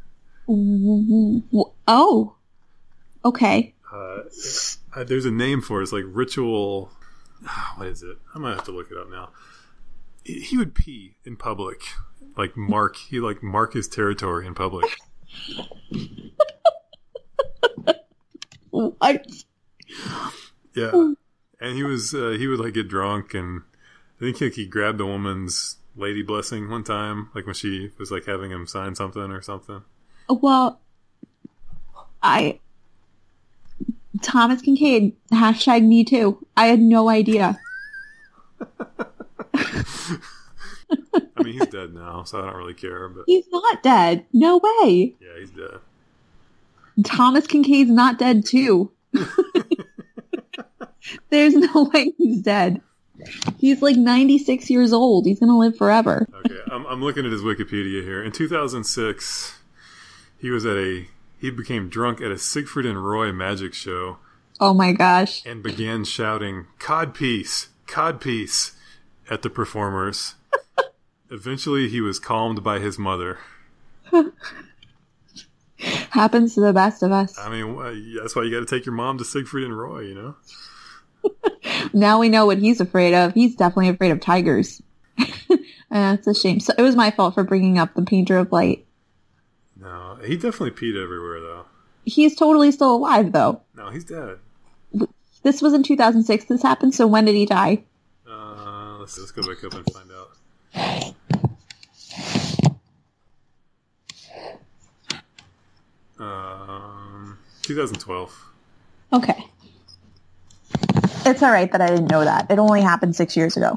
Oh, 0.49 2.37
okay. 3.25 3.75
Uh, 3.93 4.23
there's 5.05 5.25
a 5.25 5.31
name 5.31 5.61
for 5.61 5.81
it. 5.81 5.85
It's 5.85 5.93
like 5.93 6.05
ritual. 6.07 6.93
What 7.77 7.89
is 7.89 8.03
it? 8.03 8.17
I 8.35 8.39
might 8.39 8.55
have 8.55 8.65
to 8.65 8.73
look 8.73 8.91
it 8.91 8.97
up 8.97 9.11
now. 9.11 9.31
He 10.25 10.57
would 10.57 10.75
pee 10.75 11.17
in 11.25 11.37
public, 11.37 11.83
like 12.37 12.57
mark. 12.57 12.97
He 12.97 13.21
like 13.21 13.43
mark 13.43 13.75
his 13.75 13.89
territory 13.89 14.47
in 14.47 14.55
public. 14.55 14.97
what? 18.71 19.27
Yeah 20.75 21.15
and 21.61 21.77
he 21.77 21.83
was 21.83 22.15
uh, 22.15 22.37
he 22.39 22.47
would 22.47 22.61
like 22.61 22.75
get 22.75 22.89
drunk 22.89 23.35
and 23.35 23.63
I 24.21 24.25
think 24.25 24.41
like, 24.41 24.55
he 24.55 24.67
grabbed 24.67 25.01
a 25.01 25.07
woman's 25.07 25.77
lady 25.95 26.23
blessing 26.23 26.71
one 26.71 26.85
time, 26.85 27.31
like 27.35 27.47
when 27.47 27.55
she 27.55 27.91
was 27.99 28.11
like 28.11 28.25
having 28.25 28.51
him 28.51 28.67
sign 28.67 28.95
something 28.95 29.31
or 29.31 29.43
something. 29.43 29.83
Well, 30.29 30.81
I 32.23 32.61
Thomas 34.23 34.63
Kinkade 34.63 35.15
hashtag 35.33 35.87
me 35.87 36.05
too. 36.05 36.45
I 36.57 36.67
had 36.67 36.81
no 36.81 37.09
idea. 37.09 37.59
I 39.55 41.43
mean, 41.43 41.55
he's 41.55 41.67
dead 41.67 41.95
now, 41.95 42.25
so 42.25 42.41
I 42.41 42.47
don't 42.47 42.57
really 42.57 42.75
care. 42.75 43.09
But 43.09 43.25
he's 43.27 43.47
not 43.51 43.83
dead. 43.83 44.25
No 44.33 44.59
way. 44.59 45.15
Yeah, 45.21 45.39
he's 45.39 45.51
dead. 45.51 45.79
Thomas 47.05 47.47
Kinkade's 47.47 47.91
not 47.91 48.19
dead 48.19 48.47
too. 48.47 48.91
There's 51.31 51.55
no 51.55 51.85
way 51.95 52.13
he's 52.19 52.43
dead. 52.43 52.81
He's 53.59 53.81
like 53.81 53.97
96 53.97 54.69
years 54.69 54.93
old. 54.93 55.25
He's 55.27 55.41
gonna 55.41 55.59
live 55.59 55.77
forever. 55.77 56.27
Okay, 56.47 56.59
I'm, 56.71 56.85
I'm 56.87 57.03
looking 57.03 57.25
at 57.25 57.33
his 57.33 57.41
Wikipedia 57.43 58.03
here. 58.03 58.23
In 58.23 58.31
2006, 58.33 59.59
he 60.39 60.51
was 60.51 60.67
at 60.67 60.77
a 60.77 61.07
he 61.41 61.51
became 61.51 61.89
drunk 61.89 62.21
at 62.21 62.31
a 62.31 62.39
Siegfried 62.39 62.87
and 62.87 63.03
Roy 63.05 63.33
magic 63.33 63.73
show 63.75 64.19
Oh 64.61 64.73
my 64.75 64.93
gosh. 64.93 65.45
and 65.47 65.63
began 65.63 66.05
shouting 66.05 66.67
"codpiece, 66.79 67.69
codpiece" 67.87 68.73
at 69.31 69.43
the 69.43 69.51
performers. 69.51 70.35
Eventually, 71.31 71.89
he 71.89 72.01
was 72.03 72.19
calmed 72.19 72.63
by 72.63 72.79
his 72.81 72.99
mother. 72.99 73.39
Happens 76.11 76.55
to 76.55 76.61
the 76.61 76.73
best 76.73 77.03
of 77.03 77.13
us. 77.13 77.39
I 77.39 77.51
mean, 77.51 78.15
that's 78.17 78.35
why 78.35 78.43
you 78.45 78.51
got 78.51 78.67
to 78.67 78.67
take 78.67 78.87
your 78.87 78.95
mom 78.95 79.19
to 79.19 79.25
Siegfried 79.25 79.65
and 79.65 79.77
Roy. 79.79 80.01
You 80.01 80.15
know. 80.15 80.37
Now 81.93 82.19
we 82.21 82.29
know 82.29 82.47
what 82.47 82.59
he's 82.59 82.81
afraid 82.81 83.15
of. 83.15 83.33
He's 83.35 83.55
definitely 83.57 83.89
afraid 83.89 84.13
of 84.13 84.21
tigers. 84.21 84.83
Uh, 85.89 86.17
it's 86.19 86.27
a 86.27 86.35
shame. 86.35 86.59
So 86.59 86.73
it 86.77 86.83
was 86.83 86.97
my 86.97 87.13
fault 87.13 87.35
for 87.35 87.45
bringing 87.45 87.79
up 87.79 87.95
the 87.95 88.03
painter 88.03 88.37
of 88.39 88.51
light. 88.51 88.85
No, 89.81 90.19
he 90.23 90.37
definitely 90.37 90.73
peed 90.73 91.01
everywhere 91.01 91.39
though. 91.41 91.65
He's 92.05 92.35
totally 92.35 92.73
still 92.73 92.97
alive 92.97 93.31
though. 93.31 93.63
No, 93.77 93.91
he's 93.91 94.05
dead. 94.05 94.39
This 95.45 95.63
was 95.63 95.75
in 95.75 95.85
2006. 95.85 96.47
This 96.47 96.63
happened. 96.63 96.93
So 96.93 97.07
when 97.07 97.25
did 97.25 97.37
he 97.37 97.47
die? 97.47 97.85
Uh, 98.29 98.97
let's 98.99 99.17
let's 99.17 99.31
go 99.31 99.43
back 99.43 99.63
up 99.63 99.75
and 99.75 99.87
find 99.93 100.11
out. 100.11 101.15
Um, 106.19 107.39
2012. 107.63 108.47
Okay. 109.13 109.47
It's 111.27 111.43
all 111.43 111.51
right 111.51 111.71
that 111.73 111.81
I 111.81 111.89
didn't 111.89 112.09
know 112.09 112.25
that. 112.25 112.51
It 112.51 112.61
only 112.61 112.81
happened 112.81 113.17
six 113.17 113.37
years 113.37 113.57
ago. 113.57 113.77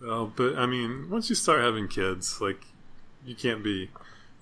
Well, 0.00 0.32
but 0.36 0.56
I 0.56 0.66
mean, 0.66 1.10
once 1.10 1.28
you 1.28 1.34
start 1.34 1.60
having 1.60 1.88
kids, 1.88 2.40
like 2.40 2.64
you 3.26 3.34
can't 3.34 3.64
be 3.64 3.90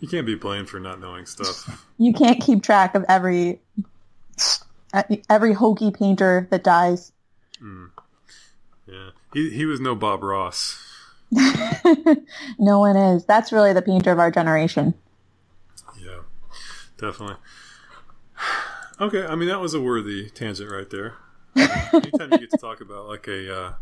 you 0.00 0.06
can't 0.06 0.26
be 0.26 0.34
blamed 0.34 0.68
for 0.68 0.78
not 0.78 1.00
knowing 1.00 1.26
stuff. 1.26 1.82
You 1.98 2.12
can't 2.12 2.42
keep 2.42 2.62
track 2.62 2.94
of 2.94 3.06
every 3.08 3.58
every 5.30 5.54
hokey 5.54 5.90
painter 5.90 6.46
that 6.50 6.62
dies. 6.62 7.10
Hmm. 7.58 7.86
Yeah, 8.86 9.10
he 9.32 9.48
he 9.48 9.64
was 9.64 9.80
no 9.80 9.94
Bob 9.94 10.22
Ross. 10.22 10.82
No 12.58 12.80
one 12.80 12.96
is. 12.96 13.24
That's 13.24 13.50
really 13.50 13.72
the 13.72 13.80
painter 13.80 14.12
of 14.12 14.18
our 14.18 14.30
generation. 14.30 14.92
Yeah, 15.98 16.20
definitely. 16.98 17.36
Okay, 18.98 19.26
I 19.26 19.34
mean 19.34 19.48
that 19.48 19.60
was 19.60 19.74
a 19.74 19.80
worthy 19.80 20.30
tangent 20.30 20.70
right 20.70 20.88
there. 20.88 21.16
Anytime 21.56 22.32
you 22.32 22.38
get 22.38 22.50
to 22.50 22.58
talk 22.58 22.80
about 22.80 23.08
like 23.08 23.26
a 23.28 23.54
uh, 23.56 23.72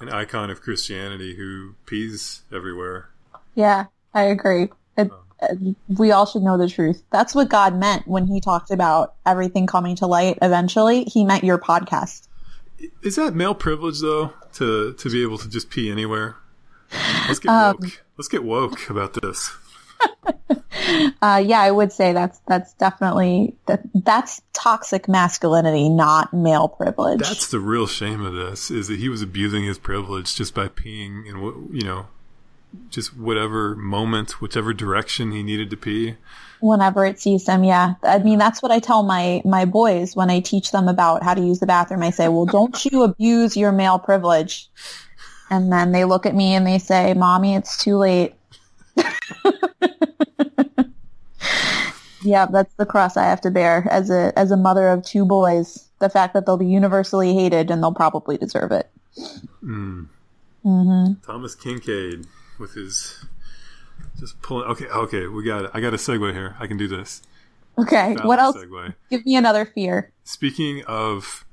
an 0.00 0.08
icon 0.08 0.50
of 0.50 0.60
Christianity 0.60 1.34
who 1.36 1.74
pees 1.86 2.42
everywhere, 2.52 3.08
Yeah, 3.54 3.86
I 4.14 4.22
agree. 4.24 4.70
It, 4.96 5.10
uh, 5.40 5.54
we 5.96 6.10
all 6.12 6.26
should 6.26 6.42
know 6.42 6.58
the 6.58 6.68
truth. 6.68 7.02
That's 7.10 7.34
what 7.34 7.48
God 7.48 7.74
meant 7.76 8.06
when 8.06 8.26
he 8.26 8.40
talked 8.40 8.70
about 8.70 9.14
everything 9.26 9.66
coming 9.66 9.96
to 9.96 10.06
light 10.06 10.38
eventually. 10.42 11.04
He 11.04 11.24
meant 11.24 11.44
your 11.44 11.58
podcast. 11.58 12.28
is 13.02 13.16
that 13.16 13.34
male 13.34 13.54
privilege 13.54 14.00
though 14.00 14.32
to 14.54 14.92
to 14.94 15.10
be 15.10 15.22
able 15.22 15.38
to 15.38 15.48
just 15.48 15.70
pee 15.70 15.90
anywhere? 15.90 16.36
Let's 17.26 17.38
get 17.38 17.50
Um, 17.50 17.76
woke. 17.80 18.02
Let's 18.18 18.28
get 18.28 18.44
woke 18.44 18.90
about 18.90 19.14
this. 19.14 19.50
Uh, 21.22 21.42
yeah, 21.44 21.60
I 21.60 21.70
would 21.70 21.92
say 21.92 22.12
that's 22.12 22.40
that's 22.48 22.72
definitely 22.74 23.54
that 23.66 23.82
that's 23.94 24.42
toxic 24.52 25.08
masculinity, 25.08 25.88
not 25.88 26.34
male 26.34 26.68
privilege. 26.68 27.20
That's 27.20 27.46
the 27.46 27.60
real 27.60 27.86
shame 27.86 28.24
of 28.24 28.34
this 28.34 28.70
is 28.70 28.88
that 28.88 28.98
he 28.98 29.08
was 29.08 29.22
abusing 29.22 29.64
his 29.64 29.78
privilege 29.78 30.34
just 30.34 30.54
by 30.54 30.68
peeing 30.68 31.26
in 31.26 31.40
what 31.40 31.54
you 31.70 31.82
know, 31.82 32.06
just 32.90 33.16
whatever 33.16 33.76
moment, 33.76 34.40
whichever 34.40 34.72
direction 34.72 35.30
he 35.30 35.42
needed 35.42 35.70
to 35.70 35.76
pee. 35.76 36.16
Whenever 36.60 37.04
it 37.04 37.20
sees 37.20 37.44
them, 37.44 37.64
yeah. 37.64 37.94
I 38.02 38.18
mean, 38.18 38.38
that's 38.38 38.62
what 38.62 38.72
I 38.72 38.80
tell 38.80 39.02
my 39.04 39.42
my 39.44 39.64
boys 39.64 40.16
when 40.16 40.30
I 40.30 40.40
teach 40.40 40.72
them 40.72 40.88
about 40.88 41.22
how 41.22 41.34
to 41.34 41.40
use 41.40 41.60
the 41.60 41.66
bathroom. 41.66 42.02
I 42.02 42.10
say, 42.10 42.28
well, 42.28 42.46
don't 42.46 42.84
you 42.84 43.02
abuse 43.04 43.56
your 43.56 43.72
male 43.72 43.98
privilege. 43.98 44.68
And 45.50 45.70
then 45.70 45.92
they 45.92 46.04
look 46.04 46.24
at 46.26 46.34
me 46.34 46.54
and 46.54 46.66
they 46.66 46.78
say, 46.78 47.14
"Mommy, 47.14 47.54
it's 47.54 47.76
too 47.76 47.96
late." 47.96 48.34
Yeah, 52.24 52.46
that's 52.46 52.72
the 52.74 52.86
cross 52.86 53.16
I 53.16 53.24
have 53.24 53.40
to 53.40 53.50
bear 53.50 53.86
as 53.90 54.08
a 54.08 54.32
as 54.38 54.52
a 54.52 54.56
mother 54.56 54.88
of 54.88 55.04
two 55.04 55.24
boys. 55.24 55.88
The 55.98 56.08
fact 56.08 56.34
that 56.34 56.46
they'll 56.46 56.56
be 56.56 56.66
universally 56.66 57.34
hated 57.34 57.70
and 57.70 57.82
they'll 57.82 57.94
probably 57.94 58.36
deserve 58.36 58.70
it. 58.72 58.88
Thomas 60.62 61.56
Kinkade 61.56 62.26
with 62.58 62.74
his 62.74 63.24
just 64.18 64.40
pulling. 64.42 64.68
Okay, 64.68 64.86
okay, 64.86 65.26
we 65.26 65.44
got 65.44 65.64
it. 65.64 65.70
I 65.74 65.80
got 65.80 65.94
a 65.94 65.96
segue 65.96 66.32
here. 66.32 66.56
I 66.60 66.66
can 66.66 66.76
do 66.76 66.86
this. 66.86 67.22
Okay, 67.78 68.14
what 68.22 68.38
else? 68.38 68.56
Segue. 68.56 68.94
Give 69.10 69.24
me 69.26 69.34
another 69.34 69.64
fear. 69.64 70.12
Speaking 70.24 70.84
of, 70.86 71.44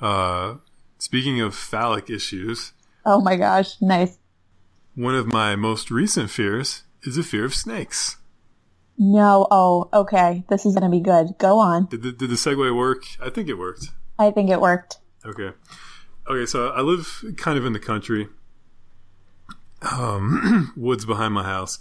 uh, 0.00 0.56
speaking 0.98 1.40
of 1.40 1.54
phallic 1.54 2.10
issues, 2.10 2.72
Oh 3.06 3.20
my 3.22 3.36
gosh, 3.36 3.80
nice. 3.80 4.18
One 4.94 5.14
of 5.14 5.26
my 5.26 5.56
most 5.56 5.90
recent 5.90 6.30
fears 6.30 6.82
is 7.02 7.16
a 7.16 7.22
fear 7.22 7.44
of 7.44 7.54
snakes. 7.54 8.16
No, 8.98 9.46
oh, 9.50 9.88
okay. 9.92 10.44
This 10.50 10.66
is 10.66 10.74
gonna 10.74 10.90
be 10.90 11.00
good. 11.00 11.38
Go 11.38 11.58
on. 11.58 11.86
Did 11.86 12.02
the, 12.02 12.12
did 12.12 12.30
the 12.30 12.34
segue 12.34 12.76
work? 12.76 13.04
I 13.20 13.30
think 13.30 13.48
it 13.48 13.54
worked. 13.54 13.88
I 14.18 14.30
think 14.30 14.50
it 14.50 14.60
worked. 14.60 14.98
Okay. 15.24 15.52
Okay, 16.28 16.46
so 16.46 16.68
I 16.68 16.82
live 16.82 17.24
kind 17.38 17.58
of 17.58 17.64
in 17.64 17.72
the 17.72 17.78
country. 17.78 18.28
Um, 19.82 20.72
woods 20.76 21.06
behind 21.06 21.32
my 21.32 21.44
house. 21.44 21.78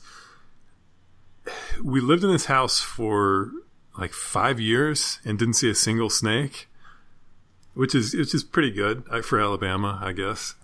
We 1.84 2.00
lived 2.00 2.24
in 2.24 2.32
this 2.32 2.46
house 2.46 2.80
for 2.80 3.52
like 3.98 4.14
five 4.14 4.60
years 4.60 5.20
and 5.26 5.38
didn't 5.38 5.56
see 5.56 5.70
a 5.70 5.76
single 5.76 6.10
snake, 6.10 6.70
which 7.74 7.94
is 7.94 8.14
which 8.14 8.34
is 8.34 8.44
pretty 8.44 8.72
good 8.72 9.04
uh, 9.12 9.22
for 9.22 9.42
Alabama, 9.42 10.00
I 10.02 10.14
guess. 10.14 10.56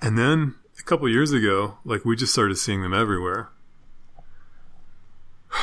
And 0.00 0.16
then 0.16 0.54
a 0.84 0.86
couple 0.86 1.08
years 1.08 1.32
ago, 1.32 1.78
like 1.84 2.04
we 2.04 2.14
just 2.14 2.32
started 2.32 2.56
seeing 2.56 2.82
them 2.82 2.94
everywhere. 2.94 3.48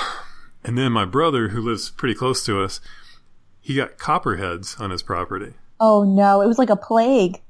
And 0.64 0.78
then 0.78 0.92
my 0.92 1.06
brother, 1.06 1.48
who 1.48 1.60
lives 1.60 1.90
pretty 1.90 2.14
close 2.14 2.46
to 2.46 2.62
us, 2.62 2.82
he 3.62 3.74
got 3.74 3.98
copperheads 3.98 4.76
on 4.80 4.92
his 4.92 5.02
property. 5.02 5.56
Oh 5.80 6.04
no, 6.04 6.42
it 6.42 6.46
was 6.46 6.60
like 6.60 6.70
a 6.70 6.76
plague. 6.76 7.42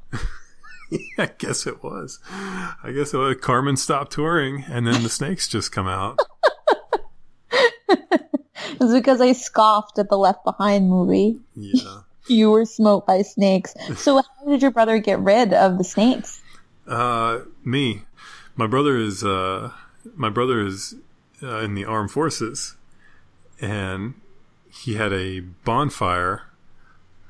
I 1.18 1.30
guess 1.38 1.68
it 1.68 1.84
was. 1.84 2.20
I 2.32 2.94
guess 2.96 3.14
it 3.14 3.18
was. 3.18 3.36
Carmen 3.42 3.76
stopped 3.76 4.14
touring, 4.14 4.64
and 4.70 4.88
then 4.88 5.04
the 5.04 5.10
snakes 5.10 5.50
just 5.50 5.74
come 5.74 5.90
out. 5.90 6.20
It 7.90 8.80
was 8.80 8.94
because 8.94 9.22
I 9.22 9.34
scoffed 9.34 10.00
at 10.00 10.10
the 10.10 10.18
Left 10.18 10.44
Behind 10.44 10.90
movie. 10.90 11.40
Yeah. 11.56 12.00
You 12.28 12.52
were 12.52 12.66
smoked 12.66 13.08
by 13.08 13.24
snakes. 13.24 13.74
So 13.96 14.16
how 14.16 14.46
did 14.48 14.62
your 14.62 14.72
brother 14.72 15.00
get 15.00 15.20
rid 15.20 15.54
of 15.54 15.78
the 15.78 15.84
snakes? 15.84 16.41
Uh, 16.92 17.46
me, 17.64 18.04
my 18.58 18.68
brother 18.68 18.98
is. 18.98 19.24
Uh, 19.24 19.72
my 20.16 20.30
brother 20.30 20.66
is 20.66 20.96
uh, 21.42 21.60
in 21.60 21.74
the 21.74 21.86
armed 21.86 22.12
forces, 22.12 22.76
and 23.62 24.16
he 24.70 24.96
had 24.96 25.14
a 25.14 25.40
bonfire 25.40 26.44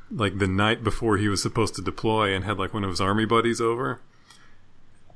like 0.10 0.40
the 0.40 0.48
night 0.48 0.84
before 0.84 1.18
he 1.18 1.28
was 1.28 1.44
supposed 1.44 1.76
to 1.76 1.82
deploy, 1.82 2.34
and 2.34 2.44
had 2.44 2.58
like 2.58 2.74
one 2.74 2.84
of 2.84 2.90
his 2.90 3.00
army 3.00 3.26
buddies 3.26 3.62
over. 3.62 4.02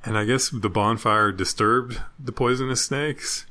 And 0.04 0.16
I 0.16 0.26
guess 0.26 0.50
the 0.50 0.70
bonfire 0.70 1.32
disturbed 1.32 2.00
the 2.20 2.32
poisonous 2.32 2.86
snakes. 2.86 3.48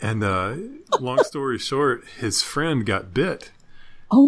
And 0.00 0.24
uh, 0.24 0.56
long 0.98 1.22
story 1.24 1.58
short, 1.68 2.04
his 2.18 2.42
friend 2.42 2.86
got 2.86 3.12
bit. 3.12 3.50
Oh 4.10 4.24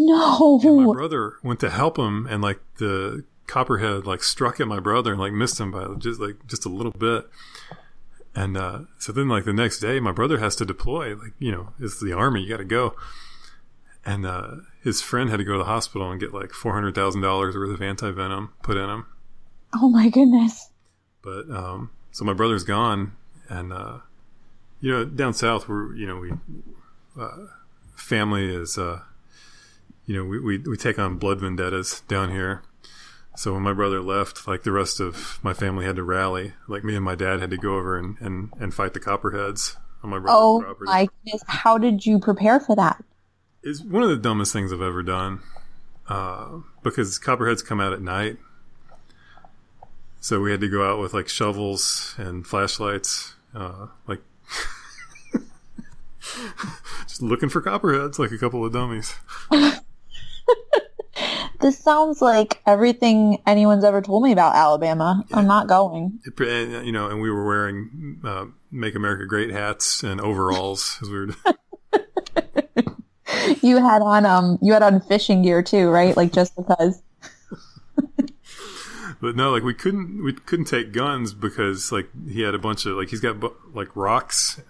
no! 0.62 0.68
And 0.68 0.86
my 0.86 0.92
brother 0.92 1.36
went 1.42 1.60
to 1.60 1.70
help 1.70 1.98
him, 1.98 2.26
and 2.26 2.42
like 2.42 2.60
the 2.76 3.24
copperhead 3.52 4.06
like 4.06 4.22
struck 4.22 4.60
at 4.60 4.66
my 4.66 4.80
brother 4.80 5.12
and 5.12 5.20
like 5.20 5.32
missed 5.34 5.60
him 5.60 5.70
by 5.70 5.86
just 5.98 6.18
like 6.18 6.46
just 6.46 6.64
a 6.64 6.70
little 6.70 6.92
bit. 6.92 7.28
And 8.34 8.56
uh, 8.56 8.80
so 8.98 9.12
then 9.12 9.28
like 9.28 9.44
the 9.44 9.52
next 9.52 9.78
day, 9.78 10.00
my 10.00 10.10
brother 10.10 10.38
has 10.38 10.56
to 10.56 10.64
deploy. 10.64 11.14
Like 11.14 11.34
you 11.38 11.52
know, 11.52 11.74
it's 11.78 12.00
the 12.00 12.14
army, 12.14 12.42
you 12.42 12.48
got 12.48 12.56
to 12.56 12.64
go. 12.64 12.96
And 14.06 14.24
uh, 14.24 14.56
his 14.82 15.02
friend 15.02 15.28
had 15.28 15.36
to 15.36 15.44
go 15.44 15.52
to 15.52 15.58
the 15.58 15.64
hospital 15.64 16.10
and 16.10 16.18
get 16.18 16.32
like 16.32 16.52
four 16.52 16.72
hundred 16.72 16.94
thousand 16.94 17.20
dollars 17.20 17.54
worth 17.54 17.74
of 17.74 17.82
anti 17.82 18.10
venom 18.10 18.54
put 18.62 18.78
in 18.78 18.88
him. 18.88 19.06
Oh 19.74 19.90
my 19.90 20.08
goodness. 20.08 20.70
But 21.20 21.50
um, 21.50 21.90
so 22.10 22.24
my 22.24 22.32
brother's 22.32 22.64
gone, 22.64 23.12
and 23.50 23.70
uh, 23.70 23.98
you 24.80 24.90
know, 24.90 25.04
down 25.04 25.34
south, 25.34 25.68
we're 25.68 25.94
you 25.94 26.06
know 26.06 26.16
we 26.16 26.32
uh, 27.20 27.46
family 27.96 28.46
is 28.52 28.78
uh, 28.78 29.00
you 30.06 30.16
know 30.16 30.24
we, 30.24 30.40
we 30.40 30.58
we 30.58 30.76
take 30.78 30.98
on 30.98 31.18
blood 31.18 31.38
vendettas 31.40 32.00
down 32.08 32.30
here. 32.30 32.62
So 33.36 33.54
when 33.54 33.62
my 33.62 33.72
brother 33.72 34.00
left, 34.00 34.46
like 34.46 34.62
the 34.62 34.72
rest 34.72 35.00
of 35.00 35.38
my 35.42 35.54
family 35.54 35.84
had 35.86 35.96
to 35.96 36.02
rally. 36.02 36.52
Like 36.68 36.84
me 36.84 36.94
and 36.94 37.04
my 37.04 37.14
dad 37.14 37.40
had 37.40 37.50
to 37.50 37.56
go 37.56 37.76
over 37.76 37.96
and 37.98 38.16
and, 38.20 38.52
and 38.60 38.74
fight 38.74 38.92
the 38.94 39.00
copperheads 39.00 39.76
on 40.02 40.10
my 40.10 40.18
brother's 40.18 40.36
Oh 40.38 40.60
property. 40.62 40.84
my 40.86 41.08
goodness. 41.24 41.42
How 41.46 41.78
did 41.78 42.04
you 42.04 42.18
prepare 42.18 42.60
for 42.60 42.76
that? 42.76 43.02
It's 43.62 43.80
one 43.80 44.02
of 44.02 44.08
the 44.10 44.16
dumbest 44.16 44.52
things 44.52 44.72
I've 44.72 44.82
ever 44.82 45.02
done. 45.02 45.40
Uh, 46.08 46.58
because 46.82 47.18
copperheads 47.18 47.62
come 47.62 47.80
out 47.80 47.92
at 47.92 48.02
night 48.02 48.36
So 50.20 50.40
we 50.40 50.50
had 50.50 50.60
to 50.60 50.68
go 50.68 50.84
out 50.88 51.00
with 51.00 51.14
like 51.14 51.28
shovels 51.28 52.14
and 52.18 52.46
flashlights, 52.46 53.34
uh, 53.54 53.86
like 54.06 54.20
just 57.06 57.22
looking 57.22 57.48
for 57.48 57.60
copperheads, 57.60 58.18
like 58.18 58.30
a 58.32 58.38
couple 58.38 58.64
of 58.64 58.72
dummies. 58.72 59.14
This 61.62 61.78
sounds 61.78 62.20
like 62.20 62.60
everything 62.66 63.40
anyone's 63.46 63.84
ever 63.84 64.02
told 64.02 64.24
me 64.24 64.32
about 64.32 64.54
Alabama. 64.54 65.24
I'm 65.32 65.46
not 65.46 65.68
going. 65.68 66.20
It, 66.26 66.38
and, 66.40 66.84
you 66.84 66.92
know, 66.92 67.08
and 67.08 67.22
we 67.22 67.30
were 67.30 67.46
wearing 67.46 68.20
uh, 68.24 68.46
"Make 68.70 68.94
America 68.94 69.26
Great" 69.26 69.50
hats 69.50 70.02
and 70.02 70.20
overalls. 70.20 70.98
As 71.00 71.08
we 71.08 71.26
were, 71.26 71.34
You 73.62 73.78
had 73.78 74.02
on 74.02 74.26
um 74.26 74.58
you 74.60 74.72
had 74.72 74.82
on 74.82 75.00
fishing 75.00 75.42
gear 75.42 75.62
too, 75.62 75.88
right? 75.88 76.16
Like 76.16 76.32
just 76.32 76.54
because. 76.56 77.02
but 79.20 79.36
no, 79.36 79.52
like 79.52 79.62
we 79.62 79.74
couldn't 79.74 80.22
we 80.24 80.32
couldn't 80.32 80.66
take 80.66 80.92
guns 80.92 81.32
because 81.32 81.92
like 81.92 82.08
he 82.28 82.42
had 82.42 82.54
a 82.54 82.58
bunch 82.58 82.86
of 82.86 82.96
like 82.96 83.08
he's 83.08 83.20
got 83.20 83.36
like 83.74 83.94
rocks 83.94 84.60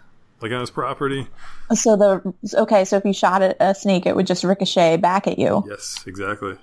like 0.40 0.52
on 0.52 0.60
his 0.60 0.70
property. 0.70 1.26
So 1.74 1.96
the 1.96 2.34
okay, 2.62 2.84
so 2.84 2.96
if 2.96 3.04
you 3.04 3.12
shot 3.12 3.42
at 3.42 3.56
a 3.60 3.74
snake, 3.74 4.06
it 4.06 4.14
would 4.14 4.26
just 4.26 4.44
ricochet 4.44 4.98
back 4.98 5.26
at 5.26 5.38
you. 5.38 5.64
Yes, 5.66 6.04
exactly. 6.06 6.56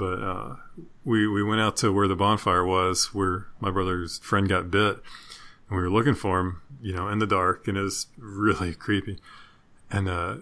But 0.00 0.22
uh, 0.22 0.56
we 1.04 1.28
we 1.28 1.42
went 1.42 1.60
out 1.60 1.76
to 1.76 1.92
where 1.92 2.08
the 2.08 2.16
bonfire 2.16 2.64
was, 2.64 3.12
where 3.12 3.48
my 3.60 3.70
brother's 3.70 4.18
friend 4.20 4.48
got 4.48 4.70
bit, 4.70 4.96
and 5.68 5.76
we 5.76 5.82
were 5.82 5.90
looking 5.90 6.14
for 6.14 6.40
him, 6.40 6.62
you 6.80 6.94
know, 6.94 7.06
in 7.08 7.18
the 7.18 7.26
dark, 7.26 7.68
and 7.68 7.76
it 7.76 7.82
was 7.82 8.06
really 8.16 8.74
creepy. 8.86 9.18
And 9.90 10.08
uh, 10.08 10.36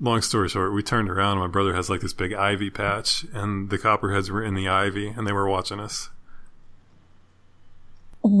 long 0.00 0.22
story 0.22 0.48
short, 0.48 0.72
we 0.72 0.82
turned 0.82 1.10
around, 1.10 1.32
and 1.32 1.40
my 1.40 1.48
brother 1.48 1.74
has 1.74 1.90
like 1.90 2.00
this 2.00 2.14
big 2.14 2.32
ivy 2.32 2.70
patch, 2.70 3.26
and 3.34 3.68
the 3.68 3.76
copperheads 3.76 4.30
were 4.30 4.42
in 4.42 4.54
the 4.54 4.68
ivy, 4.70 5.08
and 5.08 5.26
they 5.26 5.32
were 5.32 5.46
watching 5.46 5.80
us. 5.80 6.08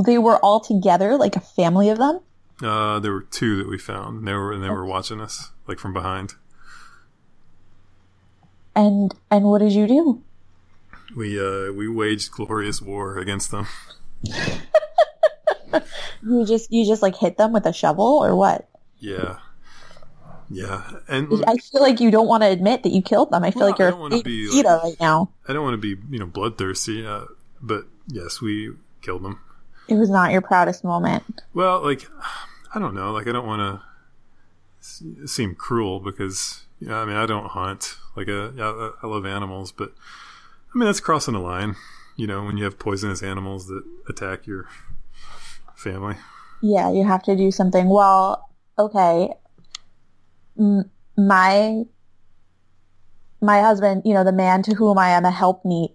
They 0.06 0.16
were 0.16 0.38
all 0.38 0.60
together, 0.60 1.18
like 1.18 1.36
a 1.36 1.40
family 1.40 1.90
of 1.90 1.98
them. 1.98 2.20
Uh, 2.62 3.00
there 3.00 3.12
were 3.12 3.20
two 3.20 3.56
that 3.56 3.68
we 3.68 3.76
found. 3.76 4.26
They 4.26 4.32
were 4.32 4.50
and 4.54 4.64
they 4.64 4.70
were 4.70 4.86
watching 4.86 5.20
us 5.20 5.50
like 5.66 5.78
from 5.78 5.92
behind. 5.92 6.36
And 8.74 9.14
and 9.30 9.44
what 9.44 9.58
did 9.58 9.72
you 9.72 9.86
do? 9.86 10.22
We 11.16 11.38
uh 11.40 11.72
we 11.72 11.88
waged 11.88 12.30
glorious 12.32 12.80
war 12.82 13.18
against 13.18 13.50
them. 13.50 13.66
You 16.22 16.44
just 16.44 16.72
you 16.72 16.84
just 16.86 17.00
like 17.02 17.16
hit 17.16 17.36
them 17.36 17.52
with 17.52 17.64
a 17.66 17.72
shovel 17.72 18.04
or 18.24 18.34
what? 18.34 18.68
Yeah, 18.98 19.38
yeah, 20.50 20.82
and 21.06 21.28
I 21.46 21.56
feel 21.56 21.80
like 21.80 22.00
you 22.00 22.10
don't 22.10 22.26
want 22.26 22.42
to 22.42 22.48
admit 22.48 22.82
that 22.82 22.90
you 22.90 23.00
killed 23.02 23.30
them. 23.30 23.44
I 23.44 23.50
feel 23.52 23.60
Well, 23.60 23.70
like 23.70 23.78
you're 23.78 23.88
a 24.18 24.22
be, 24.22 24.50
like- 24.62 24.82
right 24.82 24.96
now. 25.00 25.30
I 25.46 25.52
don't 25.52 25.62
want 25.62 25.80
to 25.80 25.96
be 25.96 26.00
you 26.10 26.18
know 26.18 26.26
bloodthirsty, 26.26 27.06
uh, 27.06 27.26
but 27.62 27.86
yes, 28.08 28.40
we 28.40 28.72
killed 29.00 29.22
them. 29.22 29.38
It 29.86 29.94
was 29.94 30.10
not 30.10 30.32
your 30.32 30.40
proudest 30.40 30.82
moment. 30.84 31.42
Well, 31.54 31.80
like 31.82 32.08
I 32.74 32.80
don't 32.80 32.94
know, 32.94 33.12
like 33.12 33.28
I 33.28 33.32
don't 33.32 33.46
want 33.46 33.80
to 34.82 35.26
seem 35.28 35.54
cruel 35.54 36.00
because 36.00 36.64
you 36.80 36.88
know, 36.88 36.96
I 36.96 37.04
mean 37.04 37.16
I 37.16 37.26
don't 37.26 37.46
hunt. 37.46 37.96
Like 38.16 38.28
uh, 38.28 38.50
I 38.58 39.06
love 39.06 39.24
animals, 39.24 39.70
but 39.70 39.92
I 40.74 40.78
mean 40.78 40.86
that's 40.86 41.00
crossing 41.00 41.34
a 41.34 41.40
line. 41.40 41.76
You 42.16 42.26
know, 42.26 42.44
when 42.44 42.56
you 42.56 42.64
have 42.64 42.78
poisonous 42.78 43.22
animals 43.22 43.66
that 43.68 43.82
attack 44.08 44.46
your 44.46 44.68
family. 45.76 46.16
Yeah, 46.60 46.90
you 46.92 47.06
have 47.06 47.22
to 47.24 47.36
do 47.36 47.50
something. 47.50 47.88
Well, 47.88 48.48
okay. 48.78 49.30
M- 50.58 50.90
my 51.16 51.84
my 53.40 53.60
husband, 53.60 54.02
you 54.04 54.14
know, 54.14 54.24
the 54.24 54.32
man 54.32 54.62
to 54.64 54.74
whom 54.74 54.98
I 54.98 55.10
am 55.10 55.24
a 55.24 55.30
helpmeet, 55.30 55.92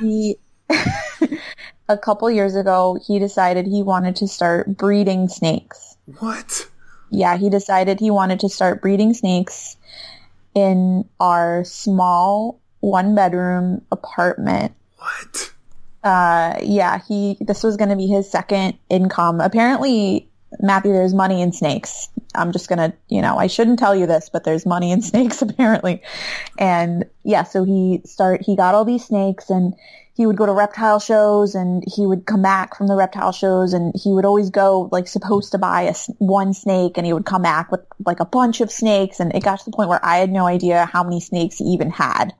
he 0.00 0.36
a 1.88 1.98
couple 1.98 2.30
years 2.30 2.54
ago 2.54 2.98
he 3.04 3.18
decided 3.18 3.66
he 3.66 3.82
wanted 3.82 4.16
to 4.16 4.28
start 4.28 4.76
breeding 4.76 5.28
snakes. 5.28 5.96
What? 6.18 6.68
Yeah, 7.10 7.36
he 7.36 7.50
decided 7.50 8.00
he 8.00 8.10
wanted 8.10 8.40
to 8.40 8.48
start 8.48 8.80
breeding 8.80 9.12
snakes 9.12 9.76
in 10.54 11.08
our 11.20 11.64
small 11.64 12.61
one 12.82 13.14
bedroom 13.14 13.80
apartment. 13.90 14.74
What? 14.98 15.52
uh 16.04 16.58
yeah 16.62 17.00
he 17.06 17.36
this 17.40 17.62
was 17.62 17.76
going 17.76 17.90
to 17.90 17.96
be 17.96 18.06
his 18.06 18.30
second 18.30 18.76
income. 18.90 19.40
Apparently 19.40 20.28
matthew 20.60 20.92
there's 20.92 21.14
money 21.14 21.40
in 21.40 21.52
snakes. 21.52 22.08
I'm 22.34 22.52
just 22.52 22.68
going 22.68 22.78
to 22.78 22.96
you 23.08 23.22
know 23.22 23.38
i 23.38 23.46
shouldn't 23.46 23.78
tell 23.78 23.94
you 23.94 24.06
this 24.06 24.28
but 24.28 24.44
there's 24.44 24.66
money 24.66 24.90
in 24.90 25.00
snakes 25.10 25.42
apparently. 25.42 26.02
And 26.58 27.04
yeah 27.22 27.44
so 27.44 27.64
he 27.64 28.02
start 28.04 28.42
he 28.42 28.56
got 28.56 28.74
all 28.74 28.84
these 28.84 29.04
snakes 29.04 29.48
and 29.48 29.74
he 30.14 30.26
would 30.26 30.36
go 30.36 30.44
to 30.44 30.52
reptile 30.52 30.98
shows 30.98 31.54
and 31.54 31.82
he 31.86 32.06
would 32.06 32.26
come 32.26 32.42
back 32.42 32.76
from 32.76 32.86
the 32.88 32.96
reptile 32.96 33.32
shows 33.32 33.72
and 33.72 33.94
he 33.96 34.10
would 34.10 34.24
always 34.24 34.50
go 34.50 34.88
like 34.92 35.06
supposed 35.06 35.52
to 35.52 35.58
buy 35.58 35.82
a 35.82 35.94
one 36.18 36.52
snake 36.52 36.98
and 36.98 37.06
he 37.06 37.12
would 37.12 37.24
come 37.24 37.42
back 37.42 37.70
with 37.70 37.80
like 38.04 38.20
a 38.20 38.26
bunch 38.26 38.60
of 38.60 38.70
snakes 38.70 39.20
and 39.20 39.34
it 39.34 39.42
got 39.42 39.58
to 39.60 39.64
the 39.64 39.70
point 39.70 39.88
where 39.88 40.04
i 40.04 40.18
had 40.18 40.30
no 40.30 40.46
idea 40.46 40.84
how 40.84 41.02
many 41.02 41.20
snakes 41.20 41.58
he 41.58 41.64
even 41.64 41.90
had 41.90 42.34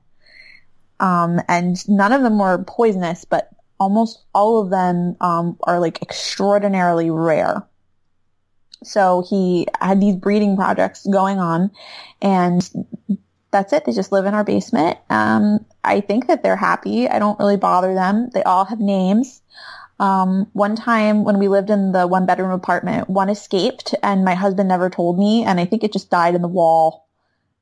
um, 1.03 1.41
and 1.49 1.77
none 1.89 2.13
of 2.13 2.23
them 2.23 2.39
were 2.39 2.63
poisonous, 2.65 3.25
but 3.25 3.49
almost 3.77 4.23
all 4.33 4.61
of 4.61 4.69
them 4.69 5.17
um, 5.19 5.57
are 5.63 5.81
like 5.81 6.01
extraordinarily 6.01 7.09
rare. 7.11 7.67
So 8.83 9.25
he 9.29 9.67
had 9.81 9.99
these 9.99 10.15
breeding 10.15 10.55
projects 10.55 11.05
going 11.05 11.39
on, 11.39 11.71
and 12.21 12.69
that's 13.51 13.73
it. 13.73 13.83
They 13.83 13.91
just 13.91 14.13
live 14.13 14.25
in 14.25 14.33
our 14.33 14.45
basement. 14.45 14.97
Um, 15.09 15.65
I 15.83 15.99
think 15.99 16.27
that 16.27 16.41
they're 16.41 16.55
happy. 16.55 17.09
I 17.09 17.19
don't 17.19 17.37
really 17.37 17.57
bother 17.57 17.93
them. 17.93 18.29
They 18.33 18.43
all 18.43 18.63
have 18.63 18.79
names. 18.79 19.41
Um, 19.99 20.47
one 20.53 20.77
time 20.77 21.25
when 21.25 21.37
we 21.37 21.49
lived 21.49 21.69
in 21.69 21.91
the 21.91 22.07
one 22.07 22.25
bedroom 22.25 22.51
apartment, 22.51 23.09
one 23.09 23.29
escaped, 23.29 23.93
and 24.01 24.23
my 24.23 24.35
husband 24.35 24.69
never 24.69 24.89
told 24.89 25.19
me, 25.19 25.43
and 25.43 25.59
I 25.59 25.65
think 25.65 25.83
it 25.83 25.91
just 25.91 26.09
died 26.09 26.33
in 26.33 26.41
the 26.41 26.47
wall. 26.47 27.09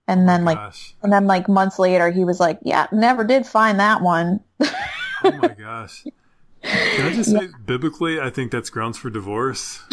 And 0.07 0.27
then 0.27 0.41
oh, 0.41 0.45
like 0.45 0.57
Gosh. 0.57 0.95
and 1.03 1.11
then 1.13 1.25
like 1.27 1.47
months 1.47 1.79
later, 1.79 2.09
he 2.11 2.25
was 2.25 2.39
like, 2.39 2.59
"Yeah, 2.63 2.87
never 2.91 3.23
did 3.23 3.45
find 3.45 3.79
that 3.79 4.01
one." 4.01 4.41
Oh 4.59 5.31
my 5.31 5.49
gosh. 5.49 6.03
Can 6.63 7.05
I 7.07 7.13
just 7.15 7.31
say, 7.31 7.47
biblically, 7.65 8.19
I 8.19 8.29
think 8.29 8.51
that's 8.51 8.69
grounds 8.69 8.97
for 8.97 9.09
divorce. 9.09 9.81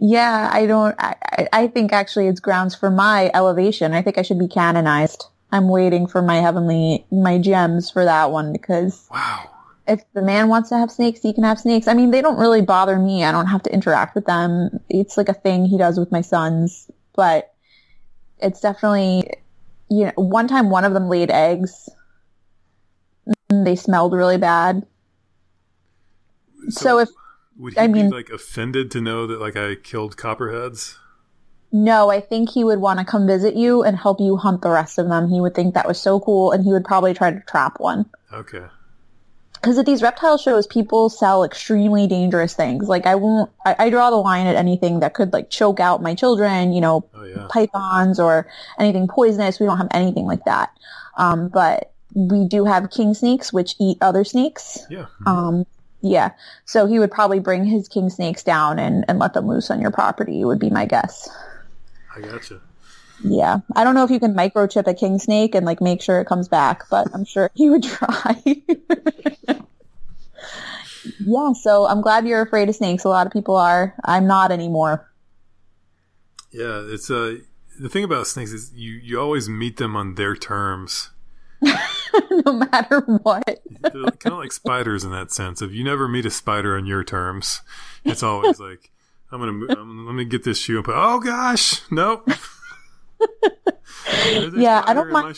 yeah, 0.00 0.50
I 0.52 0.66
don't. 0.66 0.94
I- 0.98 1.16
I 1.52 1.68
think 1.68 1.92
actually 1.92 2.26
it's 2.26 2.40
grounds 2.40 2.74
for 2.74 2.90
my 2.90 3.30
elevation. 3.32 3.92
I 3.92 4.02
think 4.02 4.18
I 4.18 4.22
should 4.22 4.38
be 4.38 4.48
canonized. 4.48 5.24
I'm 5.52 5.68
waiting 5.68 6.06
for 6.06 6.20
my 6.20 6.36
heavenly 6.36 7.06
my 7.10 7.38
gems 7.38 7.90
for 7.90 8.04
that 8.04 8.30
one 8.32 8.52
because 8.52 9.06
Wow. 9.10 9.48
if 9.86 10.02
the 10.14 10.20
man 10.22 10.48
wants 10.48 10.68
to 10.70 10.76
have 10.76 10.90
snakes, 10.90 11.20
he 11.22 11.32
can 11.32 11.44
have 11.44 11.58
snakes. 11.60 11.86
I 11.88 11.94
mean, 11.94 12.10
they 12.10 12.20
don't 12.22 12.38
really 12.38 12.60
bother 12.60 12.98
me. 12.98 13.22
I 13.24 13.32
don't 13.32 13.46
have 13.46 13.62
to 13.64 13.72
interact 13.72 14.14
with 14.14 14.26
them. 14.26 14.80
It's 14.90 15.16
like 15.16 15.28
a 15.28 15.34
thing 15.34 15.64
he 15.64 15.78
does 15.78 15.98
with 15.98 16.10
my 16.12 16.20
sons, 16.22 16.90
but 17.14 17.54
it's 18.40 18.60
definitely 18.60 19.30
you 19.90 20.06
know. 20.06 20.12
One 20.16 20.48
time, 20.48 20.70
one 20.70 20.84
of 20.84 20.92
them 20.94 21.08
laid 21.08 21.30
eggs. 21.30 21.88
and 23.50 23.66
They 23.66 23.76
smelled 23.76 24.12
really 24.12 24.38
bad. 24.38 24.86
So 26.70 26.98
if 26.98 27.08
would 27.58 27.74
he 27.74 27.80
I 27.80 27.86
mean- 27.86 28.10
be 28.10 28.16
like 28.16 28.30
offended 28.30 28.90
to 28.92 29.00
know 29.00 29.26
that 29.26 29.40
like 29.40 29.56
I 29.56 29.74
killed 29.76 30.16
copperheads? 30.16 30.96
No, 31.70 32.10
I 32.10 32.20
think 32.20 32.48
he 32.50 32.64
would 32.64 32.78
want 32.80 32.98
to 32.98 33.04
come 33.04 33.26
visit 33.26 33.54
you 33.54 33.82
and 33.82 33.94
help 33.94 34.20
you 34.20 34.38
hunt 34.38 34.62
the 34.62 34.70
rest 34.70 34.98
of 34.98 35.08
them. 35.08 35.28
He 35.28 35.38
would 35.38 35.54
think 35.54 35.74
that 35.74 35.86
was 35.86 36.00
so 36.00 36.18
cool, 36.18 36.50
and 36.52 36.64
he 36.64 36.72
would 36.72 36.84
probably 36.84 37.12
try 37.12 37.30
to 37.30 37.40
trap 37.40 37.78
one. 37.78 38.08
Okay. 38.32 38.64
Because 39.60 39.76
at 39.78 39.86
these 39.86 40.02
reptile 40.02 40.38
shows, 40.38 40.66
people 40.66 41.08
sell 41.08 41.42
extremely 41.44 42.06
dangerous 42.06 42.54
things. 42.54 42.88
Like 42.88 43.06
I 43.06 43.14
won't, 43.16 43.50
I, 43.66 43.76
I 43.78 43.90
draw 43.90 44.10
the 44.10 44.16
line 44.16 44.46
at 44.46 44.56
anything 44.56 45.00
that 45.00 45.14
could 45.14 45.32
like 45.32 45.50
choke 45.50 45.80
out 45.80 46.02
my 46.02 46.14
children. 46.14 46.72
You 46.72 46.80
know, 46.80 47.04
Oh 47.14 47.24
yeah. 47.24 47.46
pythons 47.50 48.20
or 48.20 48.46
anything 48.78 49.08
poisonous. 49.08 49.58
We 49.58 49.66
don't 49.66 49.78
have 49.78 49.88
anything 49.90 50.26
like 50.26 50.44
that. 50.44 50.70
Um, 51.16 51.48
but 51.48 51.92
we 52.14 52.46
do 52.46 52.64
have 52.64 52.90
king 52.90 53.14
snakes, 53.14 53.52
which 53.52 53.74
eat 53.80 53.98
other 54.00 54.24
snakes. 54.24 54.78
Yeah. 54.88 55.06
Um, 55.26 55.66
yeah. 56.00 56.30
So 56.64 56.86
he 56.86 56.98
would 57.00 57.10
probably 57.10 57.40
bring 57.40 57.64
his 57.64 57.88
king 57.88 58.08
snakes 58.10 58.44
down 58.44 58.78
and, 58.78 59.04
and 59.08 59.18
let 59.18 59.34
them 59.34 59.48
loose 59.48 59.70
on 59.70 59.80
your 59.80 59.90
property. 59.90 60.44
Would 60.44 60.60
be 60.60 60.70
my 60.70 60.86
guess. 60.86 61.28
I 62.16 62.20
gotcha. 62.20 62.60
Yeah. 63.22 63.58
I 63.74 63.84
don't 63.84 63.94
know 63.94 64.04
if 64.04 64.10
you 64.10 64.20
can 64.20 64.34
microchip 64.34 64.86
a 64.86 64.94
king 64.94 65.18
snake 65.18 65.54
and 65.54 65.66
like 65.66 65.80
make 65.80 66.02
sure 66.02 66.20
it 66.20 66.26
comes 66.26 66.48
back, 66.48 66.88
but 66.90 67.08
I'm 67.14 67.24
sure 67.24 67.50
he 67.54 67.70
would 67.70 67.82
try. 67.82 68.42
yeah, 71.20 71.52
so 71.52 71.86
I'm 71.86 72.00
glad 72.00 72.26
you're 72.26 72.42
afraid 72.42 72.68
of 72.68 72.76
snakes. 72.76 73.04
A 73.04 73.08
lot 73.08 73.26
of 73.26 73.32
people 73.32 73.56
are. 73.56 73.94
I'm 74.04 74.26
not 74.26 74.52
anymore. 74.52 75.10
Yeah, 76.50 76.82
it's 76.86 77.10
uh 77.10 77.36
the 77.78 77.88
thing 77.88 78.04
about 78.04 78.26
snakes 78.26 78.52
is 78.52 78.72
you 78.74 78.92
you 78.92 79.20
always 79.20 79.48
meet 79.48 79.76
them 79.76 79.96
on 79.96 80.14
their 80.14 80.34
terms. 80.34 81.10
no 82.44 82.52
matter 82.52 83.00
what. 83.22 83.62
They're 83.80 83.92
kind 83.92 84.32
of 84.32 84.38
like 84.38 84.52
spiders 84.52 85.04
in 85.04 85.10
that 85.10 85.32
sense. 85.32 85.60
If 85.60 85.72
you 85.72 85.82
never 85.84 86.06
meet 86.08 86.26
a 86.26 86.30
spider 86.30 86.76
on 86.76 86.86
your 86.86 87.04
terms, 87.04 87.62
it's 88.04 88.22
always 88.22 88.60
like 88.60 88.90
I'm 89.30 89.40
gonna 89.40 89.80
I'm, 89.80 90.06
let 90.06 90.14
me 90.14 90.24
get 90.24 90.44
this 90.44 90.58
shoe 90.58 90.76
and 90.76 90.84
put. 90.84 90.94
Oh 90.96 91.20
gosh, 91.20 91.82
nope. 91.90 92.28
Yeah, 94.56 94.82
I 94.86 94.94
don't 94.94 95.10
mind-. 95.10 95.36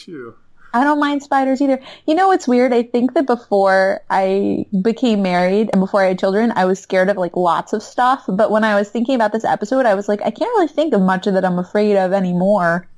I 0.72 0.85
don't 0.85 1.01
mind 1.01 1.22
spiders 1.22 1.61
either. 1.61 1.81
You 2.07 2.14
know 2.14 2.28
what's 2.28 2.47
weird? 2.47 2.72
I 2.72 2.85
think 2.85 3.14
that 3.14 3.26
before 3.26 4.03
I 4.09 4.66
became 4.83 5.20
married 5.22 5.68
and 5.72 5.81
before 5.81 6.05
I 6.05 6.09
had 6.09 6.18
children, 6.18 6.53
I 6.55 6.64
was 6.64 6.78
scared 6.78 7.09
of 7.09 7.16
like 7.16 7.37
lots 7.37 7.72
of 7.72 7.83
stuff. 7.83 8.24
But 8.28 8.53
when 8.53 8.62
I 8.62 8.76
was 8.76 8.89
thinking 8.89 9.16
about 9.16 9.33
this 9.33 9.45
episode, 9.45 9.85
I 9.85 9.95
was 9.95 10.09
like, 10.09 10.20
I 10.22 10.31
can't 10.31 10.51
really 10.55 10.68
think 10.68 10.95
of 10.95 11.01
much 11.03 11.24
that 11.24 11.45
I'm 11.45 11.59
afraid 11.59 11.97
of 11.97 12.12
anymore. 12.12 12.89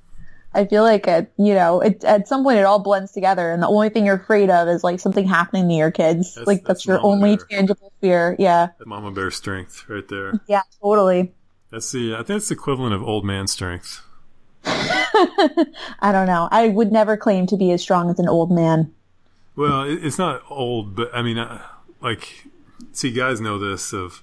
I 0.55 0.66
feel 0.66 0.83
like 0.83 1.07
it, 1.09 1.33
you 1.39 1.55
know, 1.55 1.80
it, 1.80 2.05
at 2.05 2.28
some 2.28 2.43
point 2.43 2.59
it 2.59 2.64
all 2.66 2.78
blends 2.78 3.12
together, 3.12 3.51
and 3.51 3.62
the 3.62 3.68
only 3.68 3.89
thing 3.89 4.05
you're 4.05 4.16
afraid 4.16 4.51
of 4.51 4.68
is 4.68 4.85
like 4.85 5.01
something 5.01 5.26
happening 5.26 5.66
to 5.66 5.74
your 5.74 5.91
kids. 5.91 6.35
That's- 6.35 6.47
like 6.47 6.59
that's 6.59 6.85
that's, 6.85 6.87
your 6.87 6.97
Mama 6.97 7.09
only 7.09 7.37
Bear. 7.37 7.47
tangible 7.51 7.91
fear. 8.03 8.37
Yeah, 8.39 8.68
Mama 8.85 9.12
bear 9.12 9.30
strength 9.30 9.89
right 9.89 10.07
there. 10.09 10.43
yeah, 10.47 10.61
totally. 10.83 11.33
That's 11.70 11.91
the 11.91 12.12
I 12.12 12.16
think 12.18 12.26
that's 12.28 12.49
the 12.49 12.55
equivalent 12.55 12.93
of 12.93 13.03
old 13.03 13.24
man 13.24 13.47
strength. 13.47 14.03
I 14.65 16.11
don't 16.13 16.27
know. 16.27 16.49
I 16.51 16.69
would 16.69 16.93
never 16.93 17.17
claim 17.17 17.47
to 17.49 17.57
be 17.57 17.73
as 17.73 17.83
strong 17.83 18.11
as 18.11 18.19
an 18.19 18.29
old 18.29 18.51
man. 18.51 18.93
Well, 19.57 19.83
it's 19.83 20.19
not 20.19 20.43
old, 20.49 20.97
but 20.97 21.11
I 21.15 21.23
mean, 21.23 21.39
uh, 21.39 21.63
like, 22.01 22.47
see, 22.93 23.13
guys 23.13 23.41
know 23.41 23.59
this 23.59 23.93
of 23.93 24.23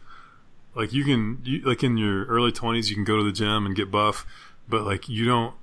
like 0.75 0.93
you 0.93 1.03
can 1.03 1.39
you, 1.43 1.61
like 1.61 1.83
in 1.83 1.97
your 1.97 2.25
early 2.25 2.51
twenties 2.51 2.89
you 2.89 2.95
can 2.95 3.03
go 3.03 3.17
to 3.17 3.23
the 3.23 3.31
gym 3.31 3.65
and 3.65 3.75
get 3.75 3.91
buff, 3.91 4.25
but 4.67 4.83
like 4.83 5.09
you 5.09 5.25
don't. 5.25 5.53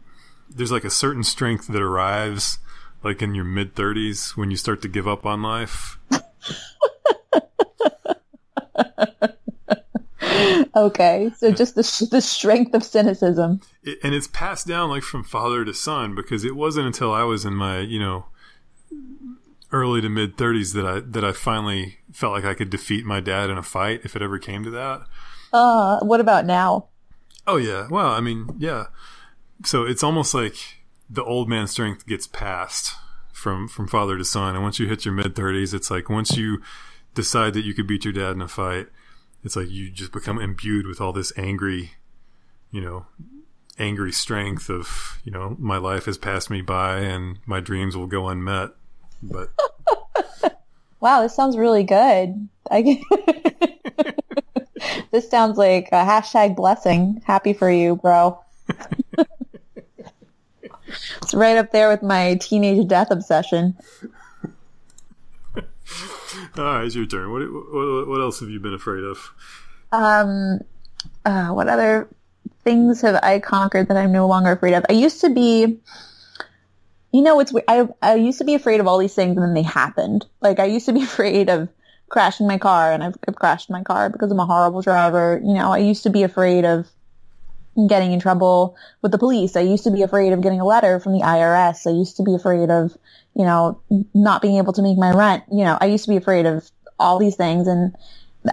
There's 0.49 0.71
like 0.71 0.85
a 0.85 0.91
certain 0.91 1.25
strength 1.25 1.67
that 1.67 1.83
arrives 1.83 2.59
like 3.03 3.23
in 3.23 3.35
your 3.35 3.45
mid 3.45 3.75
thirties 3.75 4.37
when 4.37 4.51
you 4.51 4.57
start 4.57 4.83
to 4.83 4.89
give 4.89 5.09
up 5.09 5.27
on 5.27 5.43
life. 5.43 5.99
Okay, 10.77 11.31
so 11.39 11.51
just 11.51 11.75
the 11.75 12.09
the 12.11 12.21
strength 12.21 12.75
of 12.75 12.85
cynicism. 12.85 13.61
it, 13.83 13.99
and 14.03 14.15
it's 14.15 14.27
passed 14.27 14.67
down 14.67 14.91
like 14.91 15.03
from 15.03 15.25
father 15.25 15.65
to 15.65 15.73
son 15.73 16.15
because 16.15 16.45
it 16.45 16.55
wasn't 16.55 16.87
until 16.87 17.13
I 17.13 17.23
was 17.23 17.45
in 17.45 17.55
my 17.55 17.81
you 17.81 17.99
know 17.99 18.27
early 19.73 20.01
to 20.01 20.09
mid 20.09 20.37
30s 20.37 20.75
that 20.75 20.87
I 20.87 21.01
that 21.01 21.25
I 21.25 21.33
finally 21.33 21.99
felt 22.13 22.33
like 22.33 22.45
I 22.45 22.55
could 22.55 22.71
defeat 22.71 23.05
my 23.05 23.21
dad 23.21 23.51
in 23.51 23.59
a 23.59 23.63
fight 23.63 24.03
if 24.05 24.15
it 24.15 24.23
ever 24.23 24.39
came 24.39 24.65
to 24.65 24.71
that. 24.71 25.03
Uh, 25.53 26.01
what 26.01 26.21
about 26.21 26.45
now? 26.45 26.89
Oh 27.47 27.57
yeah, 27.57 27.89
well 27.91 28.09
I 28.09 28.21
mean 28.21 28.49
yeah, 28.59 28.87
so 29.65 29.85
it's 29.85 30.03
almost 30.03 30.35
like 30.35 30.57
the 31.09 31.25
old 31.25 31.49
man 31.49 31.67
strength 31.67 32.07
gets 32.07 32.27
passed 32.27 32.95
from 33.33 33.69
from 33.69 33.87
father 33.87 34.19
to 34.19 34.25
son, 34.25 34.55
and 34.55 34.63
once 34.63 34.79
you 34.79 34.89
hit 34.89 35.05
your 35.05 35.15
mid 35.15 35.35
30s, 35.35 35.73
it's 35.73 35.91
like 35.91 36.09
once 36.11 36.37
you 36.37 36.61
decide 37.15 37.55
that 37.55 37.65
you 37.65 37.75
could 37.75 37.87
beat 37.87 38.05
your 38.05 38.13
dad 38.13 38.33
in 38.33 38.43
a 38.43 38.49
fight, 38.49 38.89
it's 39.47 39.57
like 39.57 39.71
you 39.71 39.91
just 39.91 40.13
become 40.13 40.39
imbued 40.39 40.87
with 40.87 41.01
all 41.01 41.13
this 41.13 41.33
angry, 41.37 41.93
you 42.71 42.81
know, 42.81 43.07
angry 43.79 44.13
strength 44.13 44.69
of 44.69 45.21
you 45.25 45.31
know 45.31 45.57
my 45.59 45.77
life 45.77 46.07
has 46.07 46.19
passed 46.19 46.51
me 46.51 46.63
by 46.63 47.01
and 47.01 47.39
my 47.45 47.61
dreams 47.61 47.95
will 47.95 48.07
go 48.07 48.27
unmet 48.27 48.71
but 49.23 49.51
Wow, 51.01 51.23
this 51.23 51.35
sounds 51.35 51.57
really 51.57 51.85
good. 51.85 52.49
I 52.71 53.03
this 55.13 55.31
sounds 55.31 55.59
like 55.59 55.89
a 55.89 56.05
hashtag 56.05 56.57
blessing. 56.57 57.23
Happy 57.25 57.53
for 57.53 57.71
you, 57.71 57.97
bro. 57.97 58.41
it's 61.23 61.35
right 61.35 61.59
up 61.59 61.71
there 61.71 61.91
with 61.91 62.03
my 62.03 62.37
teenage 62.37 62.89
death 62.89 63.11
obsession. 63.11 63.77
All 66.59 66.65
right 66.65 66.85
it's 66.87 66.95
your 66.95 67.07
turn 67.07 67.31
what, 67.33 67.43
what 67.73 68.09
what 68.09 68.21
else 68.21 68.41
have 68.41 68.49
you 68.49 68.61
been 68.61 68.75
afraid 68.75 69.05
of 69.05 69.33
Um, 69.93 70.61
uh, 71.25 71.49
what 71.51 71.69
other 71.69 72.09
things 72.65 73.01
have 73.03 73.19
I 73.23 73.39
conquered 73.39 73.89
that 73.89 73.97
I'm 73.97 74.13
no 74.13 74.27
longer 74.27 74.53
afraid 74.53 74.75
of? 74.75 74.85
I 74.89 74.93
used 74.93 75.21
to 75.21 75.31
be, 75.31 75.79
you 77.13 77.23
know, 77.23 77.41
it's 77.41 77.53
I 77.69 77.89
I 78.03 78.15
used 78.17 78.39
to 78.39 78.45
be 78.45 78.55
afraid 78.55 78.81
of 78.81 78.87
all 78.87 78.99
these 78.99 79.15
things 79.15 79.37
and 79.37 79.45
then 79.45 79.55
they 79.55 79.63
happened. 79.63 80.27
Like 80.41 80.59
I 80.59 80.67
used 80.67 80.87
to 80.87 80.93
be 80.93 81.03
afraid 81.11 81.49
of 81.49 81.69
crashing 82.09 82.47
my 82.47 82.59
car 82.59 82.93
and 82.93 83.03
I've, 83.03 83.17
I've 83.27 83.37
crashed 83.37 83.71
my 83.71 83.83
car 83.83 84.11
because 84.11 84.31
I'm 84.31 84.41
a 84.41 84.47
horrible 84.47 84.83
driver. 84.83 85.41
You 85.45 85.55
know, 85.55 85.73
I 85.73 85.79
used 85.79 86.03
to 86.03 86.11
be 86.11 86.23
afraid 86.23 86.65
of 86.65 86.89
getting 87.89 88.13
in 88.13 88.21
trouble 88.21 88.77
with 89.03 89.13
the 89.13 89.19
police. 89.19 89.57
I 89.57 89.61
used 89.61 89.85
to 89.85 89.91
be 89.91 90.03
afraid 90.03 90.33
of 90.33 90.41
getting 90.41 90.61
a 90.61 90.65
letter 90.65 90.99
from 90.99 91.13
the 91.13 91.21
IRS. 91.21 91.87
I 91.87 91.91
used 91.91 92.17
to 92.17 92.23
be 92.23 92.35
afraid 92.35 92.71
of, 92.71 92.97
you 93.35 93.45
know, 93.45 93.81
not 94.15 94.43
being 94.43 94.57
able 94.57 94.73
to 94.75 94.83
make 94.83 94.97
my 94.97 95.13
rent. 95.13 95.45
You 95.53 95.65
know, 95.65 95.77
I 95.81 95.87
used 95.87 96.05
to 96.05 96.11
be 96.11 96.17
afraid 96.17 96.47
of 96.47 96.71
all 96.99 97.19
these 97.19 97.37
things 97.37 97.69
and 97.69 97.95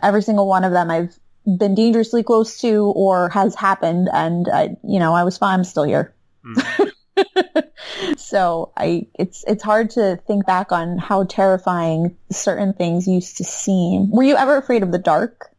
every 0.02 0.22
single 0.22 0.48
one 0.48 0.64
of 0.64 0.74
them 0.74 0.92
I've 0.92 1.18
been 1.46 1.76
dangerously 1.76 2.24
close 2.24 2.60
to 2.62 2.92
or 2.96 3.30
has 3.30 3.56
happened 3.56 4.10
and 4.12 4.48
I, 4.50 4.76
you 4.84 5.00
know, 5.00 5.14
I 5.14 5.24
was 5.24 5.38
fine. 5.38 5.60
I'm 5.60 5.64
still 5.64 5.84
here. 5.84 6.14
so 8.18 8.72
I, 8.76 9.08
it's, 9.18 9.46
it's 9.48 9.64
hard 9.64 9.92
to 9.92 10.20
think 10.28 10.46
back 10.46 10.72
on 10.72 10.98
how 10.98 11.24
terrifying 11.24 12.18
certain 12.32 12.74
things 12.74 13.08
used 13.08 13.38
to 13.38 13.44
seem. 13.44 14.12
Were 14.12 14.24
you 14.24 14.36
ever 14.36 14.58
afraid 14.58 14.84
of 14.84 14.92
the 14.92 14.98
dark? 14.98 15.54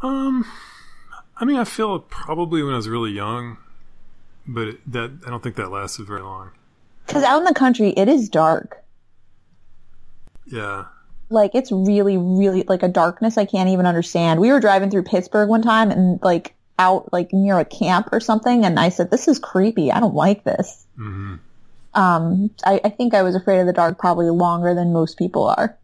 Um, 0.00 0.46
I 1.36 1.44
mean, 1.44 1.56
I 1.56 1.64
feel 1.64 1.96
it 1.96 2.08
probably 2.08 2.62
when 2.62 2.72
I 2.74 2.76
was 2.76 2.88
really 2.88 3.10
young, 3.12 3.56
but 4.46 4.68
it, 4.68 4.92
that 4.92 5.10
I 5.26 5.30
don't 5.30 5.42
think 5.42 5.56
that 5.56 5.70
lasted 5.70 6.06
very 6.06 6.22
long. 6.22 6.50
Cause 7.06 7.22
out 7.22 7.38
in 7.38 7.44
the 7.44 7.54
country, 7.54 7.90
it 7.90 8.08
is 8.08 8.28
dark. 8.28 8.82
Yeah, 10.46 10.84
Like 11.30 11.54
it's 11.54 11.72
really, 11.72 12.16
really 12.18 12.64
like 12.68 12.82
a 12.82 12.88
darkness 12.88 13.38
I 13.38 13.46
can't 13.46 13.68
even 13.70 13.86
understand. 13.86 14.40
We 14.40 14.50
were 14.52 14.60
driving 14.60 14.90
through 14.90 15.04
Pittsburgh 15.04 15.48
one 15.48 15.62
time 15.62 15.90
and 15.90 16.20
like 16.22 16.54
out 16.78 17.12
like 17.12 17.32
near 17.32 17.58
a 17.58 17.64
camp 17.64 18.08
or 18.12 18.20
something. 18.20 18.64
And 18.64 18.78
I 18.78 18.88
said, 18.90 19.10
this 19.10 19.26
is 19.28 19.38
creepy. 19.38 19.90
I 19.90 20.00
don't 20.00 20.14
like 20.14 20.44
this. 20.44 20.86
hmm 20.96 21.36
Um, 21.94 22.50
I, 22.66 22.80
I 22.84 22.90
think 22.90 23.14
I 23.14 23.22
was 23.22 23.34
afraid 23.34 23.60
of 23.60 23.66
the 23.66 23.72
dark 23.72 23.98
probably 23.98 24.28
longer 24.30 24.74
than 24.74 24.92
most 24.92 25.16
people 25.18 25.44
are. 25.44 25.78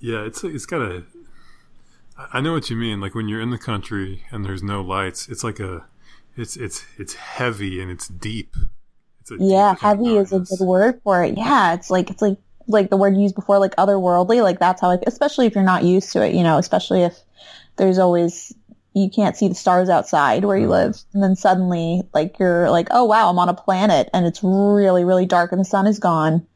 yeah. 0.00 0.24
It's 0.24 0.42
it's 0.44 0.66
got 0.66 0.82
a. 0.82 1.04
I 2.32 2.40
know 2.40 2.52
what 2.52 2.70
you 2.70 2.76
mean. 2.76 3.00
Like 3.00 3.14
when 3.14 3.28
you're 3.28 3.40
in 3.40 3.50
the 3.50 3.58
country 3.58 4.24
and 4.30 4.44
there's 4.44 4.62
no 4.62 4.80
lights, 4.82 5.28
it's 5.28 5.44
like 5.44 5.60
a, 5.60 5.86
it's 6.36 6.56
it's 6.56 6.84
it's 6.98 7.14
heavy 7.14 7.80
and 7.80 7.90
it's 7.90 8.08
deep. 8.08 8.56
It's 9.20 9.30
a 9.30 9.38
Yeah, 9.38 9.74
deep 9.78 9.80
heavy 9.80 10.16
is 10.16 10.32
a 10.32 10.40
good 10.40 10.60
word 10.60 11.00
for 11.02 11.24
it. 11.24 11.36
Yeah, 11.36 11.74
it's 11.74 11.90
like 11.90 12.10
it's 12.10 12.22
like 12.22 12.38
like 12.68 12.90
the 12.90 12.96
word 12.96 13.16
used 13.16 13.34
before, 13.34 13.58
like 13.58 13.74
otherworldly. 13.76 14.42
Like 14.42 14.58
that's 14.58 14.80
how, 14.80 14.90
I, 14.90 14.98
especially 15.06 15.46
if 15.46 15.54
you're 15.54 15.64
not 15.64 15.84
used 15.84 16.12
to 16.12 16.24
it, 16.24 16.34
you 16.34 16.42
know, 16.42 16.58
especially 16.58 17.02
if 17.02 17.18
there's 17.76 17.98
always 17.98 18.54
you 18.94 19.08
can't 19.08 19.36
see 19.36 19.48
the 19.48 19.54
stars 19.54 19.88
outside 19.88 20.44
where 20.44 20.58
you 20.58 20.68
Mhm. 20.68 20.70
live, 20.70 20.98
and 21.14 21.22
then 21.22 21.36
suddenly 21.36 22.02
like 22.14 22.38
you're 22.38 22.70
like, 22.70 22.88
oh 22.90 23.04
wow, 23.04 23.30
I'm 23.30 23.38
on 23.38 23.48
a 23.48 23.54
planet 23.54 24.10
and 24.12 24.26
it's 24.26 24.42
really 24.42 25.04
really 25.04 25.26
dark 25.26 25.52
and 25.52 25.60
the 25.60 25.64
sun 25.64 25.86
is 25.86 25.98
gone. 25.98 26.46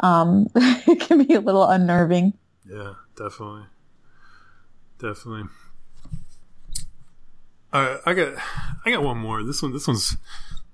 Um, 0.00 0.48
it 0.56 1.00
can 1.00 1.24
be 1.26 1.34
a 1.34 1.40
little 1.40 1.66
unnerving. 1.68 2.34
Yeah, 2.64 2.94
definitely, 3.16 3.64
definitely. 4.98 5.44
Right, 7.72 7.98
I 8.06 8.14
got 8.14 8.34
I 8.84 8.90
got 8.90 9.02
one 9.02 9.18
more. 9.18 9.42
This 9.42 9.62
one 9.62 9.72
this 9.72 9.86
one's 9.86 10.16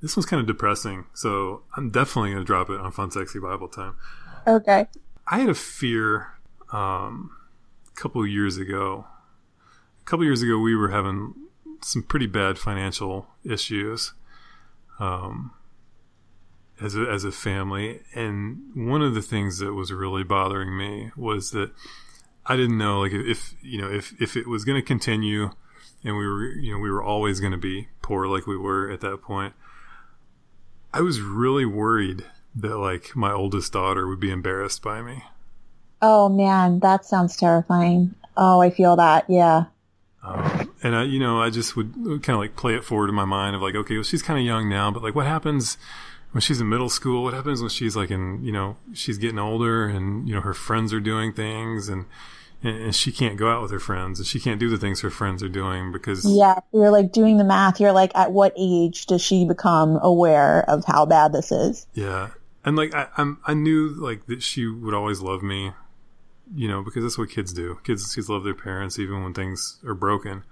this 0.01 0.17
one's 0.17 0.27
kind 0.27 0.41
of 0.41 0.47
depressing, 0.47 1.07
so 1.15 1.63
I'm 1.77 1.91
definitely 1.91 2.33
gonna 2.33 2.45
drop 2.45 2.71
it 2.71 2.81
on 2.81 2.93
Fun 2.93 3.11
Sexy 3.11 3.39
Bible 3.39 3.69
Time. 3.69 3.97
Okay. 4.47 4.87
I 5.27 5.39
had 5.41 5.49
a 5.49 5.55
fear 5.55 6.35
um, 6.73 7.31
a 7.91 8.01
couple 8.01 8.27
years 8.27 8.59
ago. 8.59 9.07
A 10.01 10.05
couple 10.05 10.25
years 10.25 10.43
ago, 10.43 10.59
we 10.59 10.77
were 10.77 10.91
having 10.91 11.35
some 11.83 12.03
pretty 12.03 12.27
bad 12.27 12.59
financial 12.59 13.27
issues 13.43 14.13
um, 15.01 15.53
as 16.81 16.95
a, 16.95 17.09
as 17.11 17.25
a 17.25 17.33
family, 17.33 18.01
and 18.15 18.71
one 18.75 19.03
of 19.03 19.15
the 19.15 19.23
things 19.23 19.59
that 19.59 19.73
was 19.73 19.93
really 19.93 20.25
bothering 20.25 20.77
me 20.77 21.11
was 21.17 21.51
that 21.53 21.71
I 22.47 22.57
didn't 22.57 22.79
know, 22.79 23.01
like, 23.01 23.13
if 23.13 23.55
you 23.63 23.81
know, 23.81 23.91
if 23.91 24.21
if 24.21 24.37
it 24.37 24.47
was 24.47 24.65
going 24.65 24.81
to 24.81 24.87
continue, 24.87 25.51
and 26.05 26.17
we 26.17 26.27
were, 26.27 26.47
you 26.47 26.73
know, 26.73 26.79
we 26.79 26.91
were 26.91 27.03
always 27.03 27.41
going 27.41 27.53
to 27.53 27.59
be 27.59 27.89
poor, 28.03 28.27
like 28.27 28.47
we 28.47 28.57
were 28.57 28.91
at 28.91 29.01
that 29.01 29.23
point. 29.23 29.55
I 30.93 31.01
was 31.01 31.21
really 31.21 31.65
worried 31.65 32.25
that 32.55 32.77
like 32.77 33.17
my 33.17 33.33
oldest 33.33 33.73
daughter 33.73 34.07
would 34.07 34.21
be 34.21 34.31
embarrassed 34.31 34.83
by 34.83 35.03
me. 35.03 35.25
Oh 36.01 36.29
man, 36.29 36.81
that 36.81 37.05
sounds 37.05 37.37
terrifying. 37.37 38.15
Oh, 38.37 38.61
I 38.61 38.71
feel 38.71 38.97
that. 38.97 39.25
Yeah. 39.29 39.65
Um, 40.23 40.73
and 40.83 40.95
I, 40.95 41.03
you 41.05 41.19
know, 41.19 41.41
I 41.41 41.51
just 41.51 41.77
would 41.77 41.95
kind 41.95 42.31
of 42.31 42.39
like 42.39 42.57
play 42.57 42.75
it 42.75 42.85
forward 42.85 43.09
in 43.09 43.15
my 43.15 43.25
mind 43.25 43.57
of 43.57 43.63
like, 43.63 43.75
okay, 43.75 43.95
well, 43.95 44.05
she's 44.05 44.23
kind 44.23 44.39
of 44.39 44.45
young 44.45 44.69
now, 44.69 44.91
but 44.91 45.03
like, 45.03 45.15
what 45.15 45.27
happens 45.27 45.77
when 46.35 46.41
she's 46.41 46.61
in 46.61 46.69
middle 46.69 46.89
school? 46.89 47.23
What 47.23 47.33
happens 47.33 47.61
when 47.61 47.71
she's 47.71 47.95
like 47.95 48.11
in, 48.11 48.45
you 48.45 48.51
know, 48.51 48.77
she's 48.93 49.19
getting 49.19 49.39
older 49.39 49.87
and 49.87 50.29
you 50.29 50.35
know 50.35 50.41
her 50.41 50.53
friends 50.53 50.93
are 50.93 50.99
doing 50.99 51.33
things 51.33 51.89
and 51.89 52.07
and 52.61 52.93
she 52.93 53.13
can't 53.13 53.37
go 53.37 53.49
out 53.49 53.63
with 53.63 53.71
her 53.71 53.79
friends 53.79 54.19
and 54.19 54.27
she 54.27 54.41
can't 54.41 54.59
do 54.59 54.69
the 54.69 54.77
things 54.77 55.01
her 55.03 55.11
friends 55.11 55.45
are 55.45 55.49
doing 55.49 55.93
because 55.93 56.27
Yeah, 56.27 56.59
you're 56.73 56.91
like 56.91 57.13
doing 57.13 57.37
the 57.37 57.45
math. 57.45 57.79
You're 57.79 57.93
like, 57.93 58.11
at 58.17 58.33
what 58.33 58.53
age 58.59 59.07
does 59.07 59.23
she 59.23 59.45
become 59.45 59.97
aware 60.03 60.69
of 60.69 60.85
how 60.85 61.07
bad 61.07 61.33
this 61.33 61.53
is? 61.53 61.87
Yeah, 61.95 62.31
and 62.65 62.75
like 62.75 62.93
I, 62.97 63.07
I'm, 63.17 63.39
I 63.47 63.55
knew 63.55 63.91
like 63.91 64.27
that 64.27 64.43
she 64.43 64.67
would 64.67 64.95
always 64.95 65.21
love 65.21 65.41
me, 65.41 65.71
you 66.53 66.67
know, 66.67 66.83
because 66.83 67.05
that's 67.05 67.17
what 67.17 67.31
kids 67.31 67.53
do. 67.53 67.79
Kids, 67.85 68.13
kids 68.13 68.29
love 68.29 68.43
their 68.43 68.55
parents 68.55 68.99
even 68.99 69.23
when 69.23 69.35
things 69.35 69.79
are 69.87 69.95
broken. 69.95 70.43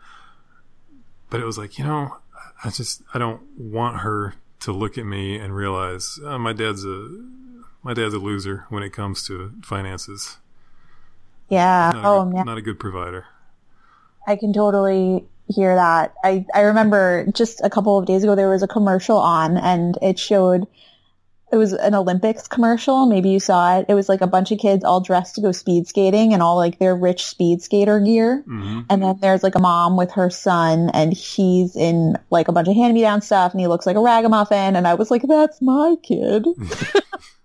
But 1.28 1.40
it 1.40 1.44
was 1.44 1.58
like, 1.58 1.76
you 1.76 1.84
know, 1.84 2.18
I 2.62 2.70
just 2.70 3.02
I 3.12 3.18
don't 3.18 3.42
want 3.58 3.96
her 4.02 4.34
to 4.62 4.72
look 4.72 4.98
at 4.98 5.04
me 5.04 5.36
and 5.36 5.54
realize 5.54 6.18
oh, 6.22 6.38
my 6.38 6.52
dad's 6.52 6.84
a 6.84 7.08
my 7.82 7.94
dad's 7.94 8.14
a 8.14 8.18
loser 8.18 8.64
when 8.68 8.82
it 8.82 8.90
comes 8.90 9.26
to 9.26 9.52
finances. 9.62 10.38
Yeah. 11.48 11.90
Not 11.94 12.04
oh 12.04 12.24
good, 12.24 12.34
man, 12.34 12.46
not 12.46 12.58
a 12.58 12.62
good 12.62 12.78
provider. 12.78 13.26
I 14.26 14.36
can 14.36 14.52
totally 14.52 15.24
hear 15.48 15.74
that. 15.74 16.14
I 16.24 16.46
I 16.54 16.60
remember 16.60 17.26
just 17.32 17.60
a 17.62 17.70
couple 17.70 17.98
of 17.98 18.06
days 18.06 18.22
ago 18.22 18.34
there 18.34 18.48
was 18.48 18.62
a 18.62 18.68
commercial 18.68 19.18
on 19.18 19.56
and 19.58 19.98
it 20.00 20.18
showed 20.18 20.66
it 21.52 21.56
was 21.56 21.74
an 21.74 21.94
Olympics 21.94 22.48
commercial. 22.48 23.04
Maybe 23.04 23.28
you 23.28 23.38
saw 23.38 23.78
it. 23.78 23.86
It 23.88 23.94
was 23.94 24.08
like 24.08 24.22
a 24.22 24.26
bunch 24.26 24.50
of 24.50 24.58
kids 24.58 24.84
all 24.84 25.02
dressed 25.02 25.34
to 25.34 25.42
go 25.42 25.52
speed 25.52 25.86
skating 25.86 26.32
and 26.32 26.42
all 26.42 26.56
like 26.56 26.78
their 26.78 26.96
rich 26.96 27.26
speed 27.26 27.60
skater 27.62 28.00
gear. 28.00 28.42
hmm 28.46 28.80
And 28.88 29.02
then 29.02 29.18
there's 29.20 29.42
like 29.42 29.54
a 29.54 29.60
mom 29.60 29.98
with 29.98 30.12
her 30.12 30.30
son 30.30 30.90
and 30.94 31.12
he's 31.12 31.76
in 31.76 32.16
like 32.30 32.48
a 32.48 32.52
bunch 32.52 32.68
of 32.68 32.74
hand-me-down 32.74 33.20
stuff 33.20 33.52
and 33.52 33.60
he 33.60 33.66
looks 33.66 33.84
like 33.84 33.96
a 33.96 34.00
ragamuffin. 34.00 34.76
And 34.76 34.88
I 34.88 34.94
was 34.94 35.10
like, 35.10 35.22
that's 35.28 35.60
my 35.60 35.96
kid. 36.02 36.46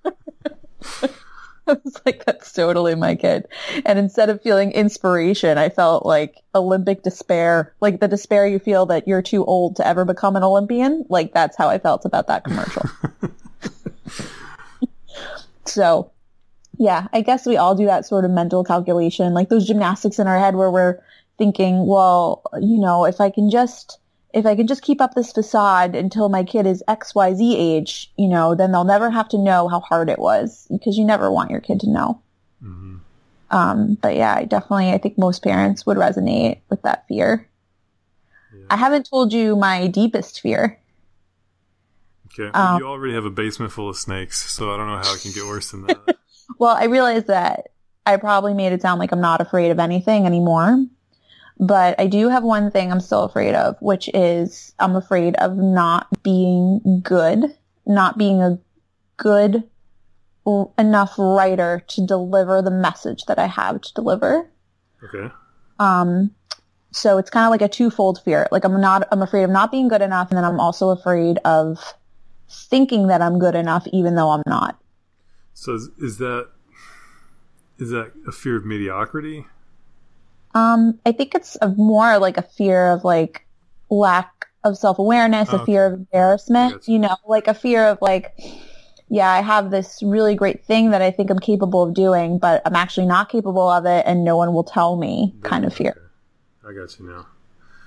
I 1.67 1.75
was 1.83 2.01
like, 2.05 2.23
that's 2.25 2.53
totally 2.53 2.95
my 2.95 3.15
kid. 3.15 3.45
And 3.85 3.99
instead 3.99 4.29
of 4.29 4.41
feeling 4.41 4.71
inspiration, 4.71 5.57
I 5.57 5.67
felt 5.67 6.05
like 6.05 6.41
Olympic 6.55 7.03
despair, 7.03 7.73
like 7.81 7.99
the 7.99 8.07
despair 8.07 8.47
you 8.47 8.59
feel 8.59 8.85
that 8.85 9.05
you're 9.05 9.21
too 9.21 9.43
old 9.43 9.75
to 9.75 9.85
ever 9.85 10.05
become 10.05 10.37
an 10.37 10.43
Olympian. 10.43 11.03
Like 11.09 11.33
that's 11.33 11.57
how 11.57 11.67
I 11.67 11.77
felt 11.77 12.05
about 12.05 12.27
that 12.27 12.45
commercial. 12.45 12.83
so 15.77 16.11
yeah, 16.79 17.07
I 17.13 17.21
guess 17.21 17.45
we 17.45 17.55
all 17.55 17.75
do 17.75 17.85
that 17.85 18.05
sort 18.05 18.25
of 18.25 18.31
mental 18.31 18.63
calculation, 18.63 19.33
like 19.33 19.49
those 19.49 19.67
gymnastics 19.67 20.19
in 20.19 20.27
our 20.27 20.39
head 20.39 20.55
where 20.55 20.71
we're 20.71 20.99
thinking, 21.37 21.85
well, 21.85 22.43
you 22.59 22.79
know, 22.79 23.05
if 23.05 23.21
I 23.21 23.29
can 23.29 23.49
just, 23.49 23.99
if 24.33 24.45
I 24.45 24.55
can 24.55 24.67
just 24.67 24.81
keep 24.81 25.01
up 25.01 25.13
this 25.13 25.31
facade 25.31 25.95
until 25.95 26.29
my 26.29 26.43
kid 26.43 26.65
is 26.65 26.83
XYZ 26.87 27.55
age, 27.55 28.11
you 28.17 28.27
know, 28.27 28.55
then 28.55 28.71
they'll 28.71 28.83
never 28.83 29.09
have 29.09 29.29
to 29.29 29.37
know 29.37 29.67
how 29.67 29.79
hard 29.79 30.09
it 30.09 30.19
was 30.19 30.67
because 30.71 30.97
you 30.97 31.05
never 31.05 31.31
want 31.31 31.51
your 31.51 31.61
kid 31.61 31.79
to 31.81 31.89
know. 31.89 32.21
hmm 32.61 32.97
Um, 33.49 33.97
but 34.01 34.15
yeah, 34.15 34.35
I 34.35 34.45
definitely, 34.45 34.91
I 34.91 34.97
think 34.97 35.17
most 35.17 35.43
parents 35.43 35.85
would 35.85 35.97
resonate 35.97 36.59
with 36.69 36.81
that 36.83 37.07
fear. 37.07 37.47
Yeah. 38.53 38.65
I 38.69 38.77
haven't 38.77 39.09
told 39.09 39.31
you 39.31 39.55
my 39.55 39.87
deepest 39.87 40.41
fear. 40.41 40.79
Okay. 42.39 42.51
Um, 42.53 42.79
you 42.79 42.87
already 42.87 43.13
have 43.13 43.25
a 43.25 43.31
basement 43.31 43.71
full 43.71 43.89
of 43.89 43.97
snakes, 43.97 44.49
so 44.51 44.73
I 44.73 44.77
don't 44.77 44.87
know 44.87 44.97
how 44.97 45.13
it 45.13 45.21
can 45.21 45.31
get 45.31 45.45
worse 45.45 45.71
than 45.71 45.87
that. 45.87 46.17
Well, 46.59 46.75
I 46.75 46.85
realize 46.85 47.25
that 47.25 47.71
I 48.05 48.15
probably 48.15 48.53
made 48.53 48.71
it 48.71 48.81
sound 48.81 48.99
like 48.99 49.11
I'm 49.11 49.19
not 49.19 49.41
afraid 49.41 49.69
of 49.69 49.79
anything 49.79 50.25
anymore. 50.25 50.85
But 51.59 51.99
I 51.99 52.07
do 52.07 52.29
have 52.29 52.43
one 52.43 52.71
thing 52.71 52.91
I'm 52.91 53.01
still 53.01 53.23
afraid 53.23 53.53
of, 53.53 53.75
which 53.81 54.09
is 54.13 54.73
I'm 54.79 54.95
afraid 54.95 55.35
of 55.35 55.57
not 55.57 56.07
being 56.23 57.01
good, 57.03 57.53
not 57.85 58.17
being 58.17 58.41
a 58.41 58.59
good 59.17 59.63
enough 60.77 61.15
writer 61.17 61.83
to 61.87 62.05
deliver 62.05 62.61
the 62.61 62.71
message 62.71 63.25
that 63.25 63.39
I 63.39 63.47
have 63.47 63.81
to 63.81 63.93
deliver. 63.93 64.49
okay. 65.03 65.33
Um, 65.79 66.31
so 66.91 67.17
it's 67.17 67.29
kind 67.29 67.45
of 67.45 67.51
like 67.51 67.61
a 67.61 67.67
twofold 67.67 68.21
fear. 68.23 68.47
Like 68.51 68.63
I'm 68.63 68.79
not, 68.79 69.07
I'm 69.11 69.21
afraid 69.21 69.43
of 69.43 69.49
not 69.49 69.71
being 69.71 69.89
good 69.89 70.01
enough, 70.01 70.29
and 70.29 70.37
then 70.37 70.45
I'm 70.45 70.59
also 70.59 70.89
afraid 70.89 71.39
of 71.39 71.77
thinking 72.49 73.07
that 73.07 73.21
I'm 73.21 73.39
good 73.39 73.55
enough, 73.55 73.87
even 73.93 74.15
though 74.15 74.29
I'm 74.29 74.43
not. 74.45 74.79
So 75.53 75.73
is, 75.73 75.89
is 75.97 76.17
that 76.19 76.49
is 77.79 77.89
that 77.91 78.11
a 78.27 78.31
fear 78.31 78.55
of 78.55 78.65
mediocrity? 78.65 79.45
Um, 80.53 80.99
I 81.05 81.11
think 81.11 81.35
it's 81.35 81.57
a 81.61 81.69
more 81.69 82.17
like 82.17 82.37
a 82.37 82.41
fear 82.41 82.91
of 82.91 83.03
like 83.03 83.45
lack 83.89 84.47
of 84.63 84.77
self-awareness, 84.77 85.49
a 85.49 85.61
Oh, 85.61 85.65
fear 85.65 85.85
okay. 85.85 85.93
of 85.93 85.99
embarrassment, 85.99 86.73
Gotcha. 86.73 86.91
you 86.91 86.99
know, 86.99 87.15
like 87.27 87.47
a 87.47 87.53
fear 87.53 87.85
of 87.87 87.99
like, 88.01 88.33
yeah, 89.09 89.29
I 89.29 89.41
have 89.41 89.69
this 89.71 90.01
really 90.03 90.35
great 90.35 90.65
thing 90.65 90.89
that 90.91 91.01
I 91.01 91.11
think 91.11 91.29
I'm 91.29 91.39
capable 91.39 91.83
of 91.83 91.93
doing, 91.93 92.39
but 92.39 92.61
I'm 92.65 92.75
actually 92.75 93.05
not 93.05 93.29
capable 93.29 93.69
of 93.69 93.85
it 93.85 94.05
and 94.07 94.23
no 94.23 94.35
one 94.35 94.53
will 94.53 94.63
tell 94.63 94.97
me 94.97 95.35
kind 95.43 95.63
of 95.63 95.73
fear. 95.73 96.11
Okay. 96.63 96.79
I 96.79 96.81
got 96.81 96.99
you 96.99 97.07
now. 97.07 97.27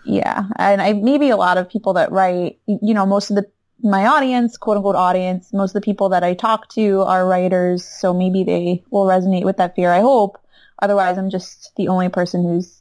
Yeah. 0.05 0.45
And 0.57 0.81
I, 0.81 0.93
maybe 0.93 1.29
a 1.31 1.37
lot 1.37 1.59
of 1.59 1.69
people 1.69 1.93
that 1.95 2.11
write, 2.13 2.59
you 2.67 2.95
know, 2.95 3.05
most 3.05 3.31
of 3.31 3.37
the, 3.37 3.47
my 3.83 4.07
audience, 4.07 4.57
quote 4.57 4.76
unquote 4.76 4.97
audience, 4.97 5.53
most 5.53 5.70
of 5.70 5.83
the 5.83 5.85
people 5.85 6.09
that 6.11 6.24
I 6.24 6.35
talk 6.35 6.68
to 6.70 7.03
are 7.03 7.26
writers. 7.26 7.85
So 7.85 8.12
maybe 8.12 8.45
they 8.45 8.85
will 8.91 9.07
resonate 9.07 9.45
with 9.45 9.57
that 9.59 9.74
fear. 9.76 9.93
I 9.93 10.01
hope. 10.01 10.39
Otherwise, 10.83 11.18
I'm 11.18 11.31
just 11.31 11.74
the 11.76 11.89
only 11.89 12.09
person 12.09 12.43
who's, 12.43 12.81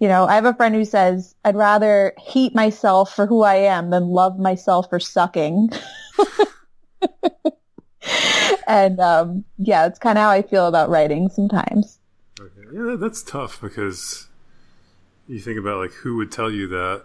you 0.00 0.08
know, 0.08 0.24
I 0.26 0.34
have 0.34 0.46
a 0.46 0.54
friend 0.54 0.74
who 0.74 0.84
says, 0.84 1.34
I'd 1.44 1.56
rather 1.56 2.14
hate 2.18 2.54
myself 2.54 3.14
for 3.14 3.26
who 3.26 3.42
I 3.42 3.56
am 3.56 3.90
than 3.90 4.08
love 4.08 4.38
myself 4.38 4.88
for 4.88 4.98
sucking. 4.98 5.70
and, 8.66 8.98
um, 8.98 9.44
yeah, 9.58 9.86
it's 9.86 9.98
kind 9.98 10.16
of 10.16 10.22
how 10.22 10.30
I 10.30 10.42
feel 10.42 10.66
about 10.66 10.88
writing 10.88 11.28
sometimes. 11.28 11.98
Okay. 12.40 12.68
Yeah, 12.72 12.96
that's 12.98 13.22
tough 13.22 13.60
because 13.60 14.28
you 15.26 15.40
think 15.40 15.58
about 15.58 15.78
like 15.78 15.92
who 15.92 16.16
would 16.16 16.32
tell 16.32 16.50
you 16.50 16.66
that. 16.68 17.04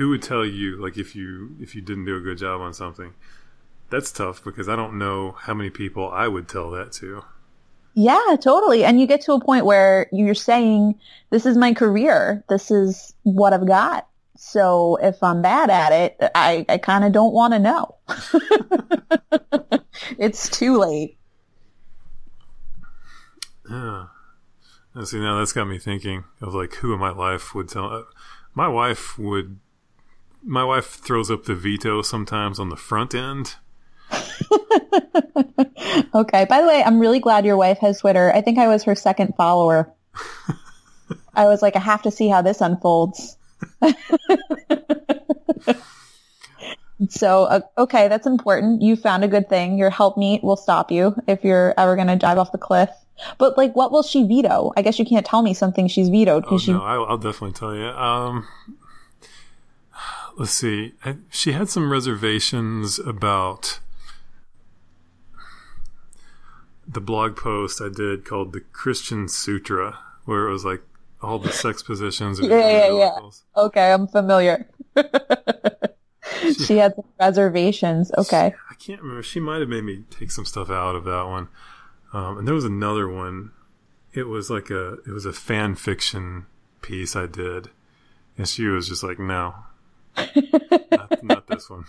Who 0.00 0.08
would 0.08 0.22
tell 0.22 0.46
you 0.46 0.82
like 0.82 0.96
if 0.96 1.14
you 1.14 1.54
if 1.60 1.74
you 1.74 1.82
didn't 1.82 2.06
do 2.06 2.16
a 2.16 2.20
good 2.20 2.38
job 2.38 2.62
on 2.62 2.72
something? 2.72 3.12
That's 3.90 4.10
tough 4.10 4.42
because 4.42 4.66
I 4.66 4.74
don't 4.74 4.96
know 4.96 5.32
how 5.32 5.52
many 5.52 5.68
people 5.68 6.10
I 6.10 6.26
would 6.26 6.48
tell 6.48 6.70
that 6.70 6.92
to. 6.92 7.22
Yeah, 7.92 8.36
totally. 8.40 8.82
And 8.82 8.98
you 8.98 9.06
get 9.06 9.20
to 9.26 9.34
a 9.34 9.44
point 9.44 9.66
where 9.66 10.08
you're 10.10 10.34
saying, 10.34 10.98
this 11.28 11.44
is 11.44 11.58
my 11.58 11.74
career. 11.74 12.42
This 12.48 12.70
is 12.70 13.12
what 13.24 13.52
I've 13.52 13.66
got. 13.66 14.08
So 14.38 14.96
if 15.02 15.22
I'm 15.22 15.42
bad 15.42 15.68
at 15.68 15.92
it, 15.92 16.16
I, 16.34 16.64
I 16.66 16.78
kind 16.78 17.04
of 17.04 17.12
don't 17.12 17.34
want 17.34 17.52
to 17.52 17.58
know. 17.58 17.96
it's 20.18 20.48
too 20.48 20.78
late. 20.78 21.18
Yeah. 23.70 24.06
And 24.94 25.06
see, 25.06 25.20
now 25.20 25.38
that's 25.38 25.52
got 25.52 25.66
me 25.66 25.78
thinking 25.78 26.24
of 26.40 26.54
like 26.54 26.76
who 26.76 26.94
in 26.94 27.00
my 27.00 27.10
life 27.10 27.54
would 27.54 27.68
tell. 27.68 27.92
Uh, 27.92 28.02
my 28.54 28.66
wife 28.66 29.18
would. 29.18 29.58
My 30.42 30.64
wife 30.64 30.86
throws 30.86 31.30
up 31.30 31.44
the 31.44 31.54
veto 31.54 32.02
sometimes 32.02 32.58
on 32.58 32.68
the 32.68 32.76
front 32.76 33.14
end. 33.14 33.56
Okay. 36.14 36.44
By 36.44 36.60
the 36.60 36.66
way, 36.66 36.82
I'm 36.84 36.98
really 36.98 37.20
glad 37.20 37.44
your 37.44 37.56
wife 37.56 37.78
has 37.78 38.00
Twitter. 38.00 38.32
I 38.32 38.40
think 38.40 38.58
I 38.58 38.68
was 38.68 38.84
her 38.84 38.94
second 38.94 39.34
follower. 39.36 39.92
I 41.34 41.46
was 41.46 41.62
like, 41.62 41.76
I 41.76 41.80
have 41.80 42.02
to 42.02 42.10
see 42.10 42.28
how 42.28 42.42
this 42.42 42.60
unfolds. 42.60 43.36
so, 47.08 47.44
uh, 47.44 47.60
okay, 47.78 48.08
that's 48.08 48.26
important. 48.26 48.82
You 48.82 48.96
found 48.96 49.22
a 49.24 49.28
good 49.28 49.48
thing. 49.48 49.78
Your 49.78 49.90
helpmeet 49.90 50.42
will 50.42 50.56
stop 50.56 50.90
you 50.90 51.14
if 51.28 51.44
you're 51.44 51.74
ever 51.78 51.94
going 51.94 52.08
to 52.08 52.16
dive 52.16 52.38
off 52.38 52.50
the 52.52 52.58
cliff. 52.58 52.90
But 53.38 53.56
like, 53.56 53.76
what 53.76 53.92
will 53.92 54.02
she 54.02 54.26
veto? 54.26 54.72
I 54.76 54.82
guess 54.82 54.98
you 54.98 55.04
can't 55.04 55.26
tell 55.26 55.42
me 55.42 55.54
something 55.54 55.86
she's 55.88 56.08
vetoed 56.08 56.44
Oh 56.46 56.56
no, 56.56 56.58
you. 56.58 56.80
I, 56.80 56.94
I'll 56.94 57.18
definitely 57.18 57.52
tell 57.52 57.76
you. 57.76 57.84
Um, 57.84 58.48
let's 60.40 60.52
see. 60.52 60.94
I, 61.04 61.16
she 61.28 61.52
had 61.52 61.68
some 61.68 61.92
reservations 61.92 62.98
about 62.98 63.78
the 66.88 67.00
blog 67.00 67.36
post 67.36 67.82
I 67.82 67.90
did 67.94 68.24
called 68.24 68.54
the 68.54 68.60
Christian 68.60 69.28
Sutra, 69.28 69.98
where 70.24 70.48
it 70.48 70.50
was 70.50 70.64
like 70.64 70.80
all 71.20 71.38
the 71.38 71.52
sex 71.52 71.82
positions. 71.82 72.40
Yeah, 72.42 72.88
yeah, 72.88 72.98
yeah. 72.98 73.18
Okay, 73.54 73.92
I'm 73.92 74.06
familiar. 74.08 74.66
she 76.66 76.76
had 76.78 76.94
some 76.94 77.04
reservations. 77.20 78.10
Okay. 78.16 78.54
I 78.70 78.74
can't 78.76 79.02
remember. 79.02 79.22
She 79.22 79.40
might 79.40 79.60
have 79.60 79.68
made 79.68 79.84
me 79.84 80.04
take 80.08 80.30
some 80.30 80.46
stuff 80.46 80.70
out 80.70 80.96
of 80.96 81.04
that 81.04 81.24
one. 81.24 81.48
Um, 82.14 82.38
and 82.38 82.48
there 82.48 82.54
was 82.54 82.64
another 82.64 83.06
one. 83.06 83.52
It 84.14 84.22
was 84.26 84.48
like 84.48 84.70
a 84.70 84.94
it 85.06 85.10
was 85.10 85.26
a 85.26 85.34
fan 85.34 85.74
fiction 85.74 86.46
piece 86.80 87.14
I 87.14 87.26
did, 87.26 87.68
and 88.38 88.48
she 88.48 88.64
was 88.66 88.88
just 88.88 89.04
like, 89.04 89.18
"No, 89.20 89.54
not, 90.16 91.22
not 91.22 91.46
this 91.46 91.68
one." 91.68 91.84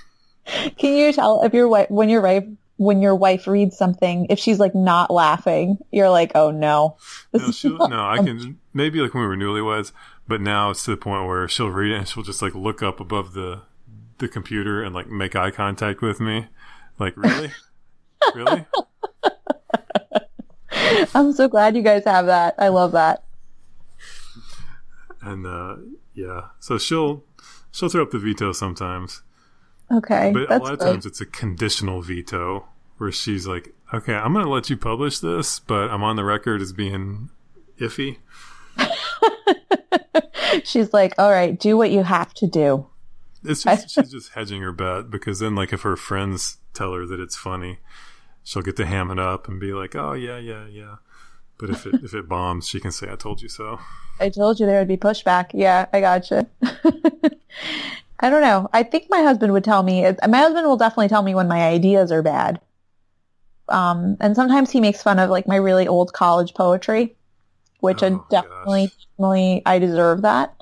Can 0.78 0.96
you 0.96 1.14
tell 1.14 1.44
if 1.44 1.54
your 1.54 1.68
wife 1.68 1.90
when 1.90 2.10
your 2.10 2.22
wife 2.22 2.46
when 2.78 3.00
your 3.00 3.16
wife 3.16 3.46
reads 3.46 3.78
something 3.78 4.26
if 4.32 4.40
she's 4.40 4.58
like 4.58 4.74
not 4.74 5.12
laughing, 5.12 5.78
you're 5.92 6.10
like, 6.10 6.32
oh 6.34 6.50
no. 6.50 6.98
No, 7.32 7.52
she'll, 7.52 7.88
no, 7.88 8.04
I 8.08 8.18
can 8.18 8.60
maybe 8.74 9.00
like 9.00 9.14
when 9.14 9.22
we 9.22 9.28
were 9.28 9.38
newlyweds, 9.38 9.92
but 10.28 10.42
now 10.42 10.72
it's 10.72 10.84
to 10.86 10.92
the 10.92 10.98
point 10.98 11.28
where 11.28 11.48
she'll 11.48 11.70
read 11.70 11.92
it 11.92 11.98
and 11.98 12.08
she'll 12.08 12.24
just 12.24 12.42
like 12.42 12.56
look 12.56 12.82
up 12.82 13.00
above 13.00 13.34
the 13.34 13.62
the 14.18 14.28
computer 14.28 14.82
and 14.82 14.96
like 14.96 15.08
make 15.08 15.36
eye 15.36 15.52
contact 15.52 16.02
with 16.02 16.20
me, 16.20 16.48
like 16.98 17.16
really, 17.18 17.52
really. 18.36 18.66
I'm 21.14 21.34
so 21.34 21.48
glad 21.48 21.76
you 21.76 21.84
guys 21.84 22.06
have 22.06 22.26
that. 22.26 22.56
I 22.58 22.70
love 22.70 22.94
that. 22.94 23.24
And 25.22 25.46
uh, 25.46 25.76
yeah, 26.16 26.48
so 26.60 26.80
she'll 26.80 27.24
she'll 27.72 27.90
throw 27.90 28.04
up 28.04 28.12
the 28.12 28.20
veto 28.20 28.52
sometimes. 28.52 29.22
Okay, 29.92 30.32
But 30.34 30.50
a 30.52 30.58
lot 30.60 30.74
of 30.74 30.80
good. 30.80 30.86
times 30.86 31.06
it's 31.06 31.20
a 31.20 31.26
conditional 31.26 32.02
veto 32.02 32.66
where 32.98 33.12
she's 33.12 33.46
like, 33.46 33.74
okay, 33.94 34.14
I'm 34.14 34.32
going 34.34 34.46
to 34.46 34.52
let 34.52 34.70
you 34.70 34.78
publish 34.78 35.20
this, 35.20 35.60
but 35.60 35.90
I'm 35.90 36.04
on 36.04 36.16
the 36.16 36.24
record 36.24 36.62
as 36.62 36.72
being 36.72 37.30
iffy. 37.80 38.18
She's 40.64 40.94
like, 40.94 41.14
all 41.18 41.32
right, 41.32 41.58
do 41.60 41.78
what 41.78 41.92
you 41.92 42.04
have 42.04 42.34
to 42.36 42.48
do. 42.48 42.88
It's 43.44 43.64
just, 43.64 43.90
she's 43.90 44.12
just 44.12 44.34
hedging 44.34 44.62
her 44.62 44.72
bet 44.72 45.10
because 45.10 45.40
then, 45.40 45.56
like, 45.56 45.74
if 45.74 45.82
her 45.82 45.96
friends 45.96 46.58
tell 46.74 46.94
her 46.94 47.06
that 47.08 47.20
it's 47.20 47.36
funny, 47.36 47.80
she'll 48.44 48.62
get 48.62 48.76
to 48.78 48.86
ham 48.86 49.10
it 49.12 49.18
up 49.18 49.48
and 49.48 49.60
be 49.60 49.74
like, 49.74 49.96
"Oh 49.96 50.14
yeah, 50.14 50.38
yeah, 50.38 50.68
yeah." 50.68 50.96
But 51.62 51.70
if 51.70 51.86
it 51.86 52.04
if 52.04 52.14
it 52.16 52.28
bombs, 52.28 52.68
she 52.68 52.80
can 52.80 52.92
say, 52.92 53.08
"I 53.12 53.16
told 53.16 53.42
you 53.42 53.48
so." 53.48 53.80
I 54.20 54.30
told 54.30 54.60
you 54.60 54.66
there 54.66 54.80
would 54.80 54.88
be 54.88 54.98
pushback. 54.98 55.52
Yeah, 55.54 55.86
I 55.94 56.02
gotcha. 56.02 56.48
I 58.20 58.30
don't 58.30 58.42
know. 58.42 58.70
I 58.74 58.84
think 58.84 59.08
my 59.10 59.22
husband 59.22 59.54
would 59.54 59.64
tell 59.64 59.84
me. 59.84 60.02
My 60.28 60.38
husband 60.40 60.68
will 60.68 60.78
definitely 60.78 61.08
tell 61.08 61.24
me 61.24 61.36
when 61.36 61.48
my 61.48 61.62
ideas 61.62 62.12
are 62.12 62.24
bad. 62.24 62.60
Um, 63.70 64.18
and 64.20 64.36
sometimes 64.36 64.72
he 64.72 64.82
makes 64.82 65.02
fun 65.02 65.20
of 65.20 65.30
like 65.30 65.48
my 65.48 65.56
really 65.56 65.88
old 65.88 66.14
college 66.14 66.54
poetry, 66.56 67.16
which 67.80 68.04
Oh, 68.04 68.08
I 68.08 68.30
definitely, 68.30 68.92
definitely, 69.18 69.62
I 69.66 69.80
deserve 69.80 70.24
that. 70.24 70.56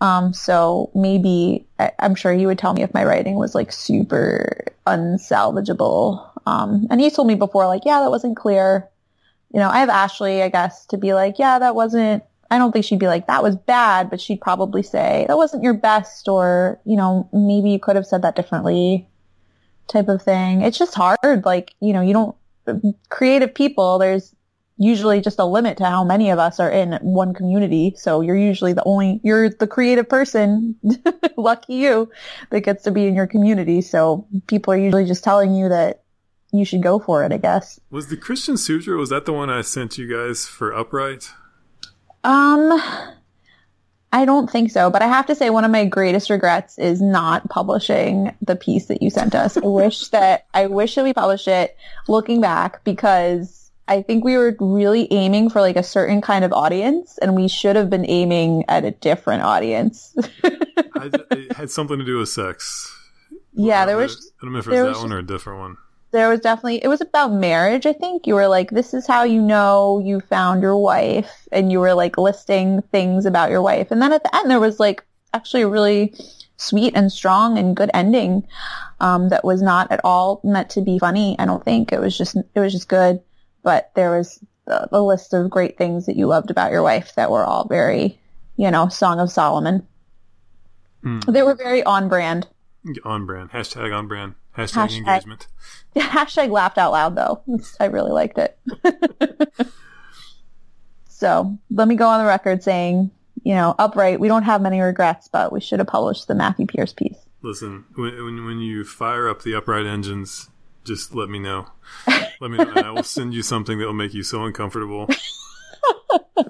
Um, 0.00 0.32
so 0.34 0.90
maybe 0.94 1.66
I, 1.78 1.92
I'm 2.00 2.14
sure 2.14 2.32
he 2.32 2.46
would 2.46 2.58
tell 2.58 2.74
me 2.74 2.82
if 2.82 2.92
my 2.92 3.04
writing 3.04 3.36
was 3.36 3.54
like 3.54 3.72
super 3.72 4.66
unsalvageable. 4.86 6.30
Um, 6.46 6.86
and 6.90 7.00
he 7.00 7.10
told 7.10 7.28
me 7.28 7.34
before, 7.36 7.66
like, 7.66 7.82
yeah, 7.84 8.00
that 8.00 8.10
wasn't 8.10 8.36
clear. 8.36 8.88
You 9.52 9.60
know, 9.60 9.68
I 9.68 9.78
have 9.78 9.88
Ashley, 9.88 10.42
I 10.42 10.48
guess, 10.48 10.86
to 10.86 10.98
be 10.98 11.14
like, 11.14 11.38
yeah, 11.38 11.58
that 11.58 11.74
wasn't. 11.74 12.24
I 12.50 12.58
don't 12.58 12.70
think 12.70 12.84
she'd 12.84 13.00
be 13.00 13.08
like, 13.08 13.26
that 13.26 13.42
was 13.42 13.56
bad, 13.56 14.08
but 14.08 14.20
she'd 14.20 14.40
probably 14.40 14.82
say, 14.82 15.24
that 15.26 15.36
wasn't 15.36 15.64
your 15.64 15.74
best, 15.74 16.28
or, 16.28 16.80
you 16.84 16.96
know, 16.96 17.28
maybe 17.32 17.70
you 17.70 17.80
could 17.80 17.96
have 17.96 18.06
said 18.06 18.22
that 18.22 18.36
differently 18.36 19.08
type 19.88 20.08
of 20.08 20.22
thing. 20.22 20.62
It's 20.62 20.78
just 20.78 20.94
hard. 20.94 21.44
Like, 21.44 21.74
you 21.80 21.92
know, 21.92 22.02
you 22.02 22.12
don't, 22.12 22.36
creative 23.08 23.52
people, 23.52 23.98
there's 23.98 24.32
usually 24.78 25.20
just 25.20 25.38
a 25.38 25.44
limit 25.44 25.78
to 25.78 25.84
how 25.84 26.04
many 26.04 26.30
of 26.30 26.38
us 26.38 26.60
are 26.60 26.70
in 26.70 26.92
one 27.02 27.32
community. 27.34 27.94
So 27.96 28.20
you're 28.20 28.36
usually 28.36 28.74
the 28.74 28.84
only, 28.84 29.20
you're 29.24 29.48
the 29.48 29.66
creative 29.66 30.08
person, 30.08 30.76
lucky 31.36 31.74
you, 31.74 32.10
that 32.50 32.60
gets 32.60 32.84
to 32.84 32.90
be 32.90 33.06
in 33.06 33.14
your 33.14 33.26
community. 33.26 33.80
So 33.80 34.26
people 34.46 34.72
are 34.72 34.78
usually 34.78 35.06
just 35.06 35.24
telling 35.24 35.54
you 35.54 35.68
that 35.68 36.02
you 36.52 36.64
should 36.64 36.82
go 36.82 36.98
for 36.98 37.24
it, 37.24 37.32
I 37.32 37.38
guess. 37.38 37.80
Was 37.90 38.08
the 38.08 38.16
Christian 38.16 38.56
Sutra? 38.56 38.96
Was 38.96 39.10
that 39.10 39.26
the 39.26 39.32
one 39.32 39.50
I 39.50 39.62
sent 39.62 39.98
you 39.98 40.08
guys 40.08 40.46
for 40.46 40.74
Upright? 40.74 41.30
Um, 42.24 42.80
I 44.12 44.24
don't 44.24 44.50
think 44.50 44.70
so, 44.70 44.90
but 44.90 45.02
I 45.02 45.06
have 45.06 45.26
to 45.26 45.34
say 45.34 45.50
one 45.50 45.64
of 45.64 45.70
my 45.70 45.84
greatest 45.84 46.30
regrets 46.30 46.78
is 46.78 47.02
not 47.02 47.48
publishing 47.48 48.34
the 48.40 48.56
piece 48.56 48.86
that 48.86 49.02
you 49.02 49.10
sent 49.10 49.34
us. 49.34 49.56
I 49.56 49.66
wish 49.66 50.08
that 50.10 50.46
I 50.54 50.66
wish 50.66 50.94
that 50.94 51.04
we 51.04 51.12
published 51.12 51.48
it 51.48 51.76
looking 52.08 52.40
back 52.40 52.82
because 52.84 53.70
I 53.88 54.02
think 54.02 54.24
we 54.24 54.36
were 54.36 54.56
really 54.58 55.06
aiming 55.12 55.50
for 55.50 55.60
like 55.60 55.76
a 55.76 55.82
certain 55.82 56.20
kind 56.20 56.44
of 56.44 56.52
audience 56.52 57.18
and 57.18 57.36
we 57.36 57.46
should 57.46 57.76
have 57.76 57.90
been 57.90 58.08
aiming 58.08 58.64
at 58.68 58.84
a 58.84 58.90
different 58.90 59.42
audience. 59.42 60.16
I, 60.44 61.10
it 61.30 61.52
had 61.52 61.70
something 61.70 61.98
to 61.98 62.04
do 62.04 62.18
with 62.18 62.28
sex. 62.28 62.92
yeah, 63.52 63.86
there 63.86 63.96
was 63.96 64.32
I 64.40 64.46
don't 64.46 64.54
know 64.54 64.60
if 64.60 64.66
it 64.66 64.82
was 64.82 64.96
that 64.96 65.02
one 65.02 65.12
or 65.12 65.18
a 65.18 65.26
different 65.26 65.60
one. 65.60 65.76
There 66.12 66.28
was 66.28 66.40
definitely 66.40 66.82
it 66.82 66.88
was 66.88 67.00
about 67.00 67.32
marriage 67.32 67.86
i 67.86 67.92
think 67.92 68.26
you 68.26 68.34
were 68.34 68.48
like 68.48 68.70
this 68.70 68.94
is 68.94 69.06
how 69.06 69.22
you 69.22 69.40
know 69.40 70.00
you 70.04 70.20
found 70.20 70.62
your 70.62 70.76
wife 70.76 71.46
and 71.52 71.70
you 71.70 71.80
were 71.80 71.94
like 71.94 72.16
listing 72.16 72.82
things 72.92 73.26
about 73.26 73.50
your 73.50 73.62
wife 73.62 73.90
and 73.90 74.00
then 74.00 74.12
at 74.12 74.22
the 74.22 74.36
end 74.36 74.50
there 74.50 74.60
was 74.60 74.80
like 74.80 75.04
actually 75.34 75.62
a 75.62 75.68
really 75.68 76.14
sweet 76.56 76.94
and 76.96 77.12
strong 77.12 77.58
and 77.58 77.76
good 77.76 77.90
ending 77.92 78.46
um, 79.00 79.28
that 79.28 79.44
was 79.44 79.60
not 79.60 79.90
at 79.92 80.00
all 80.04 80.40
meant 80.42 80.70
to 80.70 80.80
be 80.80 80.98
funny 80.98 81.36
i 81.38 81.44
don't 81.44 81.64
think 81.64 81.92
it 81.92 82.00
was 82.00 82.16
just 82.16 82.36
it 82.54 82.60
was 82.60 82.72
just 82.72 82.88
good 82.88 83.20
but 83.62 83.90
there 83.94 84.16
was 84.16 84.42
a, 84.68 85.00
list 85.00 85.32
of 85.32 85.50
great 85.50 85.78
things 85.78 86.06
that 86.06 86.16
you 86.16 86.26
loved 86.26 86.50
about 86.50 86.72
your 86.72 86.82
wife 86.82 87.14
that 87.14 87.30
were 87.30 87.44
all 87.44 87.68
very 87.68 88.18
you 88.56 88.70
know 88.70 88.88
song 88.88 89.20
of 89.20 89.30
solomon 89.30 89.86
Hmm. 91.02 91.20
they 91.28 91.42
were 91.42 91.54
very 91.54 91.84
on 91.84 92.08
brand 92.08 92.48
On 93.04 93.26
brand. 93.26 93.50
Hashtag 93.50 93.96
on 93.96 94.06
brand. 94.06 94.34
Hashtag, 94.56 94.88
Hashtag- 94.88 94.96
engagement. 94.98 95.46
Hashtag 95.96 96.50
laughed 96.50 96.78
out 96.78 96.92
loud 96.92 97.14
though. 97.14 97.42
I 97.80 97.86
really 97.86 98.12
liked 98.12 98.38
it. 98.38 98.58
so 101.08 101.58
let 101.70 101.88
me 101.88 101.94
go 101.94 102.08
on 102.08 102.20
the 102.20 102.26
record 102.26 102.62
saying, 102.62 103.10
you 103.42 103.54
know, 103.54 103.74
upright, 103.78 104.18
we 104.20 104.28
don't 104.28 104.42
have 104.42 104.60
many 104.60 104.80
regrets, 104.80 105.28
but 105.28 105.52
we 105.52 105.60
should 105.60 105.78
have 105.78 105.88
published 105.88 106.26
the 106.26 106.34
Matthew 106.34 106.66
Pierce 106.66 106.92
piece. 106.92 107.18
Listen, 107.42 107.84
when, 107.94 108.24
when 108.24 108.44
when 108.44 108.58
you 108.58 108.82
fire 108.84 109.28
up 109.28 109.42
the 109.42 109.54
upright 109.54 109.86
engines, 109.86 110.48
just 110.84 111.14
let 111.14 111.28
me 111.28 111.38
know. 111.38 111.66
Let 112.40 112.50
me 112.50 112.58
know, 112.58 112.70
and 112.70 112.78
I 112.78 112.90
will 112.90 113.02
send 113.02 113.34
you 113.34 113.42
something 113.42 113.78
that 113.78 113.86
will 113.86 113.92
make 113.92 114.14
you 114.14 114.22
so 114.22 114.44
uncomfortable. 114.44 115.08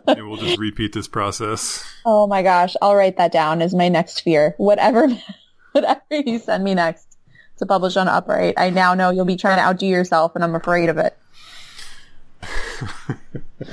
and 0.07 0.29
we'll 0.29 0.39
just 0.39 0.59
repeat 0.59 0.93
this 0.93 1.09
process. 1.09 1.85
Oh 2.05 2.27
my 2.27 2.43
gosh, 2.43 2.75
I'll 2.81 2.95
write 2.95 3.19
that 3.19 3.33
down 3.33 3.63
as 3.63 3.75
my 3.75 3.89
next 3.89 4.21
fear. 4.21 4.55
Whatever, 4.59 5.09
whatever 5.73 6.01
you 6.11 6.39
send 6.39 6.65
me 6.65 6.75
next 6.75 7.06
to 7.59 7.67
publish 7.67 7.97
on 7.97 8.09
upright, 8.09 8.55
I 8.57 8.71
now 8.71 8.95
know 8.95 9.11
you'll 9.11 9.25
be 9.25 9.37
trying 9.37 9.59
to 9.59 9.63
outdo 9.63 9.87
yourself 9.87 10.35
and 10.35 10.45
I'm 10.45 10.55
afraid 10.55 10.89
of 10.89 10.99
it. 10.99 11.17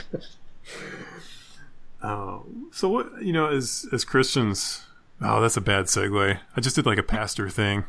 Oh, 2.05 2.45
so 2.71 2.89
what 2.89 3.21
you 3.21 3.31
know, 3.31 3.47
as 3.47 3.87
as 3.93 4.03
Christians, 4.03 4.85
oh, 5.21 5.39
that's 5.39 5.55
a 5.55 5.61
bad 5.61 5.85
segue. 5.85 6.37
I 6.53 6.59
just 6.59 6.75
did 6.75 6.85
like 6.85 6.97
a 6.97 7.03
pastor 7.03 7.47
thing 7.49 7.85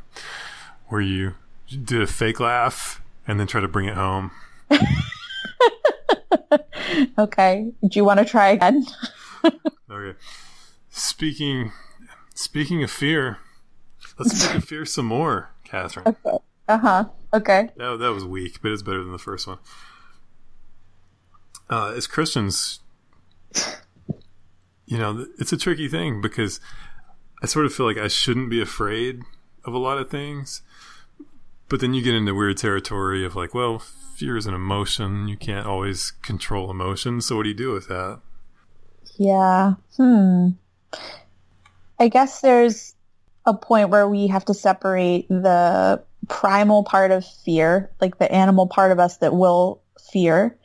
where 0.86 1.01
you 1.01 1.34
did 1.68 2.01
a 2.01 2.07
fake 2.07 2.38
laugh 2.38 3.03
and 3.26 3.40
then 3.40 3.49
try 3.49 3.61
to 3.61 3.66
bring 3.66 3.86
it 3.86 3.95
home. 3.95 4.30
Okay. 7.18 7.72
Do 7.82 7.99
you 7.99 8.05
want 8.05 8.20
to 8.20 8.24
try 8.24 8.51
again? 8.51 8.86
Okay. 9.90 10.18
Speaking 10.90 11.72
speaking 12.34 12.82
of 12.82 12.90
fear, 12.90 13.38
let's 14.18 14.40
speak 14.40 14.57
of 14.57 14.64
fear 14.64 14.84
some 14.84 15.07
more, 15.07 15.51
Catherine. 15.75 16.09
Okay. 16.09 16.39
Uh 16.68 16.79
huh. 16.79 17.05
Okay. 17.33 17.68
That, 17.77 17.99
that 17.99 18.12
was 18.12 18.25
weak, 18.25 18.62
but 18.62 18.70
it's 18.70 18.83
better 18.83 19.03
than 19.03 19.12
the 19.12 19.18
first 19.18 19.47
one. 19.47 19.59
Uh, 21.68 21.93
as 21.97 22.07
Christians, 22.07 22.81
you 24.87 24.99
know, 24.99 25.27
it's 25.39 25.53
a 25.53 25.57
tricky 25.57 25.89
thing 25.89 26.20
because 26.20 26.61
I 27.43 27.47
sort 27.47 27.66
of 27.66 27.75
feel 27.75 27.87
like 27.87 27.99
I 27.99 28.09
shouldn't 28.09 28.51
be 28.51 28.61
afraid 28.61 29.22
of 29.64 29.75
a 29.75 29.79
lot 29.79 29.99
of 29.99 30.11
things. 30.11 30.62
But 31.68 31.81
then 31.81 31.95
you 31.95 32.03
get 32.03 32.14
into 32.14 32.35
weird 32.35 32.59
territory 32.59 33.25
of 33.25 33.35
like, 33.35 33.55
well, 33.55 33.79
fear 33.79 34.37
is 34.37 34.47
an 34.47 34.55
emotion. 34.55 35.29
You 35.29 35.37
can't 35.37 35.66
always 35.66 36.12
control 36.22 36.70
emotions. 36.70 37.27
So 37.27 37.37
what 37.37 37.43
do 37.45 37.49
you 37.49 37.55
do 37.55 37.72
with 37.72 37.89
that? 37.89 38.20
Yeah. 39.16 39.75
Hmm. 39.97 40.51
I 41.99 42.09
guess 42.09 42.41
there's 42.41 42.93
a 43.47 43.55
point 43.55 43.90
where 43.90 44.09
we 44.09 44.28
have 44.28 44.45
to 44.47 44.55
separate 44.55 45.28
the 45.28 46.03
primal 46.28 46.84
part 46.84 47.11
of 47.11 47.26
fear, 47.26 47.90
like 48.01 48.18
the 48.18 48.30
animal 48.30 48.66
part 48.66 48.92
of 48.92 48.99
us 48.99 49.18
that 49.18 49.34
will 49.34 49.82
fear, 50.11 50.59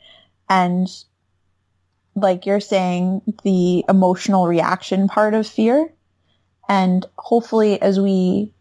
and 0.48 0.88
like 2.14 2.46
you're 2.46 2.60
saying, 2.60 3.22
the 3.44 3.84
emotional 3.88 4.46
reaction 4.46 5.08
part 5.08 5.34
of 5.34 5.46
fear. 5.46 5.92
And 6.68 7.04
hopefully 7.18 7.80
as 7.80 7.98
we 7.98 8.52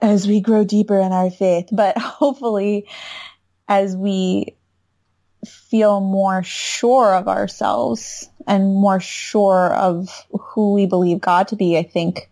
as 0.00 0.26
we 0.26 0.40
grow 0.40 0.64
deeper 0.64 0.98
in 0.98 1.12
our 1.12 1.30
faith, 1.30 1.68
but 1.72 1.96
hopefully 1.98 2.86
as 3.68 3.96
we 3.96 4.56
feel 5.46 6.00
more 6.00 6.42
sure 6.42 7.14
of 7.14 7.28
ourselves 7.28 8.28
and 8.46 8.74
more 8.74 9.00
sure 9.00 9.74
of 9.74 10.26
who 10.30 10.72
we 10.72 10.86
believe 10.86 11.20
God 11.20 11.48
to 11.48 11.56
be, 11.56 11.78
I 11.78 11.82
think 11.82 12.28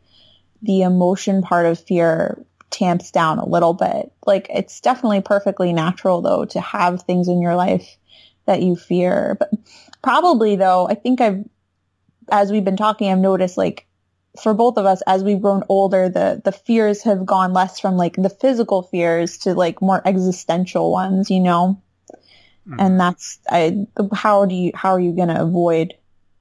the 0.63 0.83
emotion 0.83 1.43
part 1.43 1.67
of 1.67 1.79
fear 1.79 2.45
tamps 2.71 3.11
down 3.11 3.39
a 3.39 3.49
little 3.49 3.75
bit. 3.75 4.13
Like 4.27 4.47
it's 4.51 4.81
definitely 4.81 5.21
perfectly 5.23 5.73
natural 5.73 6.23
though 6.23 6.45
to 6.47 6.61
have 6.61 7.03
things 7.03 7.29
in 7.29 7.41
your 7.41 7.57
life 7.57 7.97
that 8.47 8.63
you 8.63 8.77
fear. 8.77 9.37
But 9.39 9.51
probably 10.03 10.57
though, 10.57 10.87
I 10.89 10.95
think 10.95 11.21
I've, 11.21 11.45
as 12.31 12.53
we've 12.53 12.65
been 12.65 12.77
talking, 12.77 13.11
I've 13.11 13.19
noticed 13.19 13.57
like 13.57 13.87
for 14.41 14.55
both 14.55 14.79
of 14.79 14.87
us, 14.87 15.03
as 15.07 15.25
we've 15.25 15.41
grown 15.41 15.65
older, 15.69 16.09
the, 16.09 16.41
the 16.45 16.53
fears 16.53 17.03
have 17.03 17.27
gone 17.27 17.53
less 17.53 17.81
from 17.81 17.97
like 17.97 18.15
the 18.15 18.31
physical 18.31 18.83
fears 18.83 19.39
to 19.39 19.55
like 19.55 19.83
more 19.83 20.01
existential 20.07 20.93
ones, 20.93 21.31
you 21.31 21.41
know? 21.41 21.83
Mm-hmm. 22.69 22.81
and 22.81 23.01
that's 23.01 23.39
I 23.49 23.87
how 24.13 24.45
do 24.45 24.55
you 24.55 24.73
how 24.75 24.91
are 24.91 25.01
you 25.01 25.13
going 25.13 25.29
to 25.29 25.41
avoid 25.41 25.95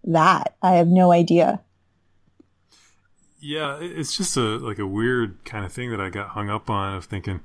that? 0.03 0.55
I 0.61 0.73
have 0.73 0.87
no 0.87 1.11
idea. 1.11 1.61
Yeah, 3.39 3.77
it's 3.79 4.17
just 4.17 4.35
a 4.35 4.41
like 4.41 4.79
a 4.79 4.87
weird 4.87 5.43
kind 5.45 5.65
of 5.65 5.71
thing 5.71 5.91
that 5.91 6.01
I 6.01 6.09
got 6.09 6.29
hung 6.29 6.49
up 6.49 6.69
on 6.69 6.95
of 6.95 7.05
thinking, 7.05 7.41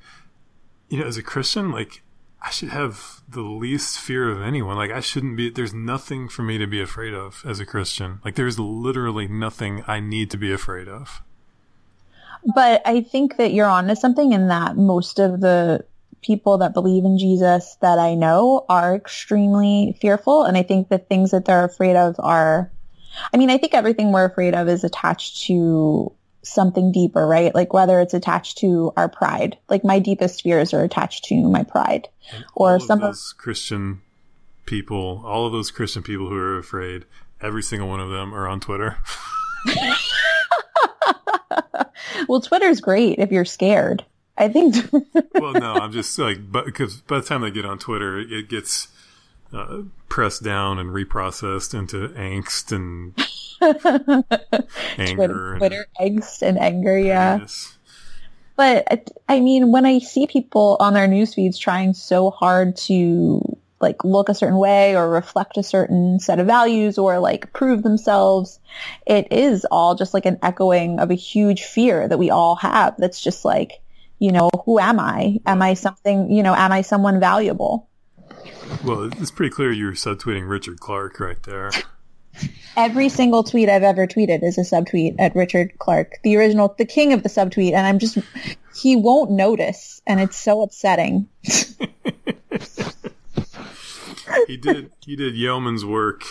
you 0.89 0.99
know, 0.99 1.07
as 1.07 1.17
a 1.17 1.23
Christian, 1.23 1.71
like 1.71 2.03
I 2.45 2.51
should 2.51 2.69
have 2.69 3.23
the 3.29 3.41
least 3.41 3.99
fear 3.99 4.31
of 4.31 4.43
anyone. 4.43 4.77
Like 4.77 4.91
I 4.91 5.01
shouldn't 5.01 5.37
be 5.37 5.49
there's 5.49 5.73
nothing 5.73 6.29
for 6.29 6.43
me 6.43 6.59
to 6.59 6.67
be 6.67 6.81
afraid 6.81 7.15
of 7.15 7.43
as 7.47 7.59
a 7.59 7.67
Christian. 7.67 8.21
Like 8.25 8.35
there's 8.35 8.59
literally 8.59 9.29
nothing 9.29 9.83
I 9.87 10.01
need 10.01 10.31
to 10.33 10.37
be 10.37 10.53
afraid 10.53 10.87
of. 10.87 11.23
But 12.55 12.83
I 12.85 13.01
think 13.01 13.39
that 13.39 13.55
you're 13.55 13.67
onto 13.67 13.95
something 13.95 14.33
in 14.33 14.49
that 14.49 14.77
most 14.77 15.19
of 15.19 15.41
the 15.41 15.87
people 16.21 16.59
that 16.59 16.75
believe 16.75 17.05
in 17.05 17.19
Jesus 17.19 17.77
that 17.81 17.99
I 17.99 18.15
know 18.15 18.67
are 18.69 18.95
extremely 18.95 19.97
fearful 20.01 20.45
and 20.45 20.57
I 20.57 20.63
think 20.63 20.89
the 20.89 20.99
things 20.99 21.31
that 21.31 21.45
they're 21.45 21.65
afraid 21.65 21.97
of 21.97 22.17
are 22.19 22.71
I 23.33 23.37
mean, 23.37 23.51
I 23.51 23.59
think 23.59 23.75
everything 23.75 24.12
we're 24.12 24.25
afraid 24.25 24.55
of 24.55 24.69
is 24.69 24.85
attached 24.85 25.43
to 25.47 26.12
something 26.43 26.93
deeper, 26.93 27.27
right? 27.27 27.55
Like 27.55 27.73
whether 27.73 28.01
it's 28.01 28.15
attached 28.15 28.59
to 28.59 28.93
our 28.97 29.09
pride. 29.09 29.57
Like 29.69 29.85
my 29.85 29.99
deepest 29.99 30.43
fears 30.43 30.75
are 30.75 30.83
attached 30.85 31.25
to 31.27 31.49
my 31.49 31.62
pride. 31.62 32.09
And 32.33 32.45
Or 32.55 32.75
all 32.75 32.81
some 32.81 32.99
of- 32.99 33.09
those 33.09 33.35
Christian 33.37 34.01
people, 34.67 35.23
all 35.25 35.47
of 35.47 35.53
those 35.53 35.71
Christian 35.71 36.03
people 36.03 36.29
who 36.29 36.37
are 36.37 36.59
afraid, 36.59 37.05
every 37.41 37.62
single 37.62 37.89
one 37.89 38.01
of 38.01 38.11
them 38.11 38.35
are 38.35 38.49
on 38.49 38.61
Twitter. 38.61 38.99
well, 42.29 42.41
Twitter's 42.41 42.81
great 42.81 43.19
if 43.19 43.33
you're 43.33 43.45
scared. 43.45 44.05
I 44.37 44.49
think 44.49 44.75
well, 45.35 45.53
no, 45.53 45.75
I'm 45.75 45.93
just 45.93 46.19
like, 46.19 46.51
but 46.51 46.65
because 46.67 47.01
by 47.03 47.21
the 47.21 47.25
time 47.25 47.43
they 47.43 47.53
get 47.53 47.65
on 47.65 47.79
Twitter, 47.79 48.19
it 48.19 48.49
gets 48.49 48.89
uh, 49.55 49.83
pressed 50.09 50.43
down 50.43 50.79
and 50.79 50.91
reprocessed 50.91 51.79
into 51.79 52.09
angst 52.11 52.73
and 52.73 53.15
anger. 54.99 55.15
Twitter, 55.17 55.51
and 55.53 55.59
Twitter 55.61 55.87
angst 56.01 56.43
and 56.43 56.59
anger, 56.59 56.99
yeah. 56.99 57.39
Yes. 57.41 57.77
But 58.57 58.87
I- 58.91 59.03
I 59.37 59.41
mean, 59.41 59.73
when 59.73 59.87
I 59.87 59.99
see 59.99 60.27
people 60.27 60.77
on 60.81 60.95
their 60.95 61.07
news 61.09 61.35
feeds 61.35 61.59
trying 61.59 61.95
so 61.95 62.31
hard 62.31 62.77
to 62.89 63.41
like 63.81 64.03
look 64.05 64.29
a 64.29 64.35
certain 64.35 64.57
way 64.59 64.97
or 64.97 65.11
reflect 65.11 65.57
a 65.59 65.63
certain 65.63 66.19
set 66.19 66.39
of 66.41 66.47
values 66.47 66.97
or 66.97 67.19
like 67.19 67.53
prove 67.53 67.83
themselves, 67.83 68.59
it 69.07 69.27
is 69.31 69.67
all 69.71 69.95
just 69.95 70.15
like 70.15 70.25
an 70.25 70.39
echoing 70.43 71.01
of 71.01 71.11
a 71.11 71.15
huge 71.15 71.65
fear 71.65 72.07
that 72.09 72.19
we 72.19 72.31
all 72.31 72.55
have. 72.57 72.95
That's 72.99 73.21
just 73.21 73.45
like, 73.45 73.83
you 74.21 74.33
know, 74.33 74.49
who 74.65 74.79
am 74.79 74.99
I? 75.01 75.41
Am 75.45 75.61
I 75.61 75.75
something, 75.75 76.31
you 76.31 76.43
know, 76.43 76.55
am 76.55 76.73
I 76.73 76.81
someone 76.83 77.21
valuable? 77.21 77.89
Well, 78.85 79.05
it's 79.05 79.31
pretty 79.31 79.55
clear 79.55 79.73
you're 79.73 79.93
subtweeting 79.93 80.49
Richard 80.49 80.81
Clark 80.81 81.21
right 81.21 81.43
there. 81.43 81.71
Every 82.77 83.09
single 83.09 83.45
tweet 83.45 83.69
I've 83.69 83.83
ever 83.83 84.07
tweeted 84.07 84.43
is 84.43 84.59
a 84.59 84.62
subtweet 84.62 85.17
at 85.19 85.37
Richard 85.37 85.79
Clark, 85.79 86.15
the 86.25 86.37
original, 86.37 86.75
the 86.77 86.85
king 86.85 87.12
of 87.12 87.23
the 87.23 87.29
subtweet. 87.29 87.73
And 87.73 87.87
I'm 87.87 87.99
just, 87.99 88.19
he 88.77 88.97
won't 88.97 89.31
notice. 89.31 90.03
And 90.07 90.21
it's 90.21 90.37
so 90.37 90.62
upsetting. 90.62 91.29
He 94.47 94.57
did 94.57 94.91
he 95.05 95.17
did 95.17 95.35
yeoman's 95.35 95.85
work 95.85 96.25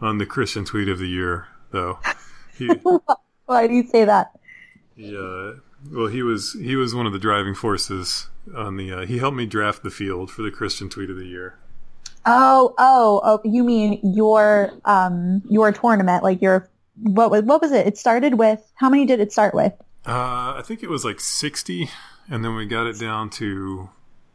on 0.00 0.18
the 0.18 0.26
Christian 0.26 0.64
tweet 0.64 0.88
of 0.88 0.98
the 0.98 1.08
year, 1.08 1.48
though. 1.70 1.98
He, 2.56 2.68
Why 3.46 3.66
do 3.66 3.74
you 3.74 3.86
say 3.86 4.04
that? 4.04 4.30
he 4.96 5.16
uh, 5.16 5.60
well, 5.90 6.08
he 6.08 6.22
was 6.22 6.56
he 6.60 6.76
was 6.76 6.94
one 6.94 7.06
of 7.06 7.12
the 7.12 7.18
driving 7.18 7.54
forces 7.54 8.28
on 8.54 8.76
the. 8.76 8.92
Uh, 8.92 9.06
he 9.06 9.18
helped 9.18 9.36
me 9.36 9.46
draft 9.46 9.82
the 9.82 9.90
field 9.90 10.30
for 10.30 10.42
the 10.42 10.50
Christian 10.50 10.88
tweet 10.88 11.10
of 11.10 11.16
the 11.16 11.26
year. 11.26 11.58
Oh, 12.26 12.74
oh, 12.78 13.20
oh! 13.24 13.40
You 13.44 13.64
mean 13.64 14.00
your 14.02 14.72
um 14.84 15.42
your 15.48 15.72
tournament? 15.72 16.22
Like 16.22 16.42
your 16.42 16.68
what 17.02 17.30
was 17.30 17.44
what 17.44 17.62
was 17.62 17.72
it? 17.72 17.86
It 17.86 17.96
started 17.96 18.34
with 18.34 18.60
how 18.74 18.90
many 18.90 19.06
did 19.06 19.20
it 19.20 19.32
start 19.32 19.54
with? 19.54 19.72
Uh, 20.06 20.54
I 20.56 20.62
think 20.64 20.82
it 20.82 20.90
was 20.90 21.04
like 21.04 21.20
sixty, 21.20 21.90
and 22.28 22.44
then 22.44 22.54
we 22.54 22.66
got 22.66 22.86
it 22.86 22.98
down 22.98 23.30
to 23.30 23.88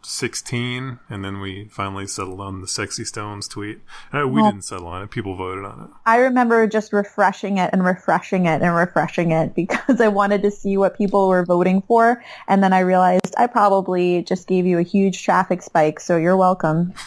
sixteen, 0.06 1.00
and 1.10 1.24
then 1.26 1.40
we 1.40 1.66
finally 1.72 2.08
settled 2.08 2.40
on 2.40 2.62
the 2.62 2.68
sexy 2.68 3.04
stones 3.04 3.48
tweet. 3.48 3.80
Uh, 4.14 4.28
we 4.28 4.42
Well- 4.42 4.52
didn't 4.52 4.64
settle 4.66 4.88
on 4.88 5.02
it; 5.04 5.12
people 5.12 5.36
voted 5.36 5.66
on 5.66 5.82
it. 5.86 5.90
I 6.06 6.18
remember 6.18 6.68
just 6.68 6.94
refreshing 6.94 7.58
it 7.58 7.70
and 7.74 7.84
refreshing 7.84 8.46
it 8.46 8.62
and 8.62 8.76
refreshing 8.76 9.32
it 9.32 9.56
because 9.56 10.00
I 10.02 10.08
wanted 10.08 10.42
to 10.44 10.52
see 10.52 10.78
what 10.78 10.98
people 10.98 11.28
were 11.28 11.44
voting 11.46 11.82
for, 11.82 12.24
and 12.48 12.64
then 12.64 12.74
I 12.74 12.80
realized 12.80 13.34
I 13.38 13.48
probably 13.48 14.24
just 14.24 14.48
gave 14.48 14.66
you 14.66 14.78
a 14.80 14.84
huge 14.84 15.24
traffic 15.24 15.62
spike. 15.62 16.00
So 16.00 16.18
you're 16.18 16.38
welcome. 16.38 16.94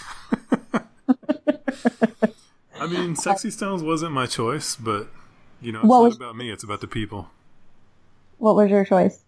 I 2.81 2.87
mean, 2.87 3.17
sexy 3.17 3.51
stones 3.51 3.83
wasn't 3.83 4.13
my 4.13 4.27
choice, 4.27 4.77
but 4.77 5.09
you 5.61 5.73
know, 5.73 5.81
it's 5.81 5.89
What 5.89 5.99
not 5.99 6.05
was- 6.05 6.17
about 6.17 6.37
me; 6.37 6.51
it's 6.51 6.63
about 6.65 6.81
the 6.81 6.87
people. 6.87 7.29
What 8.39 8.55
was 8.55 8.71
your 8.71 8.85
choice? 8.85 9.19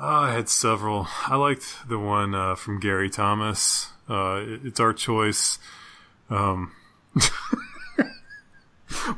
Oh, 0.00 0.06
I 0.06 0.32
had 0.32 0.48
several. 0.48 1.08
I 1.26 1.34
liked 1.36 1.88
the 1.88 1.98
one 1.98 2.34
uh, 2.34 2.54
from 2.54 2.78
Gary 2.78 3.10
Thomas. 3.10 3.88
Uh, 4.08 4.40
it- 4.46 4.60
it's 4.64 4.80
our 4.80 4.92
choice. 4.92 5.58
Um, 6.30 6.72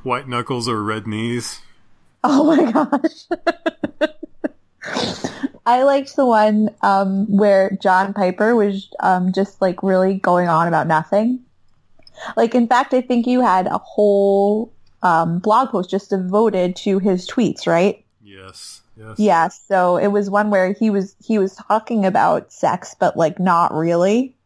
white 0.03 0.28
knuckles 0.28 0.68
or 0.68 0.83
red 0.83 1.07
knees. 1.07 1.61
Oh 2.24 2.45
my 2.57 2.72
gosh. 2.72 3.26
I 5.66 5.83
liked 5.83 6.16
the 6.16 6.24
one 6.26 6.70
um, 6.83 7.26
where 7.37 7.76
John 7.83 8.12
Piper 8.14 8.57
was 8.57 8.89
um, 9.01 9.33
just 9.33 9.61
like 9.61 9.83
really 9.83 10.14
going 10.14 10.49
on 10.49 10.66
about 10.66 10.87
nothing. 10.87 11.41
Like, 12.37 12.55
in 12.55 12.66
fact, 12.66 12.93
I 12.95 13.01
think 13.03 13.26
you 13.26 13.41
had 13.43 13.66
a 13.66 13.78
whole 13.78 14.72
um, 15.03 15.39
blog 15.39 15.68
post 15.70 15.91
just 15.91 16.11
devoted 16.11 16.76
to 16.76 16.99
his 16.99 17.26
tweets, 17.28 17.66
right? 17.66 18.05
Yes, 18.22 18.80
yes. 19.01 19.18
Yeah. 19.18 19.48
So 19.48 19.96
it 19.96 20.09
was 20.09 20.28
one 20.28 20.51
where 20.51 20.72
he 20.72 20.90
was 20.90 21.16
he 21.24 21.38
was 21.38 21.57
talking 21.57 22.05
about 22.05 22.53
sex, 22.53 22.94
but 22.98 23.16
like 23.16 23.40
not 23.40 23.72
really. 23.72 24.36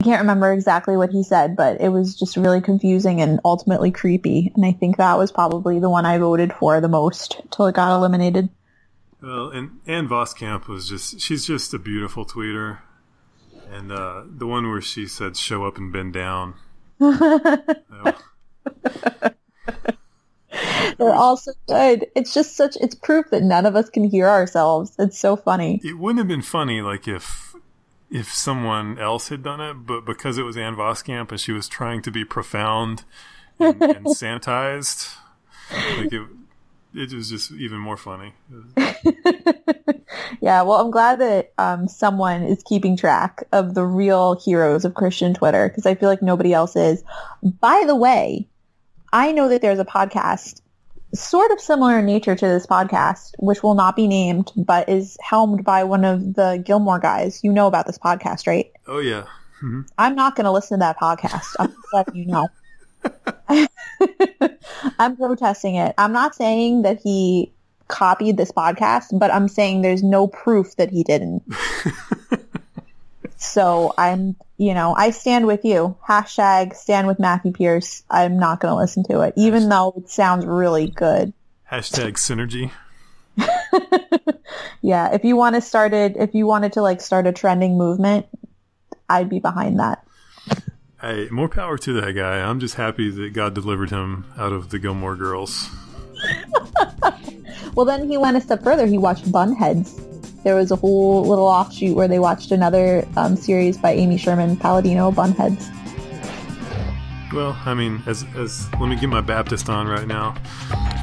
I 0.00 0.04
can't 0.04 0.22
remember 0.22 0.50
exactly 0.50 0.96
what 0.96 1.10
he 1.10 1.22
said, 1.22 1.56
but 1.56 1.78
it 1.78 1.90
was 1.90 2.18
just 2.18 2.38
really 2.38 2.62
confusing 2.62 3.20
and 3.20 3.38
ultimately 3.44 3.90
creepy. 3.90 4.50
And 4.56 4.64
I 4.64 4.72
think 4.72 4.96
that 4.96 5.18
was 5.18 5.30
probably 5.30 5.78
the 5.78 5.90
one 5.90 6.06
I 6.06 6.16
voted 6.16 6.54
for 6.54 6.80
the 6.80 6.88
most 6.88 7.42
till 7.50 7.66
it 7.66 7.74
got 7.74 7.94
eliminated. 7.94 8.48
Well, 9.20 9.50
and 9.50 9.80
Ann 9.86 10.08
Voskamp 10.08 10.68
was 10.68 10.88
just—she's 10.88 11.46
just 11.46 11.74
a 11.74 11.78
beautiful 11.78 12.24
tweeter. 12.24 12.78
And 13.70 13.92
uh, 13.92 14.22
the 14.26 14.46
one 14.46 14.70
where 14.70 14.80
she 14.80 15.06
said 15.06 15.36
"show 15.36 15.66
up 15.66 15.76
and 15.76 15.92
bend 15.92 16.14
down." 16.14 16.54
They're 20.98 21.14
all 21.14 21.36
so 21.36 21.52
good. 21.68 22.06
It's 22.14 22.34
just 22.34 22.56
such 22.56 22.76
it's 22.80 22.94
proof 22.94 23.26
that 23.30 23.42
none 23.42 23.66
of 23.66 23.76
us 23.76 23.88
can 23.88 24.04
hear 24.04 24.28
ourselves. 24.28 24.94
It's 24.98 25.18
so 25.18 25.36
funny. 25.36 25.80
it 25.84 25.98
wouldn't 25.98 26.18
have 26.18 26.28
been 26.28 26.42
funny 26.42 26.82
like 26.82 27.06
if 27.06 27.54
if 28.10 28.32
someone 28.32 28.98
else 28.98 29.28
had 29.28 29.42
done 29.42 29.60
it, 29.60 29.74
but 29.86 30.04
because 30.04 30.36
it 30.36 30.42
was 30.42 30.56
Ann 30.56 30.74
Voskamp 30.74 31.30
and 31.30 31.40
she 31.40 31.52
was 31.52 31.68
trying 31.68 32.02
to 32.02 32.10
be 32.10 32.24
profound 32.24 33.04
and, 33.58 33.80
and 33.80 34.06
sanitized, 34.06 35.14
like 35.96 36.12
it, 36.12 36.26
it 36.92 37.12
was 37.12 37.30
just 37.30 37.52
even 37.52 37.78
more 37.78 37.96
funny. 37.96 38.34
Yeah, 40.40 40.62
well, 40.62 40.80
I'm 40.80 40.90
glad 40.90 41.20
that 41.20 41.52
um, 41.58 41.86
someone 41.86 42.42
is 42.42 42.62
keeping 42.62 42.96
track 42.96 43.44
of 43.52 43.74
the 43.74 43.84
real 43.84 44.40
heroes 44.40 44.84
of 44.84 44.94
Christian 44.94 45.34
Twitter 45.34 45.68
because 45.68 45.86
I 45.86 45.94
feel 45.94 46.08
like 46.08 46.22
nobody 46.22 46.52
else 46.52 46.76
is. 46.76 47.04
By 47.42 47.84
the 47.86 47.94
way, 47.94 48.48
I 49.12 49.32
know 49.32 49.48
that 49.48 49.62
there's 49.62 49.78
a 49.78 49.84
podcast 49.84 50.60
sort 51.14 51.50
of 51.50 51.60
similar 51.60 51.98
in 51.98 52.06
nature 52.06 52.36
to 52.36 52.46
this 52.46 52.66
podcast, 52.66 53.32
which 53.38 53.62
will 53.62 53.74
not 53.74 53.96
be 53.96 54.06
named, 54.06 54.52
but 54.56 54.88
is 54.88 55.16
helmed 55.20 55.64
by 55.64 55.82
one 55.82 56.04
of 56.04 56.34
the 56.34 56.62
Gilmore 56.64 57.00
guys. 57.00 57.40
You 57.42 57.52
know 57.52 57.66
about 57.66 57.86
this 57.86 57.98
podcast, 57.98 58.46
right? 58.46 58.70
Oh 58.86 59.00
yeah, 59.00 59.24
Mhm. 59.62 59.86
I'm 59.98 60.14
not 60.14 60.36
going 60.36 60.44
to 60.44 60.50
listen 60.50 60.78
to 60.78 60.84
that 60.84 60.98
podcast. 60.98 61.54
I'm 61.58 61.68
just 61.68 61.88
letting 61.92 62.16
you 62.16 62.26
know. 62.26 62.48
I'm 64.98 65.16
protesting 65.16 65.74
it. 65.76 65.94
I'm 65.98 66.12
not 66.12 66.34
saying 66.34 66.82
that 66.82 67.00
he 67.02 67.52
copied 67.88 68.36
this 68.36 68.52
podcast, 68.52 69.18
but 69.18 69.32
I'm 69.32 69.48
saying 69.48 69.82
there's 69.82 70.02
no 70.02 70.26
proof 70.28 70.76
that 70.76 70.90
he 70.90 71.02
didn't. 71.02 71.42
so 73.36 73.92
I'm, 73.98 74.36
you 74.60 74.74
know, 74.74 74.94
I 74.94 75.10
stand 75.10 75.46
with 75.46 75.64
you. 75.64 75.96
Hashtag 76.06 76.74
stand 76.74 77.06
with 77.06 77.18
Matthew 77.18 77.50
Pierce. 77.50 78.02
I'm 78.10 78.38
not 78.38 78.60
going 78.60 78.70
to 78.70 78.76
listen 78.76 79.04
to 79.04 79.22
it, 79.22 79.32
even 79.36 79.70
though 79.70 79.94
it 79.96 80.10
sounds 80.10 80.44
really 80.44 80.88
good. 80.88 81.32
hashtag 81.70 82.12
synergy. 82.14 82.70
Yeah, 84.82 85.12
if 85.14 85.24
you 85.24 85.36
want 85.36 85.54
to 85.56 85.60
start 85.60 85.92
it, 85.92 86.16
if 86.16 86.34
you 86.34 86.46
wanted 86.46 86.72
to 86.72 86.82
like 86.82 87.00
start 87.00 87.26
a 87.26 87.32
trending 87.32 87.76
movement, 87.76 88.26
I'd 89.08 89.28
be 89.28 89.38
behind 89.38 89.78
that. 89.78 90.04
Hey, 91.00 91.28
more 91.30 91.48
power 91.48 91.76
to 91.78 92.00
that 92.00 92.12
guy. 92.12 92.40
I'm 92.40 92.60
just 92.60 92.74
happy 92.74 93.10
that 93.10 93.32
God 93.32 93.54
delivered 93.54 93.90
him 93.90 94.24
out 94.38 94.52
of 94.52 94.70
the 94.70 94.78
Gilmore 94.78 95.16
Girls. 95.16 95.68
Well, 97.74 97.86
then 97.86 98.10
he 98.10 98.16
went 98.18 98.36
a 98.36 98.40
step 98.40 98.64
further. 98.64 98.84
He 98.84 98.98
watched 98.98 99.30
Bunheads. 99.30 100.09
There 100.42 100.54
was 100.54 100.70
a 100.70 100.76
whole 100.76 101.26
little 101.26 101.46
offshoot 101.46 101.94
where 101.94 102.08
they 102.08 102.18
watched 102.18 102.50
another 102.50 103.06
um, 103.16 103.36
series 103.36 103.76
by 103.76 103.92
Amy 103.92 104.16
Sherman 104.16 104.56
Palladino, 104.56 105.10
Bunheads. 105.10 105.68
Well, 107.32 107.56
I 107.64 107.74
mean, 107.74 108.02
as 108.06 108.24
as 108.34 108.68
let 108.80 108.88
me 108.88 108.96
get 108.96 109.08
my 109.08 109.20
Baptist 109.20 109.68
on 109.68 109.86
right 109.86 110.06
now. 110.06 110.34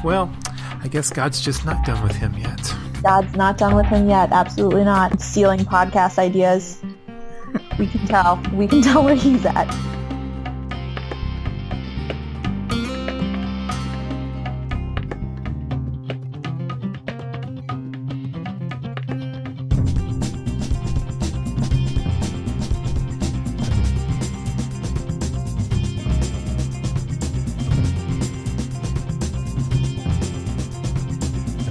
Well, 0.04 0.34
I 0.82 0.88
guess 0.88 1.10
God's 1.10 1.40
just 1.40 1.64
not 1.64 1.84
done 1.86 2.02
with 2.02 2.16
him 2.16 2.36
yet. 2.36 2.74
God's 3.02 3.34
not 3.34 3.58
done 3.58 3.74
with 3.74 3.86
him 3.86 4.08
yet. 4.08 4.30
Absolutely 4.32 4.84
not. 4.84 5.20
Stealing 5.20 5.60
podcast 5.60 6.18
ideas. 6.18 6.82
We 7.78 7.86
can 7.86 8.06
tell. 8.06 8.42
We 8.52 8.66
can 8.66 8.82
tell 8.88 9.04
where 9.04 9.14
he's 9.14 9.44
at. 9.46 9.97